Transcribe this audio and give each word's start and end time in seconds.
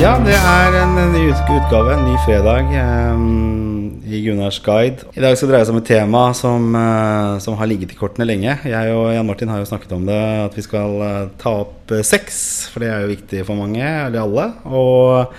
Ja, 0.00 0.14
det 0.16 0.32
er 0.32 0.74
en 0.80 0.94
ny 1.12 1.26
utgave, 1.28 1.90
en 1.92 2.06
ny 2.08 2.14
fredag 2.24 2.70
eh, 2.72 3.24
i 4.08 4.20
Gunnars 4.24 4.56
guide. 4.64 5.04
I 5.12 5.20
dag 5.20 5.34
skal 5.36 5.50
det 5.50 5.52
dreie 5.52 5.66
seg 5.68 5.74
om 5.74 5.80
et 5.82 5.90
tema 5.90 6.22
som, 6.32 6.70
eh, 6.72 7.34
som 7.44 7.58
har 7.60 7.68
ligget 7.68 7.92
i 7.92 7.98
kortene 7.98 8.24
lenge. 8.24 8.54
Jeg 8.64 8.94
og 8.96 9.10
Jan 9.12 9.28
Martin 9.28 9.52
har 9.52 9.60
jo 9.60 9.68
snakket 9.68 9.92
om 9.92 10.06
det, 10.08 10.16
at 10.46 10.56
vi 10.56 10.64
skal 10.64 10.96
eh, 11.04 11.18
ta 11.42 11.52
opp 11.66 11.92
sex. 12.08 12.40
For 12.72 12.80
det 12.80 12.88
er 12.88 13.04
jo 13.04 13.10
viktig 13.12 13.44
for 13.44 13.60
mange, 13.60 13.84
eller 13.84 14.22
alle. 14.22 14.46
Og 14.72 15.36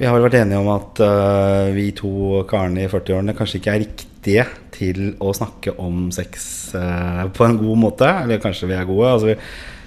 vi 0.00 0.10
har 0.10 0.18
vel 0.18 0.26
vært 0.26 0.40
enige 0.40 0.64
om 0.64 0.72
at 0.74 1.04
vi 1.78 1.86
to 1.94 2.42
karene 2.50 2.88
i 2.88 2.90
40-årene 2.90 3.36
kanskje 3.38 3.62
ikke 3.62 3.76
er 3.76 3.84
riktige 3.84 4.48
til 4.74 5.00
å 5.22 5.30
snakke 5.30 5.78
om 5.78 6.08
sex 6.10 6.50
på 6.74 7.46
en 7.46 7.62
god 7.62 7.82
måte. 7.86 8.10
Eller 8.26 8.42
kanskje 8.42 8.66
vi 8.66 8.80
er 8.80 8.90
gode. 8.90 9.14
Altså, 9.14 9.30
vi, 9.30 9.38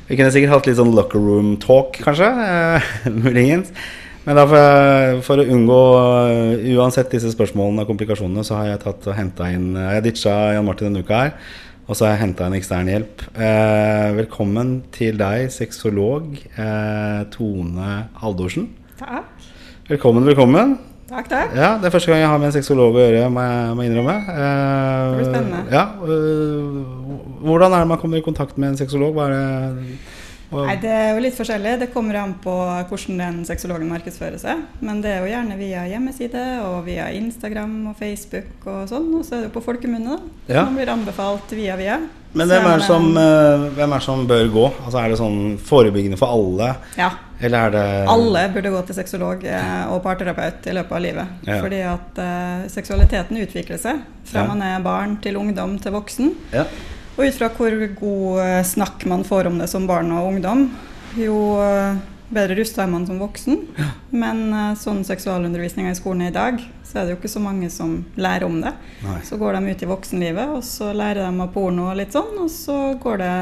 vi 0.10 0.18
kunne 0.18 0.32
sikkert 0.34 0.56
hatt 0.56 0.68
litt 0.70 0.80
sånn 0.80 0.94
locker 0.98 1.22
room 1.22 1.56
talk, 1.62 2.00
kanskje. 2.04 2.28
eh, 2.28 2.92
Muligens. 3.24 3.72
Men 4.26 4.36
da 4.38 4.44
for, 4.50 5.22
for 5.26 5.42
å 5.42 5.46
unngå 5.56 5.80
eh, 6.34 6.68
uansett 6.76 7.10
disse 7.14 7.32
spørsmålene 7.34 7.86
og 7.86 7.90
komplikasjonene, 7.90 8.44
så 8.46 8.58
har 8.60 8.72
jeg 8.74 8.82
tatt 8.84 9.08
og 9.10 9.16
henta 9.18 9.48
inn 9.54 9.72
Jeg 9.78 9.96
har 9.96 10.06
ditcha 10.06 10.36
Jan 10.58 10.68
Martin 10.68 10.90
denne 10.92 11.06
uka 11.06 11.24
her. 11.24 11.34
Og 11.90 11.98
så 11.98 12.06
har 12.06 12.12
jeg 12.14 12.22
henta 12.28 12.46
inn 12.50 12.58
ekstern 12.60 12.90
hjelp. 12.92 13.24
Eh, 13.34 14.10
velkommen 14.20 14.76
til 14.94 15.18
deg, 15.18 15.48
sexolog 15.56 16.36
eh, 16.38 17.24
Tone 17.34 17.96
Haldorsen. 18.22 18.68
Takk. 19.00 19.48
Velkommen, 19.90 20.28
velkommen. 20.30 20.76
Takk, 21.10 21.26
takk. 21.32 21.56
Ja, 21.58 21.72
Det 21.82 21.90
er 21.90 21.94
første 21.96 22.12
gang 22.12 22.20
jeg 22.22 22.30
har 22.30 22.38
med 22.38 22.52
en 22.52 22.54
sexolog 22.60 22.94
å 22.94 23.02
gjøre, 23.02 23.24
må 23.34 23.42
jeg, 23.42 23.74
må 23.80 23.88
innrømme. 23.88 24.18
Eh, 24.36 25.00
Det 25.00 25.16
blir 25.18 25.32
spennende. 25.32 25.64
Ja, 25.74 25.88
hvordan 27.42 27.74
er 27.74 27.84
det 27.86 27.92
man 27.94 28.02
kommer 28.02 28.18
i 28.22 28.26
kontakt 28.26 28.58
med 28.58 28.74
en 28.74 28.78
sexolog? 28.80 29.14
Hva 29.18 29.30
er 29.30 29.36
det, 29.38 29.86
Nei, 30.50 30.80
Det 30.82 30.90
er 30.90 31.12
jo 31.14 31.22
litt 31.22 31.36
forskjellig. 31.38 31.76
Det 31.78 31.88
kommer 31.94 32.18
an 32.24 32.32
på 32.42 32.54
hvordan 32.90 33.20
den 33.22 33.36
sexologen 33.46 33.90
markedsfører 33.92 34.40
seg. 34.42 34.64
Men 34.82 34.98
det 35.04 35.12
er 35.14 35.20
jo 35.22 35.30
gjerne 35.30 35.58
via 35.60 35.84
hjemmeside 35.92 36.42
og 36.66 36.88
via 36.88 37.12
Instagram 37.14 37.76
og 37.92 38.00
Facebook 38.00 38.66
og 38.66 38.88
sånn. 38.90 39.12
Og 39.20 39.28
så 39.28 39.36
er 39.36 39.44
det 39.44 39.52
jo 39.52 39.60
på 39.60 39.66
folkemunne, 39.68 40.18
da. 40.18 40.56
Ja. 40.56 40.64
Man 40.66 40.80
blir 40.80 40.90
anbefalt 40.96 41.54
via 41.54 41.78
via. 41.78 42.00
men 42.34 42.48
hvem 42.50 42.66
er, 42.66 42.78
det 42.82 42.86
som, 42.88 43.06
øh, 43.18 43.70
hvem 43.78 43.94
er 43.94 43.98
det 44.02 44.06
som 44.06 44.26
bør 44.28 44.50
gå? 44.54 44.66
Altså 44.86 44.98
Er 45.04 45.10
det 45.10 45.22
sånn 45.22 45.40
forebyggende 45.70 46.18
for 46.18 46.34
alle? 46.34 46.74
Ja. 46.98 47.12
Eller 47.40 47.70
er 47.70 47.72
det 47.78 47.86
Alle 48.10 48.50
burde 48.54 48.74
gå 48.74 48.82
til 48.88 48.96
sexolog 48.98 49.44
eh, 49.46 49.86
og 49.94 50.02
parterapeut 50.04 50.66
i 50.66 50.74
løpet 50.74 50.92
av 50.98 51.02
livet. 51.06 51.28
Ja. 51.48 51.62
Fordi 51.62 51.80
at 51.94 52.18
eh, 52.26 52.68
seksualiteten 52.74 53.38
utvikler 53.38 53.78
seg 53.78 54.02
fra 54.26 54.42
Ja. 54.42 54.48
man 54.50 54.62
er 54.66 54.82
barn 54.82 55.20
til 55.22 55.38
ungdom 55.38 55.78
til 55.80 55.94
voksen. 55.94 56.34
Ja. 56.54 56.66
Og 57.20 57.28
ut 57.28 57.36
fra 57.36 57.50
hvor 57.52 57.74
god 58.00 58.38
eh, 58.46 58.62
snakk 58.64 59.04
man 59.12 59.26
får 59.28 59.50
om 59.50 59.58
det 59.60 59.68
som 59.68 59.84
barn 59.90 60.08
og 60.16 60.30
ungdom, 60.30 60.70
jo 61.20 61.58
eh, 61.60 61.98
bedre 62.32 62.56
rusta 62.62 62.86
er 62.86 62.94
man 62.94 63.04
som 63.10 63.20
voksen. 63.20 63.58
Men 64.16 64.46
eh, 64.56 64.78
sånn 64.80 65.02
seksualundervisninga 65.04 65.92
i 65.92 65.98
skolen 66.00 66.24
er 66.24 66.32
i 66.32 66.38
dag, 66.38 66.62
så 66.88 67.02
er 67.02 67.04
det 67.04 67.12
jo 67.12 67.20
ikke 67.20 67.34
så 67.34 67.42
mange 67.44 67.68
som 67.74 67.98
lærer 68.16 68.48
om 68.48 68.62
det. 68.64 68.72
Nei. 69.04 69.18
Så 69.28 69.36
går 69.42 69.58
de 69.58 69.74
ut 69.74 69.84
i 69.84 69.90
voksenlivet, 69.90 70.54
og 70.56 70.64
så 70.64 70.94
lærer 70.96 71.26
de 71.26 71.44
av 71.44 71.52
porno 71.52 71.90
og 71.92 72.00
litt 72.00 72.16
sånn, 72.16 72.40
og 72.40 72.48
så 72.54 72.78
går 73.04 73.20
det 73.26 73.36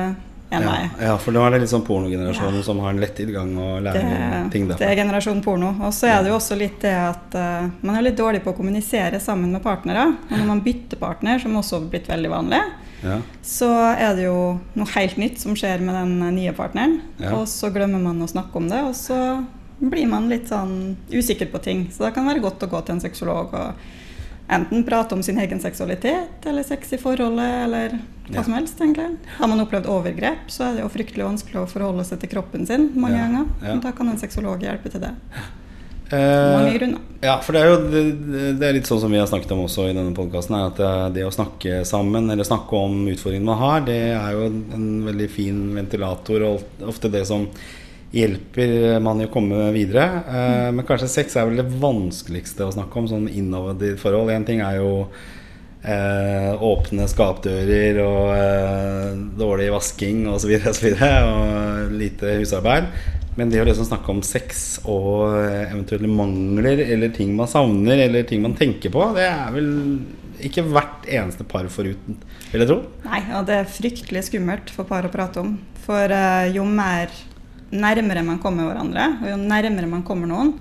en 0.50 0.62
Ja, 0.64 0.70
meg. 0.72 0.90
ja, 1.02 1.18
for 1.20 1.32
nå 1.36 1.42
er 1.46 1.52
det 1.52 1.60
litt 1.66 1.70
sånn 1.74 1.84
pornogenerasjonen 1.86 2.64
som 2.64 2.80
har 2.80 2.90
en 2.94 3.00
lett 3.02 3.16
tilgang 3.20 3.50
og 3.60 3.82
lærer 3.84 4.06
Det, 4.08 4.52
ting. 4.54 4.68
derfra. 4.70 4.78
det 4.80 4.88
er 4.88 4.96
generasjon 5.04 5.42
porno. 5.44 5.74
Og 5.84 5.92
så 5.94 6.08
er 6.08 6.24
det 6.24 6.30
jo 6.32 6.38
også 6.38 6.58
litt 6.58 6.80
det 6.82 6.94
at 6.96 7.36
uh, 7.36 7.70
man 7.82 7.96
er 8.00 8.02
litt 8.08 8.16
dårlig 8.18 8.44
på 8.46 8.54
å 8.54 8.56
kommunisere 8.56 9.20
sammen 9.20 9.52
med 9.52 9.62
partnere. 9.64 10.06
Og 10.32 10.38
når 10.38 10.46
man 10.48 10.62
bytter 10.64 10.98
partner, 11.02 11.40
som 11.44 11.56
også 11.60 11.82
har 11.82 11.90
blitt 11.92 12.08
veldig 12.08 12.30
vanlig, 12.32 12.62
Ja. 13.04 13.20
så 13.44 13.68
er 13.94 14.16
det 14.16 14.24
jo 14.24 14.60
noe 14.74 14.88
helt 14.96 15.18
nytt 15.18 15.38
som 15.40 15.54
skjer 15.54 15.80
med 15.86 15.94
den 15.94 16.16
eh, 16.24 16.32
nye 16.34 16.54
partneren. 16.54 17.02
Ja. 17.20 17.36
Og 17.36 17.46
så 17.48 17.70
glemmer 17.72 18.00
man 18.02 18.22
å 18.24 18.28
snakke 18.32 18.56
om 18.58 18.68
det, 18.72 18.80
og 18.88 18.96
så 18.96 19.46
blir 19.80 20.08
man 20.10 20.30
litt 20.30 20.48
sånn 20.50 20.96
usikker 21.12 21.52
på 21.52 21.62
ting. 21.62 21.90
Så 21.92 22.00
da 22.08 22.10
kan 22.12 22.26
det 22.26 22.34
være 22.36 22.48
godt 22.50 22.64
å 22.66 22.72
gå 22.72 22.82
til 22.86 22.96
en 22.96 23.02
sexolog 23.04 23.54
og 23.54 23.74
enten 24.50 24.84
prate 24.88 25.16
om 25.16 25.24
sin 25.24 25.38
egen 25.40 25.60
seksualitet 25.60 26.46
eller 26.48 26.64
sex 26.64 26.94
i 26.94 26.98
forholdet, 27.02 27.64
eller 27.66 27.90
hva 28.30 28.36
Ja. 28.40 28.44
som 28.44 28.54
helst, 28.54 28.80
egentlig. 28.80 29.18
Har 29.38 29.48
man 29.48 29.60
opplevd 29.60 29.86
overgrep, 29.92 30.48
så 30.48 30.64
er 30.70 30.74
det 30.76 30.82
jo 30.84 30.90
fryktelig 30.90 31.24
vanskelig 31.26 31.62
å 31.64 31.68
forholde 31.68 32.06
seg 32.06 32.20
til 32.20 32.30
kroppen 32.30 32.66
sin 32.68 32.92
mange 32.96 33.18
Ja, 33.18 33.28
ganger. 33.28 33.46
Men 33.62 33.80
Da 33.82 33.92
kan 33.92 34.10
en 34.10 34.18
sexolog 34.18 34.60
hjelpe 34.62 34.90
til 34.92 35.02
det. 35.02 35.14
Eh, 36.10 36.16
Mange 36.64 36.78
grunner. 36.80 37.00
Ja, 37.22 37.34
for 37.44 37.52
det 37.52 37.62
er 37.62 37.68
jo 37.68 37.90
det, 37.92 38.60
det 38.62 38.64
er 38.70 38.74
litt 38.78 38.88
sånn 38.88 39.02
som 39.02 39.12
vi 39.12 39.18
har 39.20 39.28
snakket 39.28 39.52
om 39.52 39.66
også 39.66 39.90
i 39.90 39.94
denne 39.94 40.14
podkasten, 40.16 40.56
at 40.56 40.78
det, 40.80 41.14
det 41.18 41.26
å 41.28 41.34
snakke 41.36 41.82
sammen, 41.86 42.30
eller 42.32 42.48
snakke 42.48 42.72
om 42.80 43.02
utfordringene 43.12 43.44
man 43.44 43.58
har, 43.60 43.82
det 43.82 43.98
er 44.16 44.32
jo 44.32 44.46
en 44.48 44.86
veldig 45.04 45.28
fin 45.30 45.60
ventilator, 45.76 46.46
og 46.48 46.88
ofte 46.88 47.12
det 47.12 47.26
som 47.28 47.44
hjelper 48.16 49.00
man 49.04 49.22
i 49.22 49.28
å 49.28 49.32
komme 49.32 49.72
videre. 49.76 50.06
Eh, 50.28 50.70
men 50.76 50.86
kanskje 50.88 51.10
sex 51.12 51.36
er 51.36 51.50
vel 51.50 51.62
det 51.62 51.80
vanskeligste 51.82 52.68
å 52.68 52.74
snakke 52.76 53.02
om, 53.02 53.10
sånn 53.10 53.28
innovativt 53.28 54.02
forhold. 54.02 54.32
En 54.34 54.48
ting 54.48 54.64
er 54.64 54.80
jo 54.80 54.92
eh, 55.84 56.54
åpne 56.56 57.08
skapdører 57.12 58.02
og 58.06 58.34
eh, 58.38 59.12
dårlig 59.40 59.70
vasking 59.76 60.26
osv. 60.32 60.56
Og, 60.58 60.74
så 60.74 60.88
videre, 60.88 61.14
og 61.28 61.96
lite 62.00 62.38
husarbeid. 62.42 62.92
Men 63.38 63.52
det 63.54 63.62
å 63.62 63.68
liksom 63.68 63.86
snakke 63.86 64.10
om 64.10 64.24
sex 64.26 64.80
og 64.90 65.36
eventuelle 65.38 66.10
mangler 66.10 66.80
eller 66.88 67.12
ting 67.14 67.36
man 67.38 67.50
savner 67.52 68.00
eller 68.08 68.26
ting 68.26 68.42
man 68.42 68.56
tenker 68.58 68.90
på, 68.90 69.12
det 69.14 69.28
er 69.30 69.52
vel 69.54 69.68
ikke 70.42 70.64
hvert 70.66 71.06
eneste 71.10 71.46
par 71.50 71.68
foruten, 71.74 72.18
vil 72.52 72.64
jeg 72.64 72.70
tro. 72.70 72.80
Nei, 73.06 73.22
og 73.38 73.46
det 73.50 73.60
er 73.60 73.70
fryktelig 73.70 74.28
skummelt 74.28 74.74
for 74.74 74.90
par 74.90 75.06
å 75.06 75.14
prate 75.14 75.42
om. 75.44 75.56
For 75.86 76.14
eh, 76.14 76.50
jo 76.56 76.66
mer 76.66 77.14
nærmere 77.72 78.24
man 78.24 78.40
kommer 78.40 78.70
hverandre, 78.70 79.08
og 79.22 79.30
jo 79.32 79.38
nærmere 79.42 79.90
man 79.92 80.04
kommer 80.08 80.30
noen, 80.30 80.54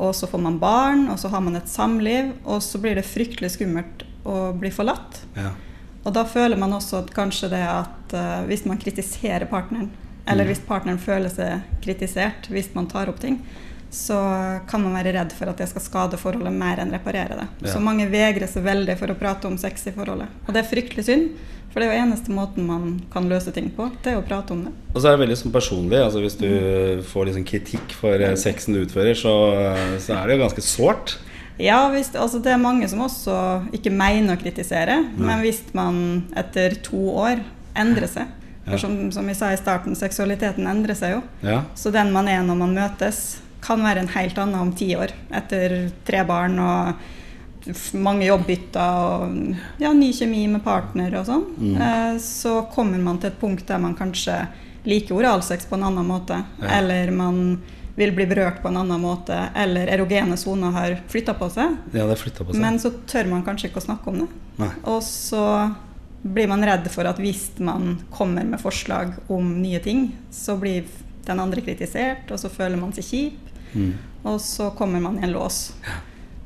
og 0.00 0.14
så 0.16 0.26
får 0.30 0.40
man 0.40 0.58
barn, 0.58 1.08
og 1.12 1.18
så 1.20 1.28
har 1.28 1.42
man 1.44 1.56
et 1.58 1.68
samliv, 1.68 2.32
og 2.44 2.62
så 2.64 2.80
blir 2.80 2.96
det 2.96 3.04
fryktelig 3.08 3.52
skummelt 3.54 4.04
å 4.24 4.52
bli 4.56 4.70
forlatt. 4.72 5.22
Ja. 5.36 5.52
Og 6.04 6.14
da 6.16 6.24
føler 6.24 6.56
man 6.56 6.72
også 6.72 7.02
at 7.02 7.10
kanskje 7.12 7.50
det 7.52 7.60
at 7.68 8.14
uh, 8.16 8.46
hvis 8.48 8.64
man 8.68 8.80
kritiserer 8.80 9.44
partneren, 9.50 9.90
eller 10.26 10.44
Mm. 10.44 10.48
hvis 10.52 10.62
partneren 10.66 10.98
føler 10.98 11.28
seg 11.32 11.62
kritisert 11.82 12.48
hvis 12.52 12.70
man 12.74 12.86
tar 12.86 13.08
opp 13.08 13.20
ting, 13.20 13.40
så 13.90 14.16
kan 14.70 14.82
man 14.84 14.94
være 14.94 15.12
redd 15.16 15.32
for 15.34 15.50
at 15.50 15.58
det 15.58 15.66
skal 15.70 15.82
skade 15.82 16.18
forholdet 16.20 16.52
mer 16.54 16.78
enn 16.82 16.92
reparere 16.94 17.36
det. 17.40 17.46
Ja. 17.66 17.72
Så 17.74 17.80
mange 17.82 18.06
vegrer 18.10 18.46
seg 18.50 18.62
veldig 18.66 18.94
for 19.00 19.10
å 19.10 19.16
prate 19.18 19.48
om 19.50 19.56
sex 19.58 19.88
i 19.90 19.94
forholdet. 19.96 20.28
Og 20.46 20.52
det 20.54 20.62
er 20.62 20.68
fryktelig 20.70 21.04
synd, 21.08 21.32
for 21.70 21.78
det 21.82 21.88
er 21.88 21.96
jo 21.96 22.02
eneste 22.04 22.34
måten 22.34 22.66
man 22.66 22.84
kan 23.12 23.26
løse 23.30 23.52
ting 23.54 23.68
på, 23.74 23.88
det 24.02 24.12
er 24.14 24.18
å 24.20 24.26
prate 24.26 24.54
om 24.54 24.62
det. 24.66 24.72
Og 24.94 25.00
så 25.02 25.10
er 25.10 25.16
det 25.18 25.24
veldig 25.24 25.38
sånn 25.42 25.52
personlig. 25.54 25.98
Altså 26.02 26.22
Hvis 26.22 26.38
du 26.38 27.02
får 27.10 27.28
liksom 27.30 27.44
kritikk 27.46 27.94
for 27.98 28.14
eh, 28.26 28.36
sexen 28.38 28.74
du 28.74 28.80
utfører, 28.84 29.14
så, 29.18 29.34
så 30.02 30.16
er 30.18 30.26
det 30.30 30.38
jo 30.38 30.44
ganske 30.46 30.64
sårt. 30.66 31.16
Ja, 31.60 31.82
hvis, 31.92 32.08
altså 32.16 32.38
det 32.42 32.54
er 32.54 32.62
mange 32.62 32.86
som 32.88 33.02
også 33.04 33.34
ikke 33.76 33.92
mener 33.92 34.34
å 34.38 34.40
kritisere, 34.40 35.00
Mm. 35.10 35.26
men 35.26 35.42
hvis 35.44 35.60
man 35.76 35.96
etter 36.38 36.78
to 36.82 37.02
år 37.20 37.42
endrer 37.76 38.06
seg. 38.08 38.26
For 38.70 38.78
som, 38.78 38.96
som 39.12 39.26
vi 39.26 39.34
sa 39.34 39.50
i 39.52 39.58
starten, 39.58 39.96
seksualiteten 39.98 40.66
endrer 40.70 40.94
seg 40.94 41.16
jo. 41.16 41.20
Ja. 41.42 41.62
Så 41.74 41.90
den 41.90 42.12
man 42.14 42.28
er 42.30 42.42
når 42.46 42.58
man 42.60 42.74
møtes, 42.76 43.40
kan 43.64 43.82
være 43.84 44.04
en 44.04 44.12
helt 44.14 44.38
annen 44.38 44.68
om 44.68 44.74
ti 44.76 44.92
år. 44.96 45.12
Etter 45.36 45.90
tre 46.06 46.24
barn 46.28 46.58
og 46.62 47.08
mange 48.00 48.24
jobbbytter 48.24 49.02
og 49.04 49.82
ja, 49.82 49.92
ny 49.92 50.10
kjemi 50.16 50.46
med 50.48 50.64
partner 50.64 51.18
og 51.20 51.26
sånn. 51.28 51.44
Mm. 51.58 51.74
Eh, 51.76 52.14
så 52.24 52.62
kommer 52.72 53.02
man 53.02 53.20
til 53.20 53.32
et 53.32 53.40
punkt 53.40 53.66
der 53.68 53.82
man 53.82 53.96
kanskje 53.98 54.38
liker 54.88 55.18
oralsex 55.18 55.68
på 55.68 55.76
en 55.76 55.84
annen 55.90 56.08
måte. 56.08 56.40
Ja. 56.62 56.78
Eller 56.80 57.12
man 57.12 57.60
vil 57.98 58.14
bli 58.16 58.24
berørt 58.30 58.62
på 58.62 58.70
en 58.70 58.80
annen 58.80 59.02
måte. 59.02 59.36
Eller 59.56 59.90
erogene 59.92 60.38
soner 60.40 60.72
har 60.76 60.96
flytta 61.12 61.36
på 61.36 61.50
ja, 61.52 61.68
på 62.08 62.24
seg. 62.32 62.56
Men 62.56 62.80
så 62.80 62.94
tør 63.10 63.28
man 63.34 63.44
kanskje 63.44 63.70
ikke 63.70 63.82
å 63.82 63.88
snakke 63.90 64.12
om 64.12 64.22
det. 64.22 64.30
Nei. 64.62 64.72
Og 64.88 65.02
så 65.04 65.44
blir 66.22 66.48
man 66.48 66.64
redd 66.64 66.88
for 66.92 67.08
at 67.08 67.20
hvis 67.20 67.46
man 67.64 67.98
kommer 68.12 68.44
med 68.44 68.60
forslag 68.60 69.14
om 69.32 69.54
nye 69.60 69.80
ting, 69.84 70.10
så 70.32 70.56
blir 70.60 70.88
den 71.24 71.40
andre 71.40 71.62
kritisert, 71.64 72.28
og 72.32 72.40
så 72.40 72.50
føler 72.52 72.80
man 72.80 72.92
seg 72.96 73.06
kjip, 73.06 73.49
Mm. 73.74 73.92
og 74.24 74.40
så 74.40 74.70
kommer 74.76 75.00
man 75.00 75.18
i 75.18 75.22
en 75.26 75.32
lås. 75.32 75.72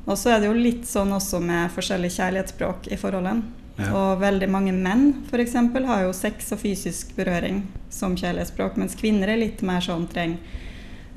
Og 0.05 0.17
så 0.17 0.29
er 0.35 0.39
det 0.39 0.47
jo 0.47 0.53
litt 0.53 0.85
sånn 0.85 1.11
også 1.15 1.39
med 1.41 1.71
forskjellige 1.73 2.19
kjærlighetsspråk 2.19 2.87
i 2.93 2.97
forholdene. 3.01 3.41
Ja. 3.77 3.89
Og 3.91 4.21
veldig 4.21 4.47
mange 4.49 4.71
menn 4.71 5.23
f.eks. 5.27 5.53
har 5.87 6.03
jo 6.05 6.13
sex 6.13 6.51
og 6.55 6.59
fysisk 6.61 7.15
berøring 7.17 7.63
som 7.89 8.15
kjærlighetsspråk, 8.15 8.77
mens 8.77 8.95
kvinner 8.95 9.27
er 9.33 9.37
litt 9.41 9.61
mer 9.67 9.81
sånn 9.83 10.05
trenger 10.07 10.37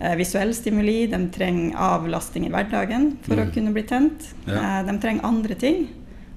eh, 0.00 0.14
visuell 0.18 0.54
stimuli, 0.54 1.06
de 1.10 1.18
trenger 1.34 1.76
avlasting 1.76 2.46
i 2.46 2.50
hverdagen 2.50 3.16
for 3.22 3.34
Mm. 3.36 3.44
å 3.48 3.54
kunne 3.54 3.72
bli 3.72 3.82
tent. 3.82 4.28
Ja. 4.46 4.80
Eh, 4.80 4.86
de 4.86 4.98
trenger 4.98 5.24
andre 5.24 5.54
ting. 5.54 5.88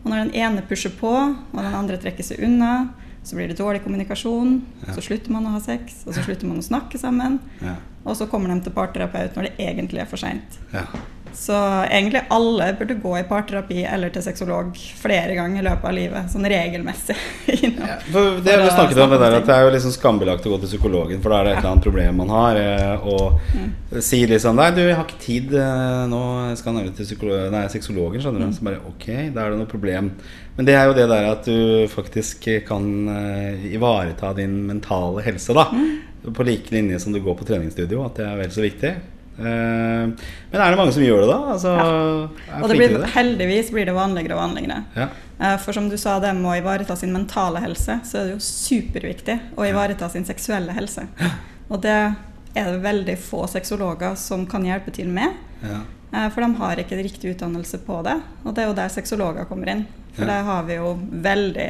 Og 0.04 0.10
når 0.12 0.26
den 0.26 0.36
ene 0.36 0.62
pusher 0.68 0.90
på, 0.90 1.12
og 1.54 1.58
den 1.62 1.74
andre 1.78 1.98
trekker 1.98 2.24
seg 2.24 2.40
unna, 2.44 2.90
så 3.24 3.38
blir 3.38 3.52
det 3.52 3.58
dårlig 3.60 3.84
kommunikasjon. 3.84 4.62
Ja. 4.88 4.96
Så 4.96 5.06
slutter 5.06 5.34
man 5.34 5.46
å 5.46 5.56
ha 5.56 5.62
sex, 5.64 6.02
og 6.08 6.16
så 6.16 6.26
slutter 6.26 6.50
man 6.50 6.62
å 6.62 6.66
snakke 6.66 7.02
sammen. 7.02 7.40
Ja. 7.62 7.78
Og 8.02 8.18
så 8.18 8.26
kommer 8.30 8.50
de 8.50 8.62
til 8.66 8.74
parterapeut 8.74 9.36
når 9.38 9.50
det 9.50 9.68
egentlig 9.70 10.02
er 10.02 10.10
for 10.10 10.22
seint. 10.22 10.58
Ja. 10.74 10.88
Så 11.34 11.56
egentlig 11.90 12.22
alle 12.30 12.74
burde 12.80 12.94
gå 12.94 13.14
i 13.20 13.24
parterapi 13.24 13.84
eller 13.88 14.12
til 14.12 14.24
sexolog 14.26 14.76
flere 15.00 15.36
ganger 15.38 15.62
i 15.62 15.64
løpet 15.64 15.88
av 15.88 15.96
livet. 15.96 16.32
Sånn 16.34 16.48
regelmessig. 16.50 17.16
ja, 17.48 17.98
for 18.12 18.42
det 18.44 18.58
for 18.58 18.66
vi 18.66 18.74
snakket 18.74 19.00
om, 19.06 19.14
det 19.14 19.22
der, 19.22 19.38
at 19.40 19.48
det 19.48 19.56
er 19.56 19.66
jo 19.66 19.72
liksom 19.76 19.96
skambelagt 19.96 20.48
å 20.48 20.54
gå 20.54 20.60
til 20.64 20.74
psykologen, 20.74 21.22
for 21.24 21.32
da 21.32 21.40
er 21.40 21.48
det 21.48 21.54
et 21.54 21.62
eller 21.62 21.72
annet 21.72 21.88
problem 21.88 22.22
man 22.24 22.36
har. 22.36 22.60
Eh, 22.60 23.08
og 23.14 23.56
mm. 23.56 23.72
sier 24.04 24.34
liksom 24.34 24.60
Nei, 24.60 24.70
du, 24.76 24.84
jeg 24.84 24.98
har 24.98 25.08
ikke 25.08 25.24
tid 25.24 25.56
eh, 25.56 26.04
nå, 26.12 26.22
skal 26.60 26.76
nemlig 26.78 26.98
til 27.00 27.36
nei, 27.54 27.64
sexologen, 27.72 28.24
skjønner 28.24 28.44
du. 28.44 28.50
Mm. 28.50 28.56
Så 28.58 28.68
bare 28.68 28.84
ok, 28.92 29.08
da 29.32 29.46
er 29.46 29.56
det 29.56 29.62
noe 29.62 29.72
problem. 29.72 30.12
Men 30.58 30.68
det 30.68 30.76
er 30.76 30.90
jo 30.90 30.96
det 30.98 31.08
der 31.10 31.30
at 31.32 31.48
du 31.48 31.88
faktisk 31.92 32.48
kan 32.68 32.86
uh, 33.08 33.66
ivareta 33.72 34.34
din 34.38 34.60
mentale 34.68 35.24
helse, 35.26 35.56
da. 35.56 35.70
Mm. 35.72 36.34
På 36.36 36.46
like 36.46 36.74
linje 36.76 37.00
som 37.02 37.16
du 37.16 37.22
går 37.24 37.38
på 37.40 37.48
treningsstudio, 37.48 38.04
at 38.06 38.20
det 38.20 38.28
er 38.28 38.40
vel 38.44 38.54
så 38.54 38.66
viktig. 38.66 38.94
Eh, 39.42 40.10
men 40.52 40.62
er 40.62 40.74
det 40.74 40.78
mange 40.80 40.94
som 40.94 41.04
gjør 41.04 41.24
det, 41.24 41.30
da? 41.32 41.38
Altså, 41.56 41.72
ja. 41.74 42.58
Og 42.60 42.70
det 42.70 42.78
blir, 42.78 42.96
det? 43.00 43.12
heldigvis 43.16 43.72
blir 43.74 43.88
det 43.90 43.96
vanligere 43.96 44.36
og 44.36 44.42
vanligere. 44.44 44.82
Ja. 44.98 45.08
Eh, 45.40 45.56
for 45.64 45.78
som 45.78 45.88
du 45.90 45.98
sa, 46.00 46.18
det 46.22 46.34
med 46.38 46.52
å 46.52 46.58
ivareta 46.60 46.98
sin 47.00 47.14
mentale 47.16 47.64
helse, 47.64 48.00
så 48.08 48.20
er 48.20 48.30
det 48.30 48.36
jo 48.36 48.44
superviktig 48.46 49.38
å 49.58 49.66
ivareta 49.68 50.12
sin 50.12 50.28
seksuelle 50.28 50.76
helse. 50.78 51.08
Og 51.72 51.82
det 51.86 51.98
er 52.52 52.68
det 52.68 52.84
veldig 52.84 53.18
få 53.24 53.46
sexologer 53.50 54.18
som 54.20 54.46
kan 54.50 54.68
hjelpe 54.68 54.94
til 54.96 55.10
med. 55.12 55.40
Ja. 55.64 55.82
Eh, 56.12 56.28
for 56.30 56.44
de 56.44 56.56
har 56.60 56.82
ikke 56.82 57.00
riktig 57.00 57.36
utdannelse 57.36 57.82
på 57.86 58.02
det. 58.08 58.18
Og 58.44 58.56
det 58.56 58.64
er 58.64 58.72
jo 58.72 58.78
der 58.78 58.92
sexologer 58.94 59.48
kommer 59.50 59.72
inn. 59.74 59.86
For 60.16 60.28
der 60.28 60.44
har 60.44 60.66
vi 60.68 60.76
jo 60.76 60.96
veldig 61.00 61.70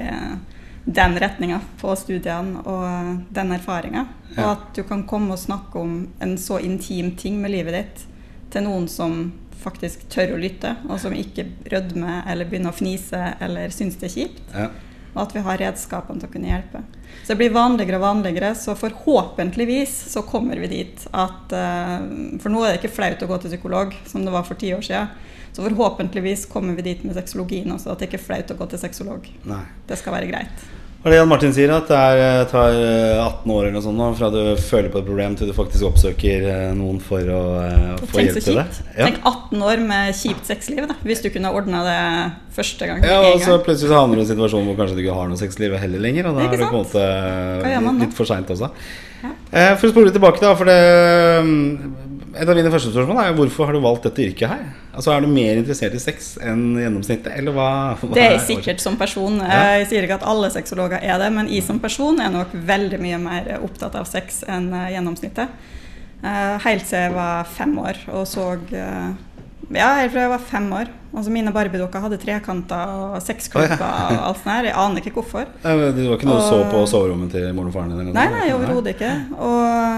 den 0.86 1.18
retninga 1.22 1.60
på 1.78 1.94
studiene 1.96 2.64
og 2.66 3.26
den 3.30 3.54
erfaringa. 3.54 4.08
Ja. 4.36 4.44
Og 4.44 4.52
at 4.56 4.72
du 4.76 4.84
kan 4.88 5.06
komme 5.08 5.36
og 5.36 5.42
snakke 5.42 5.80
om 5.80 6.08
en 6.20 6.38
så 6.42 6.58
intim 6.60 7.14
ting 7.16 7.38
med 7.42 7.54
livet 7.54 7.78
ditt 7.78 8.06
til 8.52 8.66
noen 8.66 8.88
som 8.90 9.28
faktisk 9.62 10.08
tør 10.10 10.34
å 10.34 10.40
lytte, 10.42 10.74
og 10.90 10.98
som 11.00 11.14
ikke 11.14 11.46
rødmer 11.70 12.26
eller 12.32 12.50
begynner 12.50 12.74
å 12.74 12.76
fnise 12.76 13.36
eller 13.46 13.70
syns 13.74 14.00
det 14.02 14.10
er 14.10 14.16
kjipt. 14.16 14.42
Ja. 14.56 14.72
Og 15.12 15.22
at 15.26 15.36
vi 15.36 15.44
har 15.44 15.60
redskapene 15.60 16.22
til 16.22 16.30
å 16.30 16.34
kunne 16.34 16.52
hjelpe. 16.52 16.84
Så 17.22 17.34
det 17.34 17.40
blir 17.42 17.56
vanligere 17.56 18.00
og 18.00 18.06
vanligere, 18.06 18.54
så 18.56 18.76
forhåpentligvis 18.80 19.96
så 20.14 20.24
kommer 20.28 20.62
vi 20.64 20.70
dit 20.72 21.06
at 21.12 21.52
uh, 21.52 21.98
For 22.40 22.54
nå 22.54 22.64
er 22.64 22.74
det 22.74 22.82
ikke 22.82 22.96
flaut 22.96 23.26
å 23.26 23.30
gå 23.30 23.42
til 23.44 23.52
psykolog, 23.52 23.96
som 24.08 24.24
det 24.26 24.34
var 24.34 24.48
for 24.48 24.60
ti 24.60 24.72
år 24.76 24.86
siden. 24.88 25.12
Så 25.52 25.66
forhåpentligvis 25.66 26.46
kommer 26.52 26.78
vi 26.80 26.88
dit 26.94 27.04
med 27.04 27.18
sexologien 27.18 27.74
også, 27.76 27.92
at 27.92 28.00
det 28.00 28.08
ikke 28.08 28.22
er 28.22 28.30
flaut 28.30 28.54
å 28.54 28.62
gå 28.62 28.70
til 28.72 28.80
sexolog. 28.86 29.28
Det 29.88 30.00
skal 30.00 30.16
være 30.16 30.32
greit. 30.32 30.70
Og 31.02 31.10
det 31.10 31.18
Jan 31.18 31.30
Martin 31.32 31.54
sier, 31.56 31.72
at 31.74 31.88
det 31.90 31.98
er, 31.98 32.20
eh, 32.22 32.44
tar 32.50 32.76
18 32.78 33.50
eh, 33.50 33.54
år 33.56 33.64
eller 33.64 33.74
noe 33.74 33.82
sånt 33.82 34.18
fra 34.20 34.28
du 34.30 34.42
føler 34.62 34.92
på 34.94 35.00
et 35.02 35.08
problem 35.08 35.34
til 35.38 35.50
du 35.50 35.54
faktisk 35.58 35.88
oppsøker 35.88 36.46
eh, 36.46 36.68
noen 36.78 37.00
for 37.02 37.26
å 37.26 37.40
få 38.06 38.22
hjelp 38.22 38.38
til 38.38 38.60
det. 38.60 38.68
Ja. 38.94 39.08
Tenk 39.08 39.18
18 39.26 39.66
år 39.66 39.82
med 39.88 40.14
kjipt 40.20 40.52
sexliv, 40.52 40.86
da, 40.92 41.00
hvis 41.02 41.24
du 41.26 41.32
kunne 41.34 41.54
ordna 41.58 41.82
det 41.88 42.04
første 42.54 42.92
gang. 42.92 43.02
Ja, 43.02 43.18
og 43.32 43.42
så 43.42 43.58
plutselig 43.66 43.98
havner 43.98 44.20
du 44.20 44.22
i 44.22 44.28
en 44.28 44.30
situasjon 44.36 44.70
hvor 44.70 44.78
kanskje 44.78 45.00
du 45.00 45.02
ikke 45.02 45.18
har 45.18 45.32
noe 45.32 45.42
sexliv 45.42 45.74
heller 45.82 46.06
lenger. 46.06 46.30
Og 46.30 46.38
da 46.38 46.46
er 46.46 46.54
det 46.54 46.70
på 46.70 46.70
en 46.70 47.90
måte 47.90 48.06
litt 48.06 48.18
for 48.20 48.30
seint 48.30 48.54
også. 48.54 48.70
Ja. 49.26 49.34
For 49.82 49.90
å 49.90 49.94
spole 49.96 50.14
tilbake, 50.14 50.42
da, 50.44 50.54
for 50.58 50.70
det 50.70 50.78
et 52.32 52.48
av 52.48 52.56
mine 52.56 52.72
første 52.72 52.92
spørsmål 52.94 53.18
er 53.20 53.34
hvorfor 53.36 53.68
har 53.68 53.76
du 53.76 53.82
valgt 53.84 54.06
dette 54.08 54.24
yrket 54.24 54.52
her? 54.52 54.64
Altså 54.96 55.12
Er 55.14 55.24
du 55.24 55.28
mer 55.32 55.60
interessert 55.60 55.96
i 55.96 56.02
sex 56.02 56.34
enn 56.40 56.78
gjennomsnittet, 56.80 57.32
eller 57.40 57.56
hva? 57.56 57.68
hva 58.00 58.16
det 58.16 58.24
er 58.24 58.36
jeg 58.38 58.46
sikkert 58.48 58.84
som 58.84 58.96
person. 59.00 59.40
Jeg 59.44 59.90
sier 59.92 60.08
ikke 60.08 60.20
at 60.22 60.28
alle 60.32 60.52
sexologer 60.54 61.04
er 61.04 61.20
det, 61.22 61.32
men 61.36 61.52
jeg 61.52 61.66
som 61.68 61.82
person 61.84 62.20
er 62.24 62.32
nok 62.34 62.54
veldig 62.54 63.02
mye 63.04 63.20
mer 63.22 63.52
opptatt 63.60 63.98
av 64.00 64.08
sex 64.10 64.44
enn 64.48 64.72
eh, 64.76 64.94
gjennomsnittet. 64.96 65.60
Eh, 66.22 66.56
helt 66.68 66.86
siden 66.86 67.08
jeg 67.08 67.16
var 67.18 67.48
fem 67.50 67.76
år 67.82 68.00
og 68.14 68.28
så 68.30 68.52
eh, 68.78 69.12
ja, 69.76 69.94
helt 70.02 70.14
fra 70.14 70.26
jeg 70.26 70.32
var 70.34 70.44
fem 70.52 70.68
år. 70.76 70.90
Altså 71.12 71.32
Mine 71.34 71.52
barbiedokker 71.52 72.04
hadde 72.06 72.18
trekanter 72.22 72.92
og 72.96 73.16
sexklubber 73.24 73.74
oh, 73.76 73.84
ja. 73.84 74.04
og 74.16 74.28
alt 74.30 74.40
sånt. 74.40 74.52
her. 74.54 74.68
Jeg 74.70 74.76
aner 74.80 75.02
ikke 75.02 75.16
hvorfor. 75.18 75.50
Det 75.64 75.74
var 75.76 76.16
ikke 76.16 76.30
noe 76.30 76.38
du 76.40 76.46
så 76.48 76.60
på 76.72 76.84
soverommet 76.88 77.34
til 77.36 77.50
moren 77.56 77.72
og 77.72 77.76
faren 77.76 77.98
din? 77.98 78.14
Nei, 78.16 78.28
nei, 78.32 78.46
overhodet 78.56 78.94
ikke. 78.96 79.10
Og 79.36 79.58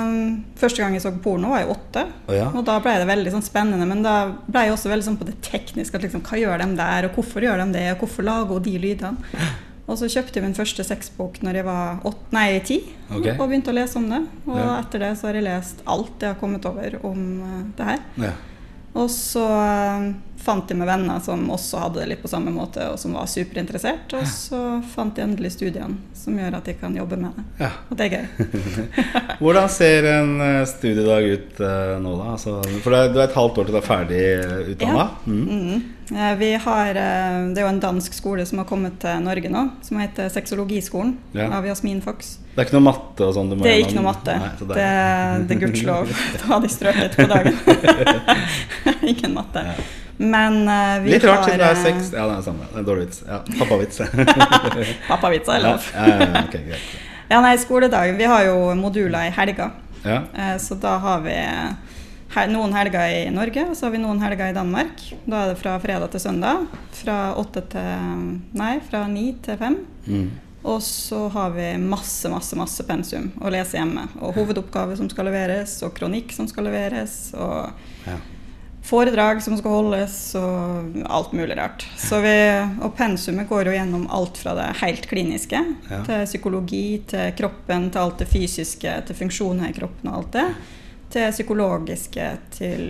um, 0.10 0.16
Første 0.64 0.81
gang 0.81 0.96
jeg 0.98 1.04
så 1.04 1.12
porno, 1.24 1.52
var 1.54 1.62
jeg 1.62 1.74
åtte. 1.74 2.06
Oh, 2.25 2.34
ja. 2.38 2.48
Og 2.50 2.66
da 2.66 2.80
ble 2.81 2.96
det 3.02 3.10
veldig 3.10 3.36
sånn 3.36 3.46
spennende. 3.46 3.86
Men 3.90 4.02
da 4.06 4.16
ble 4.48 4.66
jeg 4.66 4.78
også 4.78 4.94
veldig 4.94 5.08
sånn 5.10 5.20
på 5.20 5.28
det 5.30 5.38
tekniske. 5.46 6.00
At 6.00 6.08
liksom, 6.08 6.24
hva 6.25 6.40
gjør 6.40 6.64
de 6.64 6.72
der, 6.80 7.10
og 7.10 7.20
hvorfor 7.20 7.46
gjør 7.46 7.62
de 7.62 7.70
det, 7.75 7.86
og 7.94 8.02
hvorfor 8.06 8.25
lager 8.25 8.58
hun 8.58 8.66
de 8.66 8.80
lydene? 8.81 9.46
Og 9.84 9.98
så 10.00 10.08
kjøpte 10.08 10.40
jeg 10.40 10.46
min 10.46 10.56
første 10.56 10.84
sexbok 10.88 11.42
når 11.44 11.58
jeg 11.60 11.66
var 11.68 12.06
åtte, 12.08 12.30
nei, 12.31 12.46
ti, 12.64 12.78
okay. 13.10 13.34
og 13.36 13.50
begynte 13.50 13.74
å 13.74 13.75
lese 13.75 13.98
om 14.00 14.06
det. 14.08 14.22
Og 14.48 14.56
ja. 14.56 14.78
etter 14.78 15.04
det 15.04 15.10
så 15.20 15.28
har 15.28 15.36
jeg 15.36 15.44
lest 15.44 15.84
alt 15.92 16.24
jeg 16.24 16.31
har 16.31 16.40
kommet 16.40 16.64
over 16.70 16.96
om 17.04 17.25
uh, 17.44 17.58
det 17.75 17.90
her. 17.90 18.06
Ja. 18.30 18.31
Og 18.94 19.10
så 19.10 19.45
eh, 19.50 20.13
fant 20.44 20.69
jeg 20.69 20.78
med 20.80 20.90
venner 20.90 21.22
som 21.24 21.45
også 21.54 21.86
hadde 21.86 22.01
det 22.01 22.10
litt 22.12 22.24
på 22.24 22.31
samme 22.31 22.51
måte, 22.54 22.86
og 22.92 23.00
som 23.00 23.16
var 23.16 23.30
superinteressert. 23.31 24.13
Og 24.18 24.28
så 24.30 24.60
fant 24.94 25.18
jeg 25.18 25.30
endelig 25.30 25.54
studiene 25.56 26.13
som 26.18 26.38
gjør 26.40 26.60
at 26.60 26.69
jeg 26.69 26.80
kan 26.81 26.95
jobbe 26.95 27.19
med 27.19 27.38
det. 27.38 27.45
Ja. 27.63 27.72
Og 27.90 28.00
det 28.00 28.07
er 28.07 28.13
gøy. 28.18 28.28
Hvordan 29.44 29.72
ser 29.72 30.10
en 30.13 30.36
eh, 30.44 30.60
studiedag 30.69 31.31
ut 31.34 31.63
uh, 31.63 31.95
nå, 32.04 32.13
da? 32.19 32.30
Altså, 32.36 32.60
for 32.84 32.94
du 32.94 33.19
er 33.19 33.25
et 33.25 33.36
halvt 33.40 33.60
år 33.60 33.68
til 33.68 33.75
du 33.75 33.80
er 33.80 33.88
ferdig 33.88 34.24
utdanna? 34.75 35.10
Ja. 35.10 35.10
Mm. 35.25 35.44
Mm. 35.63 35.84
Vi 36.38 36.50
har, 36.66 36.94
det 36.94 37.57
er 37.57 37.63
jo 37.63 37.72
en 37.72 37.81
dansk 37.81 38.13
skole 38.13 38.44
som 38.46 38.60
har 38.60 38.68
kommet 38.69 39.00
til 39.01 39.24
Norge 39.24 39.50
nå, 39.50 39.63
som 39.88 40.01
heter 40.04 40.28
Sexologiskolen 40.30 41.16
ja. 41.34 41.48
av 41.48 41.66
Jasmin 41.66 42.04
Fox. 42.04 42.36
Det 42.54 42.62
er 42.62 42.68
ikke 42.68 42.78
noe 42.78 42.86
matte 42.92 43.25
og 43.25 43.34
sånn? 43.34 43.50
Det 43.56 43.72
er 43.72 43.81
ikke 43.81 43.98
noe 43.98 44.10
matte. 44.12 44.36
Nei, 44.38 44.51
det, 44.60 44.68
det, 44.69 44.92
det 45.50 45.56
er 45.56 45.63
gudskjelov. 45.63 46.13
Da 46.38 46.51
hadde 46.51 46.68
de 46.68 46.74
strøket 46.75 47.18
på 47.18 47.28
dagen. 47.31 47.57
Ingen 49.13 49.38
matte. 49.39 49.68
Ja. 49.72 50.03
Men 50.18 50.60
uh, 50.68 51.00
vi 51.04 51.15
Litt 51.15 51.25
rart 51.25 51.48
siden 51.48 51.62
det 51.62 51.69
er 51.69 51.80
sex 51.80 51.98
seks. 51.98 52.12
Ja, 52.13 52.27
det 52.30 52.38
er 52.38 52.45
samme. 52.45 52.68
Det 52.69 52.77
er 52.77 52.83
en 52.83 52.89
dårlig 52.89 53.07
vits. 53.07 53.24
Ja, 53.27 53.39
Pappavits. 53.60 54.01
Pappavits 55.10 55.50
er 55.50 55.63
lov. 55.63 55.89
Ja, 55.95 56.06
ja, 56.12 56.44
okay, 56.44 56.68
greit. 56.68 56.94
ja, 57.31 57.42
nei, 57.42 57.56
skoledagen 57.62 58.19
Vi 58.21 58.30
har 58.30 58.45
jo 58.48 58.60
moduler 58.77 59.30
i 59.30 59.33
helga. 59.33 59.71
Ja. 60.04 60.21
Uh, 60.36 60.56
så 60.62 60.77
da 60.80 60.98
har 61.01 61.25
vi 61.25 61.36
her, 62.33 62.50
noen 62.50 62.74
helger 62.74 63.10
i 63.13 63.25
Norge, 63.33 63.68
og 63.69 63.75
så 63.77 63.88
har 63.88 63.94
vi 63.94 64.01
noen 64.01 64.21
helger 64.24 64.50
i 64.50 64.56
Danmark. 64.56 65.01
Da 65.25 65.44
er 65.44 65.51
det 65.54 65.60
fra 65.62 65.75
fredag 65.81 66.13
til 66.13 66.24
søndag. 66.24 66.65
Fra 67.04 67.18
åtte 67.39 67.65
til 67.74 68.24
Nei, 68.57 68.77
fra 68.88 69.06
ni 69.10 69.31
til 69.45 69.60
fem. 69.60 69.77
Mm. 70.07 70.31
Og 70.63 70.80
så 70.83 71.27
har 71.33 71.51
vi 71.54 71.74
masse, 71.77 72.30
masse 72.31 72.56
masse 72.56 72.86
pensum 72.88 73.27
å 73.44 73.51
lese 73.51 73.77
hjemme. 73.77 74.07
Og 74.21 74.38
hovedoppgave 74.38 74.95
som 74.98 75.10
skal 75.12 75.27
leveres, 75.27 75.75
og 75.83 75.92
kronikk 75.98 76.31
som 76.36 76.48
skal 76.50 76.69
leveres, 76.69 77.18
og 77.36 78.07
ja. 78.07 78.15
Foredrag 78.84 79.42
som 79.44 79.56
skal 79.58 79.76
holdes, 79.78 80.18
og 80.36 81.00
alt 81.08 81.34
mulig 81.36 81.56
rart. 81.58 81.86
Vi, 82.24 82.36
og 82.84 82.94
pensumet 82.98 83.50
går 83.50 83.70
jo 83.70 83.76
gjennom 83.78 84.06
alt 84.12 84.40
fra 84.42 84.56
det 84.60 84.70
helt 84.82 85.08
kliniske 85.10 85.64
ja. 85.90 86.04
til 86.04 86.28
psykologi, 86.28 86.86
til 87.08 87.34
kroppen, 87.40 87.90
til 87.94 88.04
alt 88.04 88.24
det 88.24 88.30
fysiske, 88.32 88.96
til 89.08 89.20
funksjoner 89.24 89.72
i 89.72 89.76
kroppen 89.78 90.12
og 90.12 90.22
alt 90.22 90.38
det. 90.38 90.48
Til 91.13 91.30
psykologiske, 91.30 92.30
til 92.56 92.86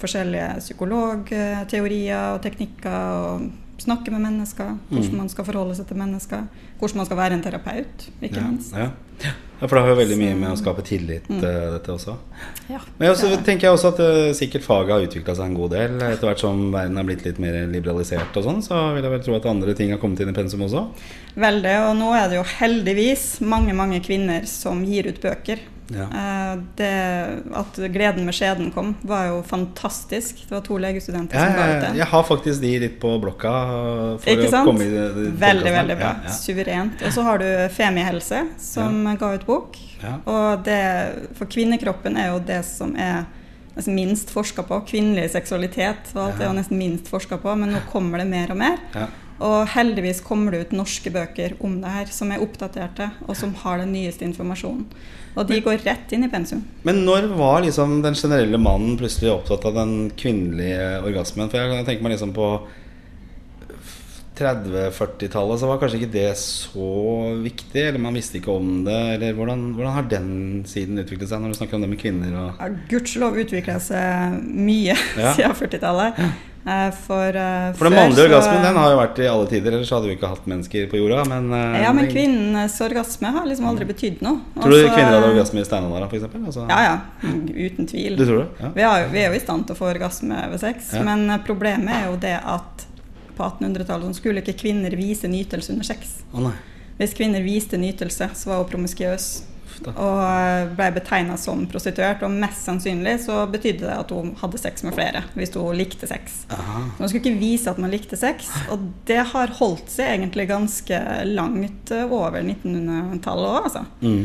forskjellige 0.00 0.48
psykologteorier 0.64 2.34
og 2.34 2.40
teknikker. 2.42 2.96
og 3.24 3.52
snakke 3.78 4.10
med 4.10 4.20
mennesker, 4.22 4.76
hvordan 4.88 5.10
mm. 5.10 5.16
man 5.18 5.28
skal 5.28 5.44
forholde 5.44 5.74
seg 5.76 5.88
til 5.88 5.98
mennesker. 5.98 6.46
Hvordan 6.78 7.00
man 7.00 7.08
skal 7.08 7.18
være 7.18 7.38
en 7.38 7.42
terapeut, 7.42 8.06
ikke 8.22 8.44
minst. 8.44 8.76
Ja. 8.76 8.90
ja. 9.24 9.32
For 9.68 9.76
det 9.76 9.82
har 9.84 9.92
jo 9.92 9.98
veldig 10.00 10.18
mye 10.20 10.36
med 10.38 10.52
å 10.52 10.58
skape 10.60 10.84
tillit, 10.86 11.28
mm. 11.30 11.40
uh, 11.42 11.66
dette 11.74 11.92
også. 11.94 12.16
Ja, 12.70 12.80
Men 12.98 13.12
også, 13.12 13.30
tenker 13.46 13.68
jeg 13.68 13.76
også 13.76 13.92
at 13.94 14.02
uh, 14.04 14.30
sikkert 14.36 14.66
faget 14.66 14.94
har 14.94 15.06
utvikla 15.08 15.36
seg 15.38 15.50
en 15.50 15.58
god 15.58 15.74
del. 15.76 15.98
Etter 16.08 16.30
hvert 16.30 16.44
som 16.44 16.64
verden 16.74 17.00
har 17.00 17.08
blitt 17.08 17.26
litt 17.26 17.42
mer 17.42 17.60
liberalisert 17.70 18.40
og 18.40 18.48
sånn, 18.48 18.64
så 18.64 18.80
vil 18.96 19.04
jeg 19.04 19.14
vel 19.16 19.24
tro 19.26 19.36
at 19.38 19.50
andre 19.50 19.76
ting 19.78 19.94
har 19.94 20.02
kommet 20.02 20.24
inn 20.24 20.32
i 20.32 20.36
pensum 20.36 20.64
også. 20.66 20.86
Veldig, 21.34 21.76
og 21.90 21.94
nå 21.98 22.10
er 22.16 22.28
det 22.30 22.40
jo 22.40 22.48
heldigvis 22.56 23.28
mange, 23.44 23.76
mange 23.76 24.02
kvinner 24.04 24.48
som 24.50 24.84
gir 24.86 25.10
ut 25.10 25.22
bøker 25.22 25.62
ja. 25.92 26.02
Eh, 26.02 26.58
det, 26.76 26.92
at 27.54 27.76
'Gleden 27.76 28.24
med 28.24 28.34
skjeden' 28.34 28.72
kom, 28.72 28.94
var 29.02 29.26
jo 29.26 29.42
fantastisk. 29.42 30.44
Det 30.48 30.54
var 30.54 30.64
to 30.64 30.78
legestudenter 30.78 31.36
ja, 31.36 31.44
som 31.44 31.54
ga 31.58 31.66
ut 31.68 31.82
det. 31.82 31.92
Jeg 31.98 32.06
har 32.12 32.24
faktisk 32.24 32.60
de 32.60 32.72
litt 32.86 32.98
på 33.02 33.12
blokka. 33.20 33.54
Ikke 34.24 34.50
sant? 34.50 34.78
Det, 34.78 34.90
det 35.18 35.30
veldig, 35.40 35.72
veldig 35.78 35.96
bra. 36.00 36.12
Ja, 36.24 36.32
Suverent. 36.32 37.04
Og 37.04 37.12
så 37.12 37.24
har 37.28 37.42
du 37.42 37.48
Femihelse, 37.74 38.46
som 38.58 39.16
ga 39.20 39.34
ut 39.34 39.46
bok. 39.46 39.78
Og 40.24 40.64
det, 40.64 40.82
for 41.38 41.48
kvinnekroppen 41.48 42.16
er 42.20 42.32
jo 42.32 42.40
det 42.44 42.60
som 42.68 42.92
er 42.96 43.24
nesten 43.74 43.96
minst 43.96 44.30
forska 44.30 44.62
på. 44.62 44.80
Kvinnelig 44.88 45.30
seksualitet 45.34 46.12
og 46.14 46.20
alt 46.28 46.40
er 46.40 46.48
jo 46.48 46.56
nesten 46.56 46.78
minst 46.78 47.08
forska 47.10 47.40
på, 47.42 47.54
men 47.58 47.74
nå 47.74 47.82
kommer 47.92 48.22
det 48.22 48.28
mer 48.30 48.52
og 48.54 48.60
mer. 48.60 48.80
Og 49.42 49.66
heldigvis 49.74 50.22
kommer 50.22 50.54
det 50.54 50.60
ut 50.62 50.76
norske 50.78 51.10
bøker 51.10 51.56
om 51.64 51.80
det 51.82 51.90
her, 51.90 52.10
som 52.14 52.30
er 52.30 52.42
oppdaterte, 52.44 53.10
og 53.26 53.34
som 53.38 53.54
har 53.64 53.82
den 53.82 53.90
nyeste 53.96 54.26
informasjonen. 54.26 54.86
Og 55.34 55.48
de 55.48 55.58
går 55.64 55.82
rett 55.82 56.12
inn 56.14 56.26
i 56.26 56.30
pensum. 56.30 56.62
Men 56.86 57.02
når 57.06 57.26
var 57.34 57.64
liksom 57.64 57.98
den 58.04 58.14
generelle 58.14 58.60
mannen 58.62 58.94
plutselig 59.00 59.32
opptatt 59.32 59.66
av 59.66 59.74
den 59.80 60.12
kvinnelige 60.14 61.00
orgasmen? 61.02 61.50
For 61.50 61.58
jeg 61.58 61.86
tenker 61.88 62.06
meg 62.06 62.14
liksom 62.14 62.34
på 62.36 62.48
30-40-tallet 64.38 65.60
så 65.60 65.68
var 65.70 65.78
kanskje 65.82 66.00
ikke 66.02 66.12
det 66.14 66.30
så 66.40 66.88
viktig, 67.44 67.82
eller 67.88 68.02
man 68.02 68.16
visste 68.18 68.40
ikke 68.40 68.54
om 68.54 68.80
det. 68.86 68.96
Eller 69.16 69.36
hvordan, 69.36 69.66
hvordan 69.76 69.94
har 69.98 70.08
den 70.10 70.30
siden 70.68 70.98
utviklet 71.02 71.30
seg, 71.30 71.42
når 71.44 71.54
du 71.54 71.60
snakker 71.60 71.78
om 71.78 71.84
det 71.86 71.92
med 71.94 72.00
kvinner 72.02 72.34
og 72.40 72.58
Ja, 72.64 72.72
Gudskjelov 72.90 73.38
utvikla 73.44 73.78
seg 73.82 74.40
mye 74.44 74.96
Ja. 75.22 75.34
siden 75.36 75.54
40-tallet. 75.60 76.18
Ja. 76.18 76.32
For, 76.64 77.36
uh, 77.36 77.74
For 77.76 77.90
den 77.90 77.92
mannlige 77.92 78.24
orgasmen 78.24 78.62
den 78.64 78.78
har 78.80 78.94
jo 78.94 78.96
vært 78.96 79.18
i 79.20 79.26
alle 79.28 79.48
tider, 79.50 79.74
ellers 79.76 79.90
hadde 79.92 80.08
vi 80.08 80.14
ikke 80.16 80.30
hatt 80.30 80.46
mennesker 80.48 80.86
på 80.88 80.96
jorda. 80.96 81.18
Men, 81.28 81.50
uh, 81.52 81.74
Ja, 81.82 81.90
men 81.92 82.08
kvinnens 82.08 82.78
orgasme 82.80 83.34
har 83.36 83.44
liksom 83.50 83.66
aldri 83.68 83.84
betydd 83.90 84.22
noe. 84.24 84.40
Tror 84.56 84.72
du 84.72 84.78
Altså, 84.78 84.94
kvinner 84.94 85.18
hadde 85.18 85.28
orgasme 85.34 85.60
i 85.60 85.66
steinalderen, 85.68 86.08
f.eks.? 86.08 86.24
Altså, 86.40 86.64
Ja, 86.72 86.80
ja. 86.88 87.28
Uten 87.66 87.90
tvil. 87.90 88.16
Du 88.16 88.24
tror 88.24 88.40
det? 88.46 88.48
Ja. 88.64 88.70
Vi, 88.78 88.86
har, 88.88 89.02
jo- 89.04 89.12
vi 89.12 89.20
er 89.26 89.28
jo 89.28 89.36
i 89.36 89.44
stand 89.44 89.68
til 89.68 89.76
å 89.76 89.80
få 89.82 89.90
orgasme 89.92 90.40
ved 90.54 90.62
sex, 90.64 90.88
men 91.04 91.26
eh, 91.36 91.42
problemet 91.44 91.92
er 91.98 92.08
jo 92.08 92.16
det 92.24 92.32
at 92.40 92.86
på 93.36 93.46
1800-tallet 93.46 94.12
så 94.12 94.20
skulle 94.22 94.44
ikke 94.44 94.58
kvinner 94.64 94.94
vise 94.98 95.30
nytelse 95.30 95.74
under 95.74 95.88
sex. 95.88 96.20
Nei. 96.34 96.54
Hvis 96.98 97.16
kvinner 97.18 97.42
viste 97.42 97.78
nytelse, 97.80 98.30
så 98.38 98.50
var 98.50 98.62
hun 98.62 98.70
promiskiøs 98.70 99.28
og 99.82 100.20
eh, 100.22 100.68
ble 100.76 100.88
betegna 100.94 101.36
som 101.40 101.64
prostituert. 101.70 102.22
Og 102.24 102.32
mest 102.32 102.64
sannsynlig 102.66 103.16
så 103.24 103.42
betydde 103.50 103.86
det 103.86 103.96
at 103.96 104.14
hun 104.14 104.32
hadde 104.40 104.60
sex 104.60 104.84
med 104.86 104.96
flere, 104.96 105.24
hvis 105.38 105.54
hun 105.56 105.74
likte 105.78 106.08
sex. 106.10 106.44
Aha. 106.54 106.84
Man 106.98 107.10
skulle 107.10 107.22
ikke 107.24 107.42
vise 107.42 107.72
at 107.72 107.80
man 107.82 107.92
likte 107.94 108.18
sex, 108.20 108.50
og 108.72 108.86
det 109.08 109.20
har 109.34 109.56
holdt 109.58 109.90
seg 109.92 110.14
egentlig 110.14 110.48
ganske 110.50 111.02
langt 111.30 111.94
eh, 111.94 112.06
over 112.06 112.40
1900-tallet 112.40 113.50
òg, 113.50 113.60
altså. 113.70 113.84
Mm. 114.04 114.24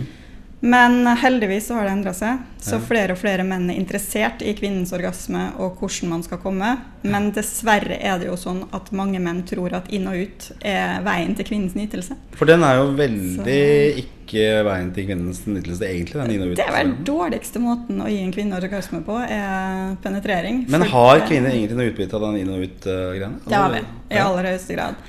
Men 0.60 1.08
heldigvis 1.08 1.68
så 1.68 1.78
har 1.78 1.88
det 1.88 1.92
endra 1.92 2.14
seg. 2.16 2.42
Så 2.60 2.80
flere 2.84 3.16
og 3.16 3.20
flere 3.22 3.46
menn 3.48 3.70
er 3.72 3.78
interessert 3.80 4.42
i 4.44 4.52
kvinnens 4.58 4.92
orgasme 4.96 5.46
og 5.56 5.80
hvordan 5.80 6.12
man 6.12 6.24
skal 6.26 6.42
komme. 6.44 6.74
Men 7.08 7.30
dessverre 7.36 7.96
er 7.96 8.20
det 8.20 8.28
jo 8.28 8.36
sånn 8.40 8.66
at 8.76 8.92
mange 8.96 9.22
menn 9.24 9.46
tror 9.48 9.78
at 9.78 9.88
inn 9.96 10.10
og 10.12 10.20
ut 10.20 10.50
er 10.60 11.00
veien 11.06 11.32
til 11.38 11.48
kvinnens 11.48 11.78
nytelse. 11.80 12.18
For 12.36 12.50
den 12.50 12.66
er 12.68 12.82
jo 12.82 12.90
veldig 12.98 13.62
ikke 14.04 14.44
veien 14.68 14.92
til 14.94 15.08
kvinnens 15.08 15.40
nytelse, 15.48 15.88
egentlig. 15.88 16.20
Den 16.20 16.36
inn 16.36 16.44
og 16.44 16.52
ut. 16.52 16.60
Det 16.60 16.68
er 16.68 16.76
vel 16.76 16.92
dårligste 17.08 17.64
måten 17.64 18.04
å 18.04 18.10
gi 18.12 18.20
en 18.26 18.36
kvinne 18.36 18.60
orgasme 18.60 19.00
på, 19.08 19.16
er 19.24 19.96
penetrering. 20.04 20.66
Men 20.70 20.86
har 20.92 21.24
kvinner 21.24 21.56
egentlig 21.56 21.80
noe 21.80 21.94
utbytte 21.94 22.20
av 22.20 22.28
den 22.28 22.44
inn 22.44 22.52
og 22.52 22.68
ut-greiene? 22.68 23.40
Det 23.48 23.64
har 23.64 23.74
vi, 23.78 23.82
i 24.12 24.22
aller 24.26 24.52
høyeste 24.52 24.76
grad. 24.76 25.00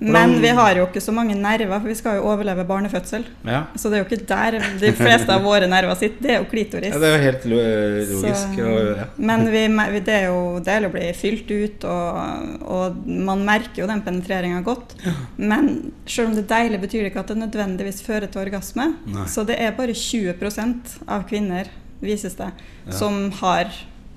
Men 0.00 0.32
vi 0.40 0.48
har 0.56 0.74
jo 0.78 0.86
ikke 0.86 1.00
så 1.04 1.12
mange 1.12 1.34
nerver, 1.36 1.74
for 1.80 1.86
vi 1.90 1.94
skal 1.94 2.16
jo 2.16 2.22
overleve 2.30 2.64
barnefødsel. 2.64 3.24
Ja. 3.44 3.66
Så 3.76 3.90
det 3.92 3.98
er 3.98 4.04
jo 4.04 4.06
ikke 4.08 4.26
der 4.30 4.56
de 4.80 4.92
fleste 4.96 5.28
av 5.34 5.42
våre 5.44 5.66
nerver 5.68 5.94
sitter, 6.00 6.22
det 6.24 6.30
er 6.32 6.38
jo 6.40 6.46
klitoris. 6.48 6.94
ja, 6.94 6.98
det 7.02 7.08
er 7.10 7.16
jo 7.18 7.24
helt 7.26 7.44
logisk. 7.50 8.54
Så- 8.56 8.96
ja. 8.96 9.04
Men 9.18 9.44
vi, 9.52 9.66
vi- 9.68 10.00
det 10.06 10.14
er 10.14 10.24
jo 10.30 10.58
det 10.64 10.68
er 10.72 10.88
å 10.88 10.92
bli 10.92 11.12
fylt 11.12 11.50
ut, 11.50 11.84
og, 11.84 12.64
og 12.64 12.96
man 13.06 13.44
merker 13.44 13.82
jo 13.82 13.86
den 13.86 14.00
penetreringa 14.02 14.62
godt. 14.64 14.94
Men 15.36 15.92
selv 16.06 16.28
om 16.30 16.34
det 16.34 16.46
er 16.46 16.54
deilig, 16.56 16.80
betyr 16.80 17.02
det 17.04 17.12
ikke 17.12 17.20
at 17.26 17.34
det 17.34 17.36
nødvendigvis 17.42 18.00
fører 18.02 18.26
til 18.32 18.40
orgasme. 18.46 18.94
Nei. 19.06 19.26
Så 19.28 19.44
det 19.46 19.60
er 19.60 19.72
bare 19.76 19.92
20% 19.92 20.96
av 21.08 21.28
kvinner, 21.28 21.68
vises 22.00 22.34
det, 22.40 22.48
som 22.90 23.30
har 23.42 23.68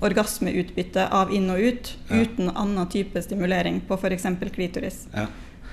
orgasmeutbytte 0.03 1.05
av 1.11 1.31
inn 1.33 1.49
og 1.51 1.59
ut 1.59 1.93
uten 2.11 2.49
annen 2.55 2.87
type 2.91 3.21
stimulering 3.23 3.81
på 3.87 3.97
f.eks. 3.99 4.25
klitoris. 4.55 5.07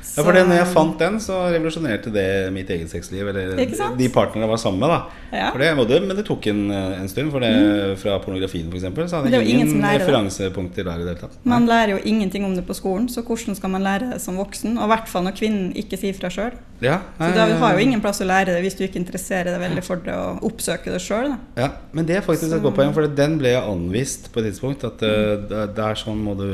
Ja. 0.00 0.22
For 0.24 0.32
det, 0.32 0.46
når 0.48 0.56
jeg 0.58 0.66
fant 0.74 0.98
den, 0.98 1.18
så 1.22 1.36
revolusjonerte 1.52 2.10
det 2.12 2.26
mitt 2.52 2.70
eget 2.72 2.90
sexliv. 2.90 3.28
Eller 3.30 3.54
de 3.56 4.08
partnerne 4.12 4.46
jeg 4.46 4.50
var 4.50 4.56
sammen 4.62 4.80
med. 4.80 4.88
da 4.88 5.00
Ja. 5.30 5.50
Mm. 5.54 5.58
det, 5.60 6.00
og 6.00 6.06
Men 6.08 6.16
det 6.16 6.24
tok 6.26 6.46
en, 6.50 6.70
en 6.70 7.08
stund. 7.08 7.30
For 7.30 7.40
det, 7.40 7.98
fra 7.98 8.18
pornografien 8.18 8.70
f.eks. 8.72 9.10
så 9.10 9.16
hadde 9.20 9.30
jeg 9.30 9.46
ingen 9.48 9.68
ingen 9.68 9.84
referansepunkter 10.00 10.84
der 10.84 10.94
i 10.94 11.04
det 11.04 11.14
hele 11.14 11.20
tatt. 11.20 11.38
Man 11.44 11.66
lærer 11.66 11.94
jo 11.96 12.00
ingenting 12.04 12.44
om 12.44 12.56
det 12.56 12.66
på 12.66 12.74
skolen, 12.74 13.08
så 13.08 13.22
hvordan 13.22 13.54
skal 13.56 13.70
man 13.70 13.82
lære 13.86 14.10
det 14.14 14.20
som 14.22 14.36
voksen? 14.40 14.76
Og 14.78 14.84
i 14.84 14.90
hvert 14.94 15.08
fall 15.08 15.24
når 15.24 15.36
kvinnen 15.38 15.70
ikke 15.78 15.98
sier 16.00 16.16
fra 16.18 16.30
sjøl. 16.32 16.56
Ja, 16.80 16.98
Så 17.18 17.28
da 17.36 17.44
har 17.60 17.74
jo 17.76 17.82
ingen 17.84 18.00
plass 18.00 18.22
å 18.22 18.26
lære 18.26 18.54
det 18.54 18.62
hvis 18.64 18.74
du 18.78 18.84
ikke 18.86 18.96
interesserer 19.02 19.50
deg 19.52 19.60
veldig 19.60 19.82
for 19.84 20.00
det 20.00 20.14
og 20.16 20.40
oppsøker 20.48 20.94
det 20.96 21.02
sjøl. 21.04 21.34
Ja, 21.58 21.68
Men 21.92 22.06
det 22.06 22.16
er 22.16 22.22
faktisk 22.24 22.48
et 22.48 22.56
Så- 22.56 22.62
godt 22.64 22.76
poeng, 22.78 22.94
for 22.94 23.06
den 23.06 23.36
ble 23.38 23.52
jeg 23.52 23.62
anvist 23.62 24.32
på 24.32 24.40
et 24.40 24.46
tidspunkt. 24.50 24.84
At 24.84 25.02
uh, 25.02 25.66
det 25.66 25.78
er 25.84 25.94
sånn 26.00 26.22
må 26.24 26.34
du 26.38 26.48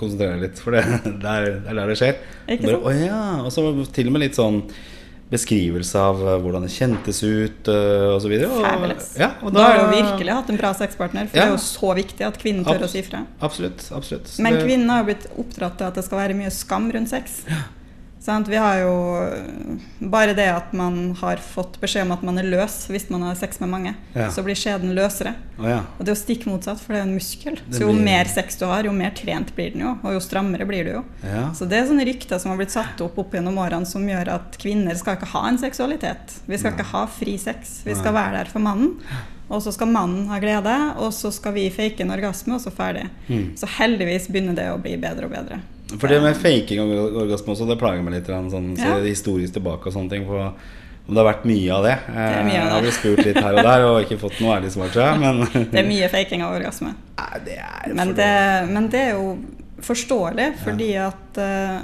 konsentrere 0.00 0.34
deg 0.34 0.48
litt, 0.48 0.58
for 0.58 0.72
det 0.72 0.82
er 1.36 1.60
der 1.62 1.86
det 1.86 1.98
skjer. 2.00 2.16
Ikke 2.48 2.71
Bare? 2.78 2.82
«Å 2.88 3.06
ja, 3.06 3.22
Og 3.44 3.52
så 3.54 3.66
til 3.92 4.10
og 4.10 4.16
med 4.16 4.24
litt 4.26 4.38
sånn 4.38 4.62
beskrivelse 5.32 5.96
av 5.96 6.18
uh, 6.20 6.34
hvordan 6.42 6.66
det 6.66 6.72
kjentes 6.74 7.22
ut 7.24 7.68
uh, 7.72 8.18
osv. 8.18 8.34
Ja, 8.36 9.30
og 9.40 9.54
Da 9.54 9.64
har 9.64 9.78
du 9.80 9.94
virkelig 9.94 10.34
hatt 10.36 10.50
en 10.52 10.60
bra 10.60 10.72
sexpartner, 10.76 11.30
for 11.30 11.40
Ja. 11.40 11.46
det 11.46 11.52
er 11.52 11.54
jo 11.56 11.62
så 11.64 11.94
viktig 11.96 12.26
at 12.26 12.36
kvinnen 12.40 12.66
tør 12.68 12.84
å 12.84 12.90
si 12.92 13.00
fra. 13.06 13.24
Absolutt. 13.40 13.86
absolutt 13.96 14.34
Men 14.44 14.60
kvinnen 14.60 14.92
har 14.92 15.00
jo 15.00 15.08
blitt 15.08 15.24
oppdratt 15.40 15.78
til 15.80 15.88
at 15.88 16.00
det 16.00 16.04
skal 16.04 16.20
være 16.20 16.36
mye 16.36 16.52
skam 16.52 16.90
rundt 16.92 17.08
sex. 17.14 17.44
Sant? 18.22 18.46
Vi 18.46 18.54
har 18.56 18.76
jo 18.78 18.90
bare 19.98 20.30
det 20.38 20.44
at 20.46 20.72
man 20.78 21.14
har 21.18 21.40
fått 21.42 21.80
beskjed 21.82 22.04
om 22.06 22.12
at 22.14 22.22
man 22.22 22.36
er 22.38 22.46
løs 22.46 22.84
hvis 22.92 23.08
man 23.10 23.24
har 23.26 23.34
sex 23.34 23.58
med 23.58 23.68
mange, 23.72 23.94
Ja. 24.14 24.28
så 24.30 24.44
blir 24.46 24.54
skjeden 24.54 24.92
løsere. 24.94 25.32
Oh, 25.58 25.66
ja. 25.66 25.80
Og 25.98 26.04
det 26.06 26.12
er 26.12 26.14
jo 26.14 26.20
stikk 26.22 26.46
motsatt, 26.46 26.78
for 26.78 26.94
det 26.94 27.00
er 27.00 27.08
en 27.08 27.16
muskel. 27.16 27.56
Det 27.66 27.74
Så 27.80 27.82
jo 27.82 27.88
blir- 27.92 28.04
mer 28.04 28.24
sex 28.30 28.56
du 28.60 28.64
har, 28.66 28.84
jo 28.86 28.92
mer 28.92 29.10
trent 29.10 29.50
blir 29.56 29.72
den 29.72 29.80
jo, 29.82 29.98
og 30.04 30.12
jo 30.14 30.20
strammere 30.20 30.64
blir 30.66 30.84
du 30.84 30.90
jo. 30.92 31.04
ja. 31.24 31.50
Så 31.52 31.68
det 31.68 31.80
er 31.82 31.86
sånne 31.90 32.06
rykter 32.06 32.38
som 32.38 32.50
har 32.52 32.58
blitt 32.58 32.70
satt 32.70 33.00
opp 33.00 33.18
opp 33.18 33.32
gjennom 33.34 33.58
årene 33.58 33.86
som 33.86 34.06
gjør 34.06 34.28
at 34.36 34.56
kvinner 34.58 34.94
skal 34.96 35.16
ikke 35.16 35.32
ha 35.34 35.48
en 35.48 35.58
seksualitet. 35.58 36.38
Vi 36.46 36.56
skal 36.58 36.72
ikke 36.78 36.90
ha 36.94 37.06
fri 37.06 37.36
sex. 37.36 37.82
Vi 37.84 37.94
skal 37.94 38.12
være 38.14 38.38
der 38.38 38.44
for 38.54 38.60
mannen. 38.60 39.00
Og 39.52 39.60
så 39.64 39.72
skal 39.74 39.90
mannen 39.92 40.26
ha 40.32 40.38
glede, 40.42 40.74
og 41.02 41.12
så 41.12 41.28
skal 41.34 41.52
vi 41.56 41.66
fake 41.74 42.00
en 42.04 42.12
orgasme, 42.14 42.56
og 42.56 42.62
så 42.64 42.72
ferdig. 42.72 43.04
Mm. 43.28 43.50
Så 43.60 43.68
heldigvis 43.78 44.30
begynner 44.32 44.56
det 44.56 44.70
å 44.72 44.78
bli 44.80 44.96
bedre 45.00 45.28
og 45.28 45.34
bedre. 45.34 45.60
For 45.92 46.08
det 46.08 46.22
med 46.24 46.38
faking 46.40 46.80
og 46.80 47.18
orgasme 47.26 47.52
også, 47.52 47.66
det 47.68 47.76
plager 47.80 48.04
meg 48.06 48.14
litt. 48.16 48.30
Sånn, 48.32 48.48
Sånn, 48.50 48.78
Ja. 48.80 48.94
historisk 49.04 49.52
tilbake 49.58 49.90
og 49.90 49.92
sånne 49.92 50.08
ting. 50.14 50.24
For 50.26 50.54
det 51.08 51.18
har 51.20 51.26
vært 51.34 51.44
mye 51.44 51.70
av 51.76 51.82
det. 51.84 51.96
er 52.08 52.44
mye 52.46 52.60
av 52.60 52.64
Jeg 52.64 52.72
har 52.72 52.82
blitt 52.86 53.00
spurt 53.00 53.24
litt 53.26 53.36
her 53.42 53.54
og 53.58 53.64
der 53.66 53.84
og 53.88 53.96
ikke 54.06 54.18
fått 54.22 54.40
noe 54.40 54.56
ærlig 54.56 54.70
svar, 54.72 54.88
tror 54.88 55.04
jeg. 55.04 55.20
Men 55.20 55.40
Det 55.72 55.80
er 55.82 55.88
mye 55.88 56.08
faking 56.08 56.42
av 56.46 56.54
orgasme. 56.56 56.94
Nei, 57.18 57.40
det 57.44 57.58
er 57.58 57.94
Men 57.98 58.14
det, 58.14 58.30
men 58.72 58.88
det 58.88 59.00
er 59.00 59.12
jo 59.18 59.36
forståelig, 59.82 60.48
fordi 60.62 60.94
at 61.02 61.38
eh, 61.42 61.80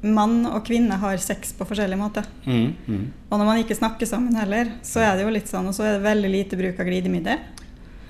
mann 0.00 0.46
og 0.46 0.60
kvinne 0.66 0.98
har 1.00 1.16
sex 1.22 1.52
på 1.58 1.66
forskjellig 1.66 1.98
måte. 1.98 2.22
Mm, 2.44 2.74
mm. 2.86 3.06
Og 3.28 3.38
når 3.38 3.48
man 3.48 3.62
ikke 3.62 3.76
snakker 3.78 4.06
sammen 4.06 4.36
heller, 4.38 4.70
så 4.86 5.02
er 5.02 5.16
det 5.16 5.24
jo 5.26 5.32
litt 5.34 5.50
sånn, 5.50 5.66
og 5.70 5.74
så 5.74 5.86
er 5.86 5.96
det 5.96 6.06
veldig 6.06 6.30
lite 6.32 6.58
bruk 6.60 6.78
av 6.78 6.86
glidemiddel. 6.90 7.40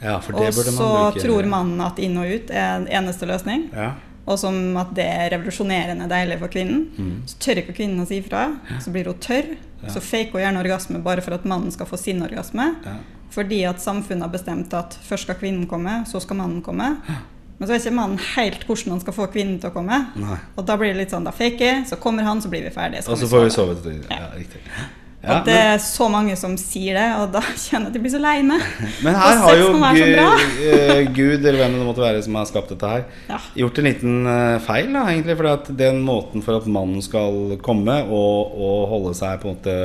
Ja, 0.03 0.19
for 0.23 0.37
det 0.37 0.51
Og 0.53 0.59
burde 0.61 0.75
så 0.77 0.89
bruke. 0.89 1.23
tror 1.25 1.49
mannen 1.51 1.81
at 1.83 1.99
inn 1.99 2.19
og 2.21 2.29
ut 2.31 2.53
er 2.55 2.85
eneste 2.87 3.27
løsning. 3.27 3.69
Ja. 3.75 3.95
Og 4.29 4.37
som 4.39 4.77
at 4.77 4.93
det 4.95 5.07
er 5.09 5.31
revolusjonerende 5.33 6.07
deilig 6.11 6.37
for 6.39 6.53
kvinnen. 6.53 6.85
Mm. 6.99 7.15
Så 7.27 7.39
tør 7.41 7.63
ikke 7.63 7.79
kvinnen 7.81 8.05
å 8.05 8.07
si 8.07 8.21
fra. 8.23 8.45
Så 8.85 8.93
blir 8.93 9.09
hun 9.09 9.19
tørr. 9.25 9.55
Ja. 9.81 9.89
Så 9.95 10.03
faker 10.05 10.37
hun 10.37 10.45
gjerne 10.45 10.61
orgasme 10.61 11.01
bare 11.03 11.25
for 11.25 11.35
at 11.39 11.47
mannen 11.49 11.73
skal 11.73 11.89
få 11.89 11.97
sin 11.97 12.21
orgasme. 12.23 12.75
Ja. 12.85 12.99
Fordi 13.33 13.63
at 13.69 13.81
samfunnet 13.81 14.27
har 14.27 14.33
bestemt 14.33 14.75
at 14.77 14.99
først 15.05 15.27
skal 15.27 15.39
kvinnen 15.41 15.67
komme, 15.71 16.03
så 16.09 16.21
skal 16.21 16.37
mannen 16.37 16.61
komme. 16.63 16.99
Men 17.59 17.67
så 17.67 17.75
vet 17.75 17.87
ikke 17.89 17.97
mannen 17.99 18.21
helt 18.37 18.63
hvordan 18.69 18.93
han 18.95 19.01
skal 19.03 19.15
få 19.17 19.27
kvinnen 19.35 19.57
til 19.59 19.71
å 19.73 19.75
komme. 19.75 19.97
Nei. 20.17 20.37
Og 20.57 20.65
da 20.69 20.77
blir 20.79 20.93
det 20.95 21.01
litt 21.03 21.11
sånn, 21.15 21.25
da 21.27 21.33
faker 21.35 21.65
jeg, 21.67 21.87
så 21.91 21.99
kommer 21.99 22.23
han, 22.23 22.39
så 22.45 22.51
blir 22.53 22.63
vi 22.69 22.71
ferdige. 22.71 23.03
Og 23.11 23.19
så 23.19 23.27
får 23.27 23.45
vi 23.49 23.51
sove. 23.51 23.75
til- 23.83 24.05
Ja, 24.11 24.29
riktig. 24.37 24.63
Ja, 25.19 25.41
og 25.41 25.47
det 25.49 25.55
er 25.59 25.79
så 25.83 26.07
mange 26.09 26.37
som 26.39 26.53
sier 26.57 26.95
det, 26.95 27.07
og 27.19 27.33
da 27.35 27.41
kjenner 27.67 27.89
jeg 27.89 27.91
at 27.91 27.95
jeg 27.99 28.03
blir 28.05 28.13
så 28.15 28.21
lei 28.23 28.37
meg. 28.47 28.63
men 29.05 29.17
her 29.19 29.41
har 29.43 29.57
jo 29.59 29.73
Gud, 29.75 30.63
eh, 30.63 31.03
Gud, 31.11 31.43
eller 31.45 31.59
hvem 31.59 31.75
det 31.75 31.87
måtte 31.89 32.05
være 32.05 32.23
som 32.23 32.39
har 32.39 32.47
skapt 32.47 32.71
dette 32.71 32.87
her, 32.93 33.05
Ja. 33.29 33.41
gjort 33.59 33.79
en 33.83 33.89
liten 33.91 34.15
eh, 34.31 34.59
feil, 34.63 34.93
da, 34.95 35.03
egentlig. 35.11 35.37
For 35.41 35.75
den 35.83 35.99
måten 36.07 36.45
for 36.47 36.61
at 36.63 36.71
mannen 36.71 37.03
skal 37.03 37.59
komme 37.61 37.99
og, 38.07 38.55
og 38.55 38.89
holde 38.95 39.15
seg 39.19 39.43
på 39.43 39.51
en 39.51 39.59
måte 39.59 39.77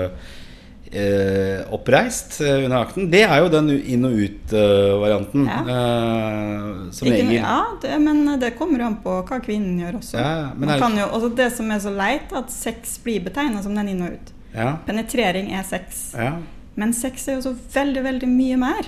eh, 0.93 1.63
oppreist 1.73 2.39
eh, 2.41 2.63
under 2.65 2.77
akten, 2.85 3.09
det 3.11 3.23
er 3.25 3.39
jo 3.41 3.49
den 3.53 3.69
inn 3.79 4.05
og 4.05 4.13
ut-varianten. 4.23 5.47
Ja. 5.49 5.59
eh, 5.73 6.91
som 6.93 7.07
Ikke, 7.09 7.17
regel. 7.17 7.33
ja, 7.39 7.57
det, 7.81 7.97
men 8.03 8.39
det 8.39 8.53
kommer 8.59 8.79
jo 8.83 8.85
an 8.91 8.97
på 9.03 9.17
hva 9.27 9.39
kvinnen 9.43 9.79
gjør 9.81 9.99
også. 9.99 10.17
Ja, 10.19 10.31
ja, 10.45 10.71
er- 10.75 10.79
kan 10.85 10.97
jo, 10.97 11.09
også 11.17 11.33
det 11.35 11.49
som 11.57 11.71
er 11.71 11.79
så 11.83 11.93
leit, 11.97 12.31
at 12.33 12.51
sex 12.53 12.97
blir 13.03 13.23
betegna 13.25 13.61
som 13.65 13.75
den 13.75 13.89
inn 13.95 14.01
og 14.05 14.13
ut. 14.17 14.33
Ja, 14.53 14.75
Penetrering 14.85 15.51
er 15.57 15.63
sex. 15.65 16.13
ja, 16.17 16.35
Men 16.75 16.93
sex 16.93 17.27
er 17.27 17.39
jo 17.39 17.41
så 17.49 17.55
veldig, 17.73 18.03
veldig 18.03 18.27
mye 18.29 18.57
mer. 18.57 18.87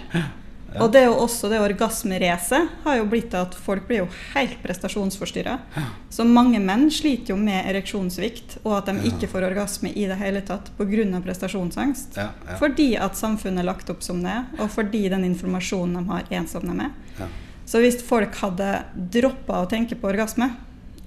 Og 0.83 0.91
det 0.91 1.01
er 1.01 1.07
jo 1.07 1.15
også 1.23 1.49
det 1.51 1.59
orgasmeracet 1.63 2.69
har 2.83 2.97
jo 2.99 3.05
blitt 3.11 3.33
at 3.37 3.55
folk 3.55 3.87
blir 3.87 4.03
jo 4.03 4.07
helt 4.33 4.57
prestasjonsforstyrra. 4.63 5.57
Så 6.09 6.25
mange 6.27 6.59
menn 6.63 6.89
sliter 6.93 7.33
jo 7.33 7.39
med 7.39 7.69
ereksjonssvikt, 7.71 8.59
og 8.63 8.77
at 8.79 8.91
de 8.91 9.11
ikke 9.11 9.29
får 9.31 9.47
orgasme 9.51 9.93
i 9.93 10.07
det 10.09 10.19
hele 10.19 10.41
tatt 10.45 10.71
pga. 10.77 11.21
prestasjonsangst. 11.23 12.17
ja, 12.17 12.29
ja. 12.47 12.57
Fordi 12.59 12.95
at 12.97 13.17
samfunnet 13.17 13.63
er 13.63 13.69
lagt 13.71 13.89
opp 13.89 14.03
som 14.03 14.21
det, 14.23 14.37
og 14.59 14.69
fordi 14.69 15.07
den 15.09 15.25
informasjonen 15.25 16.01
de 16.01 16.11
har, 16.11 16.29
ensomne 16.29 16.71
som 16.71 16.77
de 16.77 16.85
er. 16.85 16.93
Ja. 17.19 17.27
Så 17.65 17.81
hvis 17.81 18.01
folk 18.05 18.35
hadde 18.35 18.83
droppa 18.93 19.63
å 19.63 19.69
tenke 19.69 19.95
på 19.95 20.11
orgasme 20.11 20.51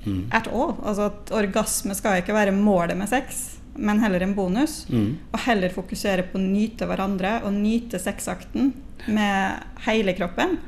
Mm. 0.07 0.29
at 0.31 0.47
all, 0.49 0.77
altså 0.87 1.09
at 1.11 1.31
orgasme 1.35 1.95
skal 1.97 2.23
ikke 2.23 2.33
være 2.33 2.55
målet 2.55 2.97
med 2.97 3.11
sex, 3.11 3.58
men 3.78 4.00
heller 4.02 4.25
en 4.26 4.35
bonus, 4.35 4.85
Mm. 4.90 5.16
og 5.32 5.40
heller 5.47 5.70
fokusere 5.75 6.25
på 6.32 6.38
å 6.38 6.42
nyte 6.42 6.87
hverandre 6.87 7.42
og 7.44 7.52
nyte 7.54 7.99
sexakten 8.02 8.73
med 9.06 9.62
hele 9.87 10.12
kroppen, 10.18 10.58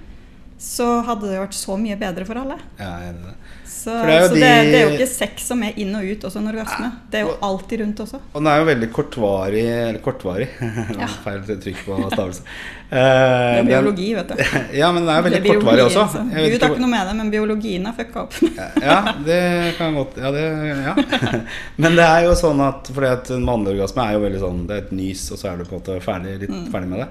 så 0.61 0.87
hadde 1.07 1.31
det 1.31 1.39
vært 1.41 1.57
så 1.57 1.77
mye 1.81 1.97
bedre 1.97 2.27
for 2.29 2.37
alle. 2.43 2.59
Ja, 2.79 2.91
jeg 3.01 3.15
er 3.15 3.23
det. 3.25 3.37
Så, 3.71 3.95
For 3.97 4.11
det 4.11 4.13
er 4.13 4.21
jo 4.21 4.27
så 4.29 4.35
de- 4.35 4.41
det 4.41 4.75
er 4.77 4.83
jo 4.83 4.89
ikke 4.99 5.07
sex 5.09 5.45
som 5.49 5.63
er 5.65 5.73
inn 5.81 5.95
og 5.97 6.05
ut 6.05 6.25
også 6.29 6.37
en 6.43 6.49
orgasme. 6.51 6.89
Det 7.11 7.21
er 7.21 7.23
jo 7.25 7.37
alltid 7.47 7.81
rundt 7.81 8.01
også. 8.05 8.19
Og 8.35 8.43
den 8.43 8.49
er 8.53 8.59
jo 8.61 8.67
veldig 8.69 8.89
kortvarig 8.93 9.63
Eller 9.65 10.01
kortvarig. 10.05 10.49
Ja. 11.01 11.07
Feil 11.25 11.41
trykk 11.49 11.79
på 11.87 11.97
stavelse. 12.13 12.43
Det 12.91 12.99
Eh, 13.01 13.61
er 13.61 13.65
biologi, 13.65 14.11
vet 14.19 14.29
du. 14.29 14.45
Ja, 14.83 14.91
men 14.93 15.07
den 15.07 15.15
er 15.17 15.23
veldig 15.25 15.41
Det 15.41 15.49
er 15.49 15.55
kortvarig 15.63 15.85
også. 15.87 16.05
så. 16.13 16.25
Jeg 16.29 16.43
vet 16.45 16.53
Gud 16.59 16.67
har 16.67 16.75
ikke 16.75 16.85
noe 16.85 16.93
med 16.93 17.07
det, 17.09 17.17
men 17.23 17.31
biologien 17.33 17.87
er 17.89 17.97
fucka 17.97 18.21
opp. 18.27 18.35
Ja, 18.85 18.99
det 19.25 19.41
kan 19.79 19.95
godt 19.97 20.19
Ja, 20.21 20.31
det, 20.37 20.45
ja. 20.85 20.95
Men 21.81 21.97
det 21.97 22.05
er 22.11 22.25
jo 22.29 22.35
sånn 22.37 22.61
at 22.69 22.91
Fordi 22.93 23.13
at 23.17 23.31
en 23.31 23.47
mannlig 23.49 23.79
orgasme 23.79 24.05
er 24.05 24.13
jo 24.19 24.25
veldig 24.29 24.41
sånn 24.45 24.67
Det 24.67 24.77
er 24.77 24.83
et 24.85 24.93
nys, 24.93 25.25
og 25.33 25.39
så 25.41 25.53
er 25.55 25.57
du 25.57 25.65
på 25.65 25.79
en 25.79 25.81
måte 25.81 26.01
ferdig, 26.05 26.37
litt 26.45 26.51
Mm. 26.53 26.67
ferdig 26.75 26.89
med 26.93 27.07
det. 27.07 27.09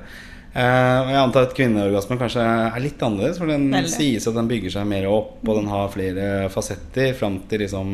Eh, 0.60 0.98
og 1.06 1.10
jeg 1.14 1.20
antar 1.22 1.46
at 1.48 1.54
kvinneorgasmen 1.56 2.20
kanskje 2.20 2.44
er 2.44 2.82
litt 2.84 3.00
annerledes, 3.06 3.38
for 3.40 3.48
den 3.48 3.70
Veldig. 3.72 3.92
sies 3.94 4.26
at 4.28 4.36
den 4.36 4.50
bygger 4.50 4.74
seg 4.74 4.88
mer 4.90 5.06
opp, 5.08 5.38
og 5.48 5.56
den 5.62 5.70
har 5.72 5.92
flere 5.94 6.26
fasetter 6.52 7.14
fram 7.16 7.38
til 7.48 7.62
liksom 7.64 7.94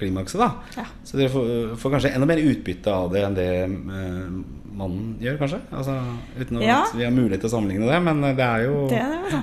klimakset. 0.00 0.40
da 0.40 0.50
Ja. 0.78 0.84
Så 1.04 1.18
dere 1.20 1.28
får, 1.34 1.76
får 1.82 1.90
kanskje 1.96 2.14
enda 2.14 2.26
mer 2.30 2.40
utbytte 2.40 2.94
av 2.94 3.12
det 3.12 3.24
enn 3.26 3.36
det 3.36 3.48
eh, 3.64 4.38
mannen 4.74 5.16
gjør, 5.20 5.36
kanskje? 5.42 5.60
Altså, 5.72 5.98
uten 6.40 6.62
Ja. 6.64 6.80
at 6.86 6.94
vi 6.96 7.04
har 7.04 7.12
mulighet 7.12 7.40
til 7.44 7.50
å 7.50 7.54
sammenligne 7.58 7.90
det, 7.90 8.00
men 8.02 8.24
det 8.34 8.40
er 8.48 8.64
jo 8.64 8.88
Det 8.88 8.98
er 9.02 9.10
det, 9.12 9.20
altså. 9.24 9.42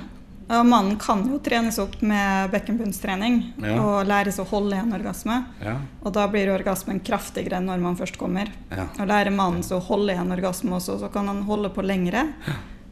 Og 0.51 0.65
mannen 0.67 0.97
kan 0.99 1.21
jo 1.29 1.37
trenes 1.39 1.77
opp 1.79 1.93
med 2.03 2.51
bekkenbunnstrening 2.51 3.53
Ja. 3.63 3.77
og 3.79 4.07
læres 4.09 4.39
å 4.39 4.45
holde 4.49 4.75
igjen 4.75 4.91
en 4.91 4.97
orgasme. 4.99 5.45
ja, 5.63 5.77
Og 6.03 6.11
da 6.13 6.27
blir 6.27 6.49
orgasmen 6.51 6.99
kraftigere 6.99 7.61
når 7.63 7.79
man 7.79 7.95
først 7.95 8.17
kommer. 8.17 8.49
ja. 8.69 8.87
Og 8.99 9.07
lærer 9.07 9.31
mannen 9.31 9.63
så 9.63 9.77
å 9.79 9.85
holde 9.85 10.11
igjen 10.13 10.27
en 10.31 10.37
orgasme 10.37 10.71
også, 10.75 10.99
så 10.99 11.11
kan 11.11 11.27
han 11.27 11.43
holde 11.43 11.69
på 11.69 11.81
lengre 11.85 12.25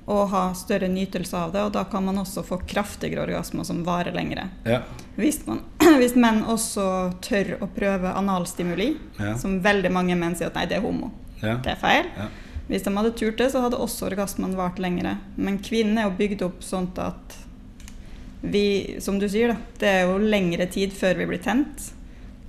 og 0.08 0.30
ha 0.30 0.54
større 0.54 0.88
nytelse 0.90 1.34
av 1.38 1.52
det. 1.52 1.62
Og 1.62 1.72
da 1.74 1.84
kan 1.84 2.04
man 2.06 2.16
også 2.18 2.44
få 2.46 2.62
kraftigere 2.66 3.28
orgasmer 3.28 3.66
som 3.66 3.84
varer 3.84 4.14
lengre. 4.14 4.50
ja. 4.66 4.82
Hvis, 5.18 5.46
man, 5.46 5.60
hvis 6.00 6.16
menn 6.16 6.46
også 6.46 7.14
tør 7.22 7.58
å 7.60 7.68
prøve 7.68 8.14
analstimuli, 8.16 8.98
Ja. 9.20 9.36
som 9.36 9.60
veldig 9.62 9.92
mange 9.92 10.16
menn 10.16 10.34
sier 10.36 10.48
at 10.48 10.56
nei, 10.56 10.66
det 10.66 10.78
er 10.78 10.82
homo. 10.82 11.12
ja. 11.44 11.58
Det 11.58 11.74
er 11.74 11.76
feil. 11.76 12.06
Ja. 12.18 12.28
Hvis 12.70 12.84
de 12.84 12.92
hadde 12.96 13.12
turt 13.18 13.38
det, 13.38 13.52
så 13.52 13.62
hadde 13.62 13.78
også 13.78 14.06
orgasmen 14.12 14.56
vart 14.56 14.78
lengre. 14.80 15.18
Men 15.36 15.58
kvinnen 15.60 15.98
er 15.98 16.04
jo 16.04 16.12
bygd 16.18 16.42
opp 16.46 16.62
sånn 16.62 16.88
at 17.00 17.36
vi, 18.42 18.98
som 19.04 19.20
du 19.20 19.28
sier, 19.30 19.54
da, 19.54 19.58
det 19.82 19.90
er 19.90 20.06
jo 20.08 20.20
lengre 20.22 20.68
tid 20.72 20.94
før 20.96 21.20
vi 21.20 21.28
blir 21.30 21.42
tent. 21.44 21.90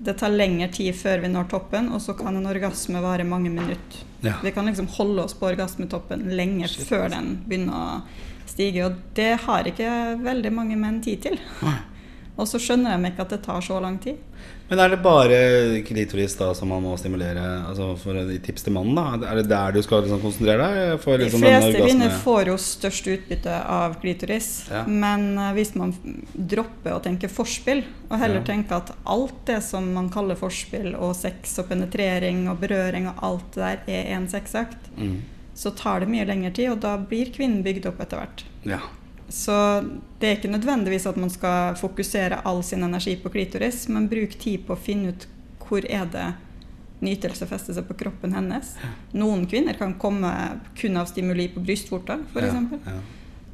Det 0.00 0.14
tar 0.20 0.32
lengre 0.32 0.70
tid 0.72 0.94
før 0.96 1.20
vi 1.24 1.28
når 1.32 1.50
toppen, 1.50 1.90
og 1.92 2.00
så 2.00 2.14
kan 2.16 2.36
en 2.38 2.48
orgasme 2.48 3.02
vare 3.04 3.26
mange 3.28 3.50
minutter. 3.52 4.06
Ja. 4.24 4.36
Vi 4.44 4.52
kan 4.52 4.68
liksom 4.68 4.88
holde 4.96 5.24
oss 5.24 5.34
på 5.36 5.48
orgasmetoppen 5.50 6.28
lenge 6.36 6.68
Shit, 6.68 6.86
før 6.88 7.08
den 7.12 7.34
begynner 7.48 7.76
å 7.76 8.48
stige, 8.48 8.86
og 8.86 8.98
det 9.16 9.32
har 9.44 9.68
ikke 9.68 9.90
veldig 10.24 10.52
mange 10.54 10.78
menn 10.80 11.00
tid 11.04 11.24
til. 11.26 11.40
Nei. 11.64 11.78
Og 12.40 12.48
så 12.48 12.60
skjønner 12.62 12.96
de 12.96 13.12
ikke 13.12 13.26
at 13.26 13.36
det 13.36 13.42
tar 13.44 13.60
så 13.64 13.78
lang 13.82 13.98
tid. 14.02 14.18
Men 14.70 14.78
er 14.78 14.92
det 14.92 15.00
bare 15.02 15.38
klitoris 15.82 16.36
da 16.38 16.52
som 16.54 16.70
man 16.70 16.84
må 16.84 16.92
stimulere? 16.98 17.42
Altså 17.66 17.88
For 17.98 18.14
tips 18.46 18.62
til 18.68 18.74
mannen, 18.76 18.94
da? 18.94 19.32
Er 19.32 19.40
det 19.40 19.48
der 19.50 19.74
du 19.74 19.80
skal 19.82 20.04
liksom 20.04 20.20
konsentrere 20.22 20.68
deg? 20.68 20.92
For 21.02 21.18
liksom 21.18 21.42
De 21.42 21.50
fleste 21.50 21.80
kvinner 21.82 22.14
får 22.22 22.52
jo 22.52 22.54
størst 22.62 23.08
utbytte 23.10 23.56
av 23.74 23.96
klitoris. 24.02 24.50
Ja. 24.70 24.84
Men 24.86 25.26
eh, 25.34 25.50
hvis 25.58 25.74
man 25.74 25.90
dropper 26.54 26.94
å 26.94 27.02
tenke 27.02 27.28
forspill, 27.32 27.82
og 28.12 28.14
heller 28.22 28.44
Ja. 28.44 28.46
tenker 28.52 28.78
at 28.78 28.94
alt 29.10 29.42
det 29.50 29.58
som 29.66 29.90
man 29.96 30.08
kaller 30.14 30.38
forspill, 30.38 30.94
og 30.94 31.16
sex 31.18 31.58
og 31.58 31.68
penetrering 31.72 32.46
og 32.48 32.62
berøring 32.62 33.10
og 33.10 33.26
alt 33.26 33.58
det 33.58 33.66
der 33.66 33.92
er 33.98 34.14
en 34.14 34.30
sexøkt, 34.30 34.86
mm. 34.96 35.18
så 35.54 35.74
tar 35.74 36.00
det 36.00 36.12
mye 36.14 36.30
lengre 36.30 36.54
tid, 36.54 36.70
og 36.70 36.80
da 36.86 36.94
blir 36.96 37.34
kvinnen 37.34 37.66
bygd 37.66 37.90
opp 37.90 38.06
etter 38.06 38.22
hvert. 38.22 38.46
Ja. 38.70 38.80
Så 39.30 39.54
det 40.18 40.26
er 40.28 40.38
ikke 40.38 40.50
nødvendigvis 40.50 41.06
at 41.06 41.18
man 41.20 41.30
skal 41.30 41.76
fokusere 41.78 42.42
all 42.44 42.64
sin 42.66 42.82
energi 42.82 43.14
på 43.22 43.30
klitoris, 43.30 43.84
men 43.88 44.08
bruk 44.10 44.34
tid 44.42 44.66
på 44.66 44.74
å 44.74 44.80
finne 44.80 45.14
ut 45.14 45.28
hvor 45.62 45.86
er 45.86 46.08
det 46.10 46.26
nytelse 47.00 47.46
fester 47.48 47.76
seg 47.76 47.86
på 47.88 47.96
kroppen 48.02 48.34
hennes. 48.36 48.74
Noen 49.16 49.46
kvinner 49.48 49.78
kan 49.78 49.94
komme 50.02 50.32
kun 50.76 50.98
av 51.00 51.08
stimuli 51.08 51.46
på 51.54 51.62
brystvorta, 51.64 52.18
f.eks. 52.32 52.58
Ja. 52.58 52.82
Ja. 52.90 52.98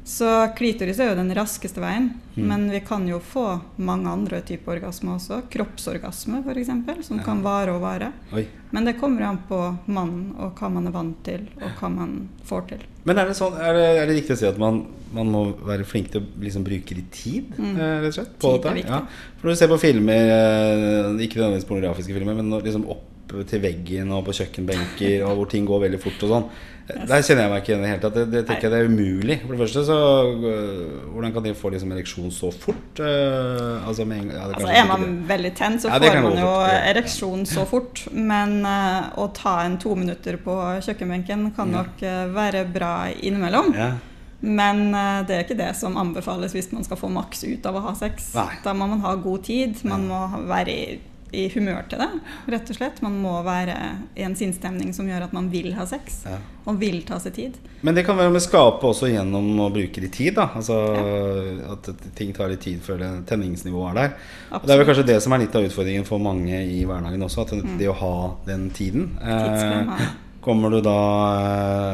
Så 0.07 0.27
klitoris 0.55 1.01
er 1.03 1.09
jo 1.11 1.17
den 1.19 1.33
raskeste 1.35 1.81
veien, 1.83 2.13
Mm. 2.37 2.45
men 2.47 2.61
vi 2.71 2.79
kan 2.85 3.03
jo 3.09 3.17
få 3.19 3.59
mange 3.83 4.07
andre 4.07 4.39
typer 4.45 4.77
orgasmer 4.77 5.17
også. 5.17 5.41
Kroppsorgasme 5.51 6.39
f.eks., 6.45 7.07
som 7.07 7.17
Ja. 7.17 7.23
kan 7.25 7.41
vare 7.43 7.73
og 7.75 7.81
vare. 7.81 8.13
Oi. 8.31 8.45
Men 8.71 8.85
det 8.85 8.93
kommer 8.99 9.21
an 9.27 9.39
på 9.49 9.59
mannen 9.87 10.35
og 10.39 10.55
hva 10.55 10.69
man 10.71 10.87
er 10.87 10.91
vant 10.91 11.23
til, 11.25 11.41
og 11.61 11.71
hva 11.81 11.89
man 11.93 12.29
får 12.45 12.67
til. 12.69 12.79
Men 13.03 13.17
er 13.17 13.25
det, 13.27 13.35
sånn, 13.35 13.57
er, 13.59 13.73
det, 13.73 13.83
er 13.97 14.05
det 14.07 14.15
riktig 14.21 14.35
å 14.35 14.37
si 14.39 14.45
at 14.47 14.57
man, 14.57 14.85
man 15.13 15.27
må 15.31 15.41
være 15.65 15.83
flink 15.83 16.11
til 16.11 16.21
å 16.21 16.25
liksom 16.39 16.63
bruke 16.63 16.95
litt 16.95 17.11
tid? 17.11 17.51
Mm. 17.57 17.75
eh, 17.75 17.99
rett 18.01 18.07
og 18.07 18.13
slett, 18.13 18.39
på 18.39 18.53
Tid 18.63 18.73
dette? 18.75 18.87
Ja. 18.87 19.01
For 19.41 19.47
når 19.47 19.51
du 19.51 19.59
ser 19.59 19.67
på 19.73 19.79
filmer, 19.79 20.31
eh, 20.37 21.27
ikke 21.27 21.39
nødvendigvis 21.41 21.67
pornografiske 21.67 22.13
filmer, 22.15 22.35
men 22.35 22.49
liksom 22.63 22.87
opp 22.87 23.03
til 23.47 23.59
veggen 23.59 24.09
og 24.15 24.23
på 24.23 24.31
kjøkkenbenker, 24.39 25.25
og 25.27 25.35
hvor 25.35 25.49
ting 25.51 25.65
går 25.67 25.81
veldig 25.89 25.99
fort 25.99 26.23
og 26.23 26.29
sånn. 26.31 26.45
Der 26.87 27.23
kjenner 27.25 27.43
jeg 27.43 27.51
meg 27.51 27.61
ikke 27.61 27.71
igjen 27.73 27.81
i 27.81 27.83
det 27.83 27.89
hele 27.91 28.01
tatt. 28.03 28.15
Det, 28.15 28.23
det 28.31 28.41
tenker 28.47 28.67
jeg 28.67 28.71
det 28.71 28.79
er 28.79 28.89
umulig. 28.91 29.37
For 29.43 29.53
det 29.53 29.59
første 29.59 29.83
så 29.89 29.97
øh, 30.31 30.91
Hvordan 31.11 31.33
kan 31.35 31.43
de 31.43 31.53
få 31.57 31.71
liksom 31.73 31.91
ereksjon 31.91 32.29
så 32.31 32.51
fort? 32.55 33.01
Uh, 33.01 33.87
altså 33.87 34.05
med 34.07 34.21
en 34.23 34.29
ja, 34.31 34.45
det 34.47 34.59
Altså 34.59 34.69
Er 34.71 34.85
man 34.87 35.07
veldig 35.27 35.51
tent, 35.57 35.83
så 35.83 35.91
Ja, 35.91 35.99
får 35.99 36.19
man 36.23 36.39
jo 36.39 36.51
fort, 36.53 36.75
ereksjon 36.91 37.47
så 37.49 37.65
fort. 37.67 38.03
Men 38.11 38.61
uh, 38.63 39.09
å 39.19 39.27
ta 39.35 39.57
en 39.65 39.75
to 39.83 39.97
minutter 39.99 40.39
på 40.43 40.55
kjøkkenbenken 40.87 41.49
kan 41.57 41.75
nok 41.75 42.05
uh, 42.07 42.23
være 42.35 42.63
bra 42.71 42.93
innimellom. 43.11 43.73
Ja. 43.75 43.91
Men 44.39 44.91
det 45.25 45.33
er 45.33 45.39
ikke 45.47 45.55
det 45.57 45.71
som 45.79 45.95
anbefales 45.97 46.53
hvis 46.53 46.69
man 46.69 46.85
skal 46.85 46.99
få 46.99 47.07
maks 47.09 47.41
ut 47.41 47.63
av 47.65 47.79
å 47.79 47.81
ha 47.87 47.93
sex. 47.97 48.29
Nei. 48.37 48.59
Da 48.61 48.75
må 48.77 48.85
man 48.85 49.01
ha 49.01 49.15
god 49.17 49.47
tid, 49.47 49.81
man 49.89 50.05
må 50.05 50.19
være 50.45 50.75
i, 50.75 50.99
i 51.31 51.47
humør 51.51 51.87
til 51.91 51.99
det, 51.99 52.07
rett 52.53 52.69
og 52.71 52.77
slett. 52.77 53.01
Man 53.03 53.17
må 53.21 53.33
være 53.45 53.75
i 54.15 54.23
en 54.25 54.35
sinnsstemning 54.37 54.93
som 54.95 55.07
gjør 55.09 55.25
at 55.27 55.33
man 55.35 55.49
vil 55.51 55.73
ha 55.75 55.85
sex, 55.89 56.23
Ja. 56.25 56.37
og 56.65 56.79
vil 56.79 57.01
ta 57.07 57.19
seg 57.19 57.33
tid. 57.33 57.57
Men 57.81 57.95
det 57.95 58.05
kan 58.05 58.17
være 58.17 58.31
med 58.31 58.41
skape 58.41 58.87
også 58.87 59.09
gjennom 59.11 59.59
å 59.59 59.69
bruke 59.73 60.01
litt 60.01 60.13
tid. 60.13 60.35
da 60.35 60.49
Altså 60.55 60.77
At 61.71 61.89
at 61.89 62.15
ting 62.15 62.33
tar 62.33 62.49
litt 62.49 62.61
tid 62.61 62.79
før 62.81 63.03
tenningsnivået 63.25 63.89
er 63.89 63.93
der. 63.93 64.13
Og 64.51 64.65
Det 64.65 64.73
er 64.73 64.77
vel 64.77 64.87
kanskje 64.87 65.05
det 65.07 65.21
som 65.23 65.33
er 65.33 65.39
litt 65.39 65.55
av 65.55 65.63
utfordringen 65.63 66.05
for 66.05 66.19
mange 66.19 66.63
i 66.63 66.83
hverdagen 66.85 67.21
også. 67.21 67.41
At 67.41 67.49
det, 67.49 67.63
mm. 67.63 67.89
å 67.89 67.93
ha 67.93 68.37
den 68.45 68.69
tiden. 68.71 69.17
Eh, 69.21 70.07
kommer 70.41 70.69
du 70.71 70.81
da 70.81 70.97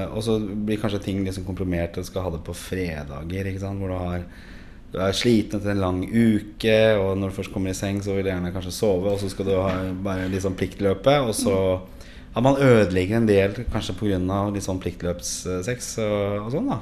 eh, 0.05 0.15
Og 0.15 0.23
så 0.23 0.39
blir 0.39 0.77
kanskje 0.77 1.01
ting 1.03 1.23
liksom 1.25 1.45
komprimert 1.45 1.97
og 1.97 2.05
skal 2.05 2.23
ha 2.23 2.29
det 2.29 2.43
på 2.45 2.53
fredager. 2.53 3.49
Ikke 3.49 3.59
sant? 3.59 3.79
Hvor 3.79 3.89
du 3.89 3.97
har 3.97 4.25
du 4.93 4.99
er 5.01 5.15
sliten 5.17 5.57
etter 5.57 5.73
en 5.73 5.81
lang 5.81 6.01
uke, 6.05 6.77
og 7.01 7.15
når 7.17 7.31
du 7.31 7.37
først 7.39 7.53
kommer 7.53 7.73
i 7.73 7.77
seng, 7.77 7.97
så 8.05 8.13
vil 8.13 8.27
du 8.27 8.29
gjerne 8.29 8.53
kanskje 8.53 8.75
sove, 8.75 9.09
og 9.09 9.21
så 9.21 9.31
skal 9.31 9.47
du 9.49 9.55
ha 9.57 9.73
bare 10.05 10.29
litt 10.29 10.45
sånn 10.45 10.57
pliktløpet, 10.59 11.25
og 11.25 11.33
så 11.33 11.55
har 12.33 12.45
man 12.45 12.61
ødelegger 12.61 13.17
en 13.17 13.29
del 13.29 13.55
kanskje 13.73 13.95
pga. 13.97 14.39
litt 14.53 14.65
sånn 14.65 14.81
pliktløpssex 14.81 15.95
og, 16.05 16.51
sånn, 16.53 16.69
da. 16.69 16.81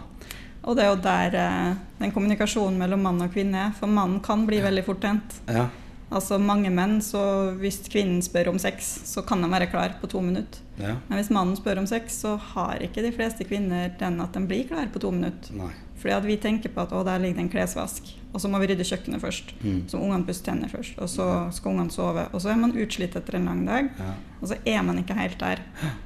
Og 0.61 0.75
det 0.77 0.83
er 0.83 0.91
jo 0.91 0.97
der 1.01 1.37
eh, 1.41 1.69
den 1.99 2.11
kommunikasjonen 2.13 2.77
mellom 2.77 3.01
mann 3.01 3.23
og 3.23 3.31
kvinne 3.33 3.63
er. 3.67 3.71
For 3.73 3.89
mannen 3.89 4.19
kan 4.21 4.43
bli 4.45 4.59
veldig 4.61 4.83
fort 4.85 5.01
tent. 5.01 5.39
Ja. 5.49 5.65
Altså 6.11 6.37
mange 6.37 6.69
menn, 6.69 6.99
så 7.01 7.21
hvis 7.57 7.79
kvinnen 7.89 8.19
spør 8.21 8.51
om 8.51 8.59
sex, 8.61 8.91
så 9.07 9.23
kan 9.25 9.41
de 9.41 9.49
være 9.49 9.69
klar 9.71 9.95
på 10.01 10.09
to 10.11 10.21
minutter. 10.21 10.59
ja. 10.77 10.97
Men 11.07 11.17
hvis 11.17 11.31
mannen 11.33 11.55
spør 11.57 11.81
om 11.81 11.87
sex, 11.89 12.19
så 12.21 12.35
har 12.51 12.83
ikke 12.83 13.03
de 13.05 13.13
fleste 13.15 13.47
kvinner 13.47 13.95
den 13.99 14.19
at 14.21 14.35
de 14.35 14.43
blir 14.45 14.67
klar 14.69 14.91
på 14.91 15.01
to 15.01 15.11
minutter. 15.15 15.55
Nei. 15.55 15.71
Fordi 16.01 16.13
at 16.15 16.25
vi 16.25 16.35
tenker 16.41 16.73
på 16.73 16.81
at 16.81 16.91
å, 16.97 17.03
der 17.05 17.21
ligger 17.21 17.37
det 17.37 17.43
en 17.45 17.51
klesvask, 17.53 18.07
og 18.33 18.41
så 18.41 18.49
må 18.49 18.57
vi 18.63 18.71
rydde 18.71 18.85
kjøkkenet 18.87 19.21
først. 19.21 19.53
Mm. 19.61 19.79
Så 19.91 19.99
må 19.99 20.07
ungene 20.07 20.25
pusse 20.25 20.43
tennene 20.45 20.69
først, 20.71 20.97
og 20.97 21.09
så 21.11 21.27
skal 21.53 21.75
ungene 21.75 21.93
sove. 21.93 22.23
Og 22.33 22.41
så 22.41 22.49
er 22.53 22.59
man 22.61 22.73
utslitt 22.73 23.15
etter 23.19 23.37
en 23.37 23.45
lang 23.51 23.63
dag, 23.67 23.89
Ja. 23.99 24.13
og 24.41 24.47
så 24.49 24.57
er 24.65 24.81
man 24.87 24.97
ikke 25.03 25.17
helt 25.19 25.37
der. 25.39 25.61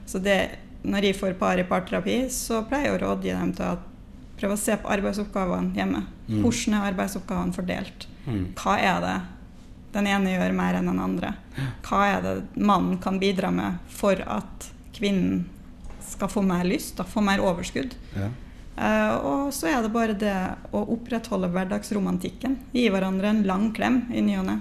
Så 0.05 0.19
det, 0.21 0.39
når 0.83 1.07
jeg 1.09 1.15
får 1.15 1.37
par 1.39 1.57
i 1.57 1.63
parterapi, 1.63 2.17
så 2.29 2.61
pleier 2.67 2.91
jeg 2.91 2.97
å 2.99 3.03
rådgi 3.05 3.31
dem 3.31 3.53
til 3.53 3.65
å 3.65 3.77
prøve 4.35 4.57
å 4.57 4.59
se 4.59 4.75
på 4.75 4.91
arbeidsoppgavene 4.91 5.73
hjemme. 5.77 6.03
Mm. 6.27 6.41
Hvordan 6.43 6.73
er 6.75 6.91
arbeidsoppgavene 6.91 7.55
fordelt? 7.55 8.07
Mm. 8.27 8.45
Hva 8.59 8.77
er 8.81 9.01
det 9.05 9.15
den 9.95 10.07
ene 10.11 10.33
gjør 10.35 10.51
mer 10.57 10.75
enn 10.75 10.89
den 10.91 10.99
andre? 10.99 11.33
Hva 11.87 12.01
er 12.17 12.21
det 12.25 12.33
mannen 12.59 12.97
kan 12.99 13.19
bidra 13.21 13.51
med 13.53 13.77
for 13.87 14.19
at 14.27 14.71
kvinnen 14.97 15.45
skal 16.03 16.27
få 16.27 16.43
mer 16.45 16.65
lyst, 16.67 16.97
da, 16.97 17.03
få 17.07 17.23
mer 17.23 17.39
overskudd? 17.39 17.95
Ja. 18.17 18.27
Eh, 18.75 19.15
og 19.15 19.53
så 19.55 19.69
er 19.71 19.83
det 19.85 19.91
bare 19.93 20.15
det 20.19 20.35
å 20.75 20.83
opprettholde 20.95 21.49
hverdagsromantikken. 21.53 22.57
Gi 22.75 22.87
hverandre 22.91 23.31
en 23.31 23.43
lang 23.47 23.69
klem 23.75 24.03
i 24.13 24.23
ny 24.25 24.39
og 24.41 24.49
ne. 24.49 24.57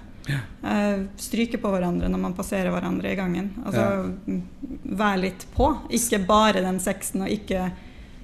Eh, 0.64 1.00
stryke 1.20 1.59
på 1.61 1.70
hverandre 1.72 2.09
når 2.09 2.22
man 2.22 2.37
passerer 2.37 2.72
hverandre 2.72 3.11
i 3.12 3.18
gangen. 3.18 3.50
Altså 3.64 3.83
ja. 3.85 4.38
vær 5.03 5.18
litt 5.20 5.46
på. 5.57 5.70
Ikke 5.94 6.22
bare 6.24 6.64
den 6.64 6.81
sexen, 6.83 7.27
og 7.27 7.33
ikke, 7.33 7.66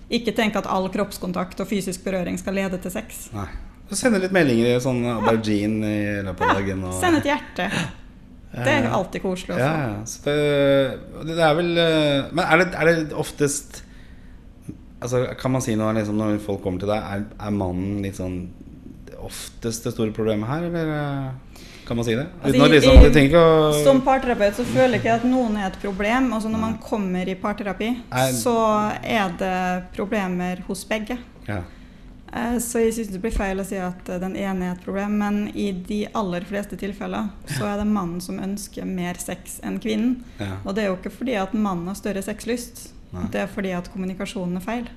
ikke 0.08 0.36
tenk 0.36 0.56
at 0.60 0.70
all 0.70 0.88
kroppskontakt 0.92 1.60
og 1.60 1.68
fysisk 1.70 2.06
berøring 2.06 2.38
skal 2.40 2.56
lede 2.56 2.80
til 2.80 2.94
sex. 2.94 3.26
Nei. 3.36 3.50
Så 3.90 4.04
sende 4.04 4.20
litt 4.22 4.34
meldinger 4.34 4.76
i 4.76 4.82
sånn 4.82 5.02
aubergine 5.16 5.88
i 5.90 6.02
løpet 6.22 6.46
av 6.46 6.60
dagen. 6.60 6.84
Og, 6.86 6.94
Send 7.02 7.18
et 7.18 7.26
hjerte. 7.26 7.66
Det 8.50 8.70
er 8.70 8.86
alltid 8.90 9.22
koselig 9.22 9.54
Også. 9.54 9.66
Ja, 9.66 9.74
ja. 9.82 9.98
Så 10.10 10.22
det, 10.26 11.26
det 11.28 11.42
er 11.46 11.52
vel 11.54 11.68
eh, 11.78 12.30
Men 12.34 12.40
er 12.42 12.58
det, 12.58 12.64
er 12.74 12.88
det 12.88 13.14
oftest 13.14 13.84
altså, 15.00 15.24
Kan 15.40 15.52
man 15.52 15.62
si 15.64 15.74
noe 15.76 15.92
liksom, 15.96 16.16
når 16.20 16.38
folk 16.44 16.62
kommer 16.62 16.78
til 16.82 16.88
deg, 16.92 17.02
er, 17.02 17.24
er 17.46 17.50
mannen 17.56 18.02
litt 18.04 18.16
sånn 18.20 18.40
det 19.06 19.16
oftest 19.20 19.84
det 19.84 19.92
store 19.94 20.12
problemet 20.16 20.48
her, 20.48 20.62
eller 20.68 20.92
eh, 20.96 21.64
kan 21.88 21.96
man 21.98 22.04
si 22.06 22.14
det? 22.14 22.26
Altså, 22.42 22.54
i- 22.66 22.70
liksom, 22.70 23.02
i- 23.02 23.28
du 23.32 23.36
å 23.40 23.82
Som 23.84 24.00
parterapeut 24.06 24.54
så 24.54 24.64
føler 24.64 24.94
jeg 24.98 25.02
ikke 25.02 25.14
at 25.16 25.24
noen 25.26 25.56
er 25.58 25.66
et 25.72 25.80
problem. 25.82 26.32
Altså 26.32 26.48
Når 26.52 26.60
man 26.60 26.78
kommer 26.78 27.28
i 27.28 27.34
parterapi, 27.34 27.88
er... 28.12 28.32
så 28.32 28.54
er 29.02 29.32
det 29.40 29.84
problemer 29.96 30.62
hos 30.68 30.84
begge. 30.86 31.18
ja. 31.48 31.62
Eh, 32.32 32.58
Så 32.62 32.78
jeg 32.78 32.92
syns 32.94 33.08
det 33.10 33.18
blir 33.24 33.32
feil 33.34 33.58
å 33.58 33.64
si 33.66 33.74
at 33.82 34.08
eh, 34.08 34.20
den 34.22 34.36
ene 34.38 34.68
er 34.68 34.76
et 34.76 34.84
problem, 34.84 35.16
men 35.18 35.48
i 35.58 35.72
de 35.72 36.04
aller 36.14 36.44
fleste 36.46 36.76
tilfeller 36.78 37.26
så 37.56 37.66
er 37.66 37.80
det 37.82 37.88
mannen 37.90 38.20
som 38.22 38.38
ønsker 38.38 38.86
mer 38.86 39.14
sex 39.18 39.58
enn 39.66 39.80
kvinnen. 39.82 40.20
Ja. 40.38 40.58
Og 40.64 40.76
det 40.76 40.84
er 40.84 40.92
jo 40.92 40.96
ikke 41.00 41.10
fordi 41.10 41.34
at 41.42 41.52
mannen 41.58 41.88
har 41.90 41.98
større 41.98 42.22
sexlyst, 42.22 42.92
Nei. 43.12 43.26
det 43.32 43.40
er 43.42 43.50
fordi 43.50 43.72
at 43.74 43.90
kommunikasjonen 43.92 44.56
er 44.60 44.64
feil. 44.64 44.88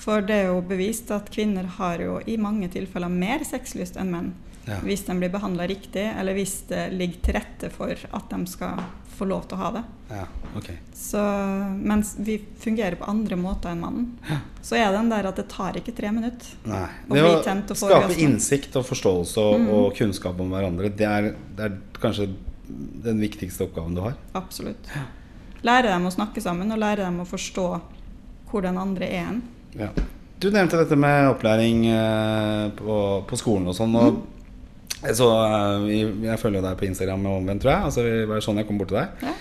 For 0.00 0.20
det 0.24 0.34
er 0.42 0.46
jo 0.50 0.60
bevist 0.68 1.10
at 1.14 1.30
kvinner 1.32 1.64
har 1.78 2.00
jo 2.02 2.18
i 2.26 2.36
mange 2.40 2.68
tilfeller 2.72 3.08
mer 3.12 3.44
sexlyst 3.46 3.96
enn 4.00 4.10
menn. 4.12 4.32
Ja. 4.66 4.78
Hvis 4.80 5.02
de 5.04 5.12
blir 5.20 5.28
behandla 5.32 5.66
riktig, 5.68 6.06
eller 6.18 6.32
hvis 6.36 6.62
det 6.70 6.86
ligger 6.96 7.20
til 7.26 7.34
rette 7.36 7.68
for 7.72 7.92
at 7.92 8.30
de 8.32 8.46
skal 8.48 8.80
få 9.14 9.26
lov 9.30 9.44
til 9.46 9.58
å 9.58 9.60
ha 9.60 9.70
det. 9.76 9.82
ja. 10.10 10.24
Ok. 10.56 10.68
Så, 10.94 11.18
mens 11.82 12.12
vi 12.18 12.36
fungerer 12.62 12.94
på 12.98 13.04
andre 13.10 13.36
måter 13.36 13.72
enn 13.72 13.80
mannen. 13.82 14.40
Så 14.62 14.76
er 14.78 14.92
den 14.94 15.08
der 15.10 15.26
at 15.26 15.36
det 15.36 15.48
tar 15.50 15.74
ikke 15.78 15.94
tre 15.96 16.12
minutter. 16.14 16.46
Nei. 16.70 16.86
Det 17.10 17.24
å 17.26 17.74
skape 17.74 18.14
innsikt 18.22 18.76
og 18.78 18.86
forståelse 18.86 19.36
og, 19.42 19.60
Mm. 19.60 19.68
og 19.74 19.94
kunnskap 19.98 20.38
om 20.40 20.50
hverandre, 20.54 20.90
det 20.94 21.06
er, 21.06 21.34
det 21.56 21.64
er 21.66 21.76
kanskje 22.00 22.28
den 23.04 23.18
viktigste 23.20 23.66
oppgaven 23.66 23.94
du 23.94 24.00
har. 24.00 24.14
Absolutt. 24.34 24.88
Lære 25.64 25.94
dem 25.94 26.08
å 26.08 26.12
snakke 26.12 26.42
sammen, 26.44 26.72
og 26.74 26.80
lære 26.82 27.06
dem 27.06 27.22
å 27.22 27.28
forstå 27.28 27.68
hvor 28.50 28.64
den 28.64 28.78
andre 28.78 29.08
er 29.08 29.26
hen. 29.30 29.40
Ja. 29.78 29.88
Du 30.38 30.50
nevnte 30.52 30.78
dette 30.78 30.96
med 30.98 31.30
opplæring 31.30 31.86
eh, 31.88 32.68
på, 32.76 32.96
på 33.26 33.38
skolen 33.40 33.70
og 33.72 33.76
sånn. 33.78 33.94
Og 33.96 34.20
jeg, 35.00 35.16
så, 35.18 35.28
eh, 35.40 35.86
jeg, 35.88 36.14
jeg 36.26 36.40
følger 36.42 36.64
deg 36.64 36.78
på 36.80 36.88
Instagram 36.90 37.24
med 37.24 37.36
omvendt, 37.38 37.64
tror 37.64 37.74
jeg. 37.74 37.88
Altså, 37.88 38.04
det 38.04 38.26
var 38.30 38.44
sånn 38.44 38.60
jeg 38.60 38.68
kom 38.68 38.80
bort 38.80 38.92
til 38.92 39.00
deg. 39.00 39.24
Ja. 39.24 39.34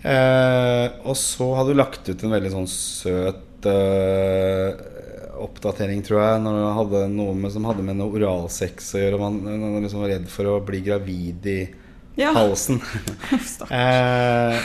Eh, 0.00 0.86
og 1.04 1.16
så 1.20 1.50
hadde 1.58 1.74
du 1.74 1.78
lagt 1.78 2.08
ut 2.08 2.24
en 2.24 2.34
veldig 2.34 2.52
sånn 2.54 2.68
søt 2.72 3.68
eh, 3.68 4.70
oppdatering, 5.40 6.02
tror 6.04 6.20
jeg, 6.22 6.40
når 6.44 6.56
du 6.56 6.64
hadde 6.78 7.04
noe 7.12 7.36
med, 7.36 7.52
som 7.52 7.68
hadde 7.68 7.84
med 7.84 7.98
noe 8.00 8.16
oralsex 8.16 8.94
å 8.96 9.04
gjøre. 9.04 9.20
Man, 9.20 9.38
man 9.44 9.84
liksom 9.84 10.02
var 10.02 10.14
redd 10.14 10.28
for 10.32 10.50
å 10.50 10.58
bli 10.64 10.82
gravid 10.84 11.48
i 11.52 11.60
Ja. 12.20 12.32
halsen. 12.36 12.80
Eh, 13.70 14.58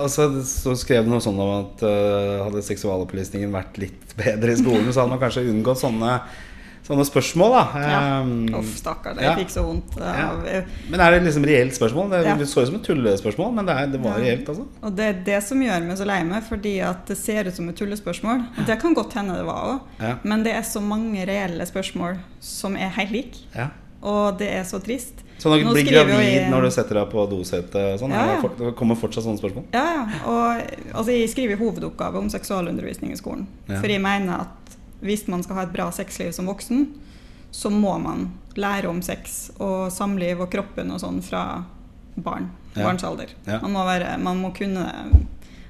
altså, 0.00 0.28
så, 0.46 0.74
skrev 0.78 1.04
du 1.06 1.12
noe 1.12 1.22
sånn 1.22 1.38
om 1.38 1.52
at 1.60 1.84
uh, 1.86 2.44
hadde 2.48 2.62
seksualopplysningen 2.66 3.52
vært 3.54 3.78
litt 3.78 4.14
bedre 4.18 4.54
i 4.54 4.58
skolen, 4.58 4.88
så 4.92 5.04
hadde 5.04 5.12
man 5.14 5.20
kanskje 5.22 5.44
unngått 5.52 5.78
sånne, 5.82 6.16
sånne 6.88 7.04
spørsmål, 7.06 7.54
da. 7.54 7.62
Ja. 7.84 8.00
Eh, 8.24 8.58
Uff, 8.58 8.72
stakkars. 8.80 9.20
ja. 9.20 9.28
Jeg 9.36 9.44
fikk 9.44 9.54
så 9.54 9.62
vondt 9.68 9.98
Ja. 10.02 10.26
Men 10.90 11.04
er 11.04 11.14
det 11.14 11.22
liksom 11.28 11.46
reelt 11.46 11.76
spørsmål? 11.78 12.10
Det, 12.14 12.22
Ja. 12.26 12.34
det 12.40 12.48
så 12.50 12.64
ut 12.64 12.70
som 12.72 12.78
et 12.80 12.86
tullespørsmål, 12.90 13.52
men 13.54 13.66
det, 13.70 13.76
er, 13.76 13.86
det 13.94 14.00
var 14.02 14.18
Ja. 14.18 14.24
reelt, 14.24 14.48
altså. 14.48 14.66
Og 14.82 14.96
det 14.98 15.04
er 15.12 15.18
det 15.30 15.42
som 15.46 15.60
gjør 15.62 15.86
meg 15.86 15.96
så 16.02 16.06
lei 16.10 16.22
meg, 16.24 16.42
fordi 16.48 16.74
at 16.82 17.06
det 17.06 17.18
ser 17.22 17.46
ut 17.46 17.54
som 17.54 17.68
et 17.68 17.76
tullespørsmål. 17.78 18.46
Og 18.58 18.66
det 18.66 18.80
kan 18.82 18.94
godt 18.98 19.12
hende 19.20 19.36
det 19.38 19.46
var 19.46 19.62
òg, 19.76 19.80
Ja. 20.02 20.14
men 20.24 20.42
det 20.42 20.54
er 20.58 20.62
så 20.66 20.80
mange 20.82 21.22
reelle 21.28 21.62
spørsmål 21.70 22.18
som 22.40 22.74
er 22.76 22.88
helt 22.98 23.12
like. 23.12 23.36
Og 24.02 24.38
det 24.38 24.48
er 24.54 24.62
så 24.64 24.78
trist. 24.82 25.24
Så 25.38 25.50
når 25.50 25.62
du 25.62 25.68
blir 25.72 25.86
gravid 25.86 26.48
når 26.50 26.62
du 26.66 26.70
setter 26.74 26.98
deg 26.98 27.10
på 27.12 27.24
dosetet 27.30 27.98
sånn, 28.00 28.10
Ja, 28.10 28.24
ja. 28.34 28.40
for- 28.42 28.54
det 28.58 28.74
kommer 28.76 28.96
fortsatt 28.98 29.24
sånne 29.24 29.38
spørsmål? 29.38 29.64
Ja, 29.72 29.84
ja. 29.94 30.04
Og 30.26 30.62
altså, 30.94 31.12
jeg 31.14 31.28
skriver 31.30 31.56
hovedoppgave 31.58 32.18
om 32.18 32.28
seksualundervisning 32.28 33.12
i 33.12 33.16
skolen. 33.16 33.46
Ja. 33.68 33.80
For 33.80 33.86
jeg 33.88 34.00
mener 34.02 34.40
at 34.46 34.76
hvis 35.00 35.28
man 35.28 35.42
skal 35.42 35.56
ha 35.56 35.62
et 35.62 35.72
bra 35.72 35.90
sexliv 35.94 36.32
som 36.34 36.46
voksen, 36.46 36.88
så 37.52 37.70
må 37.70 37.98
man 38.02 38.32
lære 38.56 38.88
om 38.90 39.00
sex 39.02 39.50
og 39.60 39.92
samliv 39.92 40.40
og 40.40 40.50
kroppen 40.50 40.90
og 40.90 41.00
sånn 41.00 41.22
fra 41.22 41.64
barn. 42.16 42.50
Barns 42.74 43.02
alder. 43.04 43.26
Man, 43.46 43.72
må 43.72 43.84
være, 43.86 44.18
man 44.22 44.36
må 44.42 44.52
kunne 44.54 44.84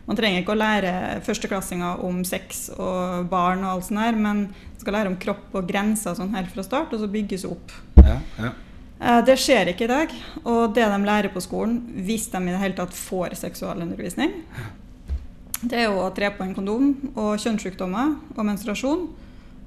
Man 0.08 0.16
trenger 0.16 0.40
ikke 0.40 0.54
å 0.54 0.58
lære 0.58 0.90
førsteklassinger 1.26 2.00
om 2.06 2.22
sex 2.24 2.70
og 2.72 3.26
barn 3.28 3.60
og 3.66 3.74
alt 3.74 3.88
sånt 3.90 4.00
her, 4.00 4.16
men 4.16 4.46
man 4.48 4.80
skal 4.80 4.96
lære 4.96 5.10
om 5.12 5.18
kropp 5.20 5.58
og 5.58 5.68
grenser 5.68 6.16
sånn 6.16 6.32
helt 6.32 6.48
fra 6.54 6.64
start, 6.64 6.94
og 6.96 7.02
så 7.02 7.10
bygges 7.12 7.44
opp. 7.48 7.74
Ja, 8.00 8.16
ja. 8.40 8.54
Eh, 9.00 9.20
Det 9.26 9.36
skjer 9.38 9.68
ikke 9.74 9.84
i 9.84 9.92
dag. 9.92 10.14
Og 10.44 10.74
det 10.74 10.86
de 10.88 10.98
lærer 11.04 11.28
på 11.34 11.42
skolen, 11.44 11.82
hvis 12.06 12.30
de 12.32 12.40
i 12.40 12.50
det 12.54 12.62
hele 12.62 12.78
tatt 12.78 12.96
får 12.96 13.36
seksualundervisning, 13.36 14.32
det 15.60 15.76
er 15.76 15.88
jo 15.90 16.00
å 16.00 16.10
tre 16.14 16.30
på 16.30 16.44
en 16.46 16.54
kondom 16.54 16.92
og 17.14 17.36
kjønnssykdommer 17.42 18.14
og 18.36 18.44
menstruasjon. 18.46 19.08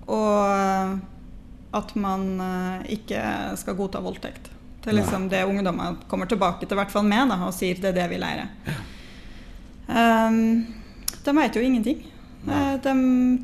Og 0.08 0.40
eh, 0.58 0.96
at 1.78 1.94
man 1.96 2.26
eh, 2.42 2.96
ikke 2.98 3.22
skal 3.62 3.78
godta 3.78 4.02
voldtekt. 4.04 4.50
Det 4.82 4.90
er 4.90 4.98
liksom 4.98 5.28
det 5.30 5.44
ungdommer 5.46 6.00
kommer 6.10 6.26
tilbake 6.26 6.66
til, 6.66 6.76
hvert 6.80 6.90
fall 6.90 7.06
med, 7.06 7.30
da, 7.30 7.38
og 7.46 7.54
sier 7.54 7.78
det 7.78 7.92
er 7.92 8.00
det 8.00 8.08
vi 8.10 8.18
lærer. 8.18 8.50
Um, 9.88 10.66
de 11.24 11.36
vet 11.38 11.56
jo 11.56 11.62
ingenting. 11.62 12.06
Eh, 12.48 12.78
De 12.82 12.94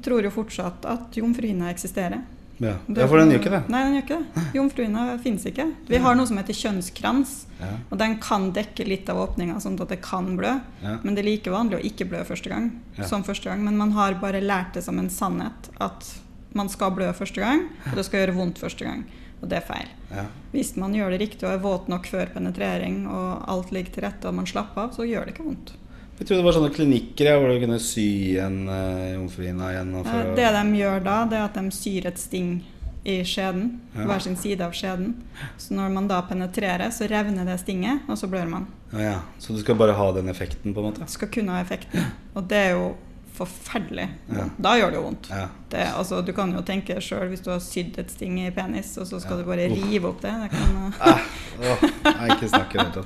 tror 0.03 0.23
jo 0.25 0.31
fortsatt 0.33 0.85
at 0.89 1.13
jomfruhinna 1.19 1.69
eksisterer. 1.69 2.23
ja. 2.59 2.73
Ja 2.87 3.05
for 3.07 3.19
den 3.19 3.29
gjør 3.29 3.39
ikke 3.43 3.51
det. 3.53 3.59
Nei, 3.69 3.81
den 3.83 3.93
gjør 3.93 4.03
ikke 4.05 4.17
det. 4.17 4.43
Jomfruhinna 4.57 5.03
fins 5.21 5.43
ikke. 5.45 5.67
Vi 5.87 5.97
har 6.01 6.15
noe 6.17 6.25
som 6.25 6.37
heter 6.39 6.53
kjønnskrans, 6.57 7.45
Ja. 7.59 7.67
og 7.91 7.97
den 7.99 8.15
kan 8.19 8.51
dekke 8.53 8.87
litt 8.87 9.09
av 9.09 9.17
åpninga, 9.17 9.59
sånn 9.61 9.79
at 9.81 9.89
det 9.89 10.01
kan 10.01 10.35
blø. 10.37 10.55
Ja. 10.81 10.97
Men 11.03 11.13
det 11.15 11.21
er 11.23 11.29
like 11.29 11.51
vanlig 11.51 11.77
å 11.77 11.85
ikke 11.85 12.09
blø 12.09 12.23
første 12.25 12.49
gang 12.49 12.71
som 13.05 13.23
første 13.23 13.43
gang. 13.51 13.63
Men 13.63 13.77
man 13.77 13.91
har 13.91 14.13
bare 14.15 14.41
lært 14.41 14.73
det 14.73 14.83
som 14.83 14.97
en 14.97 15.09
sannhet 15.09 15.69
at 15.79 16.15
man 16.55 16.69
skal 16.69 16.91
blø 16.91 17.11
første 17.13 17.35
gang, 17.39 17.67
og 17.91 17.95
det 17.95 18.05
skal 18.05 18.25
gjøre 18.25 18.35
vondt 18.35 18.57
første 18.57 18.83
gang. 18.85 19.05
Og 19.43 19.49
det 19.49 19.57
er 19.57 19.67
feil. 19.67 19.87
Ja. 20.09 20.25
Hvis 20.51 20.75
man 20.77 20.93
gjør 20.95 21.11
det 21.11 21.19
riktig 21.21 21.43
og 21.45 21.53
er 21.53 21.59
våt 21.61 21.87
nok 21.87 22.07
før 22.07 22.25
penetrering, 22.33 23.05
og 23.07 23.43
alt 23.47 23.69
ligger 23.71 23.91
til 23.93 24.03
rette 24.03 24.25
og 24.25 24.33
man 24.33 24.45
slapper 24.49 24.81
av, 24.87 24.95
så 24.97 25.05
gjør 25.05 25.25
det 25.27 25.35
ikke 25.35 25.45
vondt. 25.45 25.73
Jeg 26.17 26.25
trodde 26.25 26.39
det 26.41 26.45
var 26.47 26.55
sånne 26.55 26.73
klinikker 26.73 27.35
hvor 27.37 27.51
du 27.53 27.59
kunne 27.61 27.77
sy 27.83 28.05
igjen 28.33 28.63
uh, 28.65 29.13
jomfruhinna 29.13 29.67
igjen. 29.73 29.91
for 30.01 30.17
Eh, 30.23 30.31
Det 30.35 30.49
de 30.55 30.79
gjør 30.81 31.03
da, 31.05 31.17
det 31.29 31.37
er 31.37 31.45
at 31.45 31.53
de 31.59 31.71
syr 31.71 32.07
et 32.09 32.17
sting 32.17 32.63
i 33.07 33.19
skjeden, 33.23 33.79
Ja. 33.95 34.03
hver 34.09 34.19
sin 34.19 34.35
side 34.35 34.61
av 34.65 34.73
skjeden. 34.75 35.13
Så 35.57 35.73
når 35.77 35.93
man 35.93 36.07
da 36.09 36.21
penetrerer, 36.21 36.89
så 36.91 37.07
revner 37.07 37.45
det 37.45 37.59
stinget, 37.61 38.01
og 38.09 38.17
så 38.17 38.27
blør 38.27 38.49
man. 38.49 38.65
Ja, 38.91 38.99
ja. 38.99 39.19
Så 39.39 39.53
du 39.53 39.61
skal 39.61 39.75
bare 39.75 39.93
ha 39.93 40.11
den 40.11 40.27
effekten, 40.27 40.73
på 40.73 40.79
en 40.83 40.89
måte? 40.91 41.07
Skal 41.07 41.29
kun 41.29 41.47
ha 41.53 41.61
effekten. 41.61 42.03
Og 42.35 42.47
det 42.49 42.57
er 42.57 42.71
jo 42.71 42.95
forferdelig. 43.37 44.07
Ja. 44.33 44.45
Da 44.57 44.73
gjør 44.79 44.91
det 44.93 44.97
jo 44.99 45.03
vondt. 45.07 45.29
Ja. 45.31 45.45
Det, 45.71 45.83
altså, 45.99 46.21
du 46.25 46.31
kan 46.35 46.51
jo 46.55 46.61
tenke 46.65 46.95
sjøl 47.03 47.27
hvis 47.31 47.41
du 47.43 47.49
har 47.51 47.59
sydd 47.63 47.97
et 48.01 48.11
sting 48.13 48.37
i 48.41 48.51
penis, 48.55 48.93
og 48.97 49.07
så 49.09 49.19
skal 49.21 49.37
Ja. 49.37 49.43
du 49.43 49.49
bare 49.49 49.67
rive 49.71 50.09
opp 50.09 50.21
det. 50.23 50.31
Det 50.43 50.49
kan 50.53 50.93
Ah, 51.11 51.19
oh, 51.59 51.83
nei, 52.07 52.27
ikke 52.35 52.49
snakk 52.51 52.75
om 52.79 52.91
det. 52.95 53.03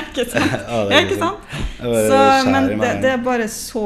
Ikke 0.00 0.24
sant? 0.30 0.56
det 0.88 0.96
er 0.96 1.06
ikke 1.06 1.20
sant? 1.20 1.54
Så, 1.82 2.18
men 2.50 2.68
det, 2.78 2.90
det 3.02 3.10
er 3.10 3.22
bare 3.24 3.48
så 3.50 3.84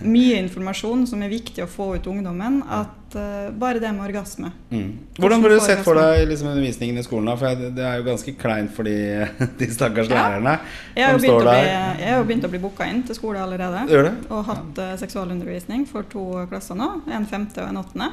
mye 0.00 0.38
informasjon 0.40 1.04
som 1.10 1.22
er 1.22 1.28
viktig 1.32 1.64
å 1.64 1.68
få 1.70 1.90
ut 1.96 2.06
ungdommen, 2.10 2.62
at 2.72 3.05
eh, 3.16 3.50
bare 3.58 3.80
det 3.80 3.90
med 3.94 4.04
orgasme 4.06 4.52
Mm. 4.70 4.92
Hvordan 5.18 5.42
burde 5.42 5.54
du 5.58 5.60
sett 5.64 5.82
for 5.84 5.94
deg 5.94 6.28
liksom, 6.28 6.48
undervisningen 6.48 6.98
i 6.98 7.02
skolen? 7.06 7.26
da? 7.30 7.36
For 7.36 7.46
jeg- 7.48 7.74
Det 7.74 7.84
er 7.84 7.96
jo 7.98 8.04
ganske 8.04 8.34
kleint 8.38 8.70
for 8.74 8.82
de, 8.84 9.28
de 9.58 9.66
stakkars 9.72 10.08
Ja. 10.08 10.14
lærerne 10.16 10.58
som 10.96 11.20
står 11.20 11.40
å 11.40 11.42
bli, 11.42 11.50
der. 11.50 11.96
jeg 11.98 12.08
har 12.12 12.18
jo 12.18 12.24
begynt 12.24 12.44
å 12.44 12.50
bli 12.50 12.58
booka 12.58 12.86
inn 12.90 13.02
til 13.02 13.14
skole 13.14 13.38
allerede. 13.38 13.86
Gjør 13.88 14.02
det? 14.10 14.14
Og 14.30 14.44
hatt 14.44 14.78
uh, 14.78 14.96
seksualundervisning 14.96 15.86
for 15.86 16.02
to 16.02 16.46
klasser 16.50 16.74
nå. 16.76 16.90
En 17.10 17.26
femte 17.26 17.62
og 17.62 17.68
en 17.68 17.76
åttende. 17.84 18.10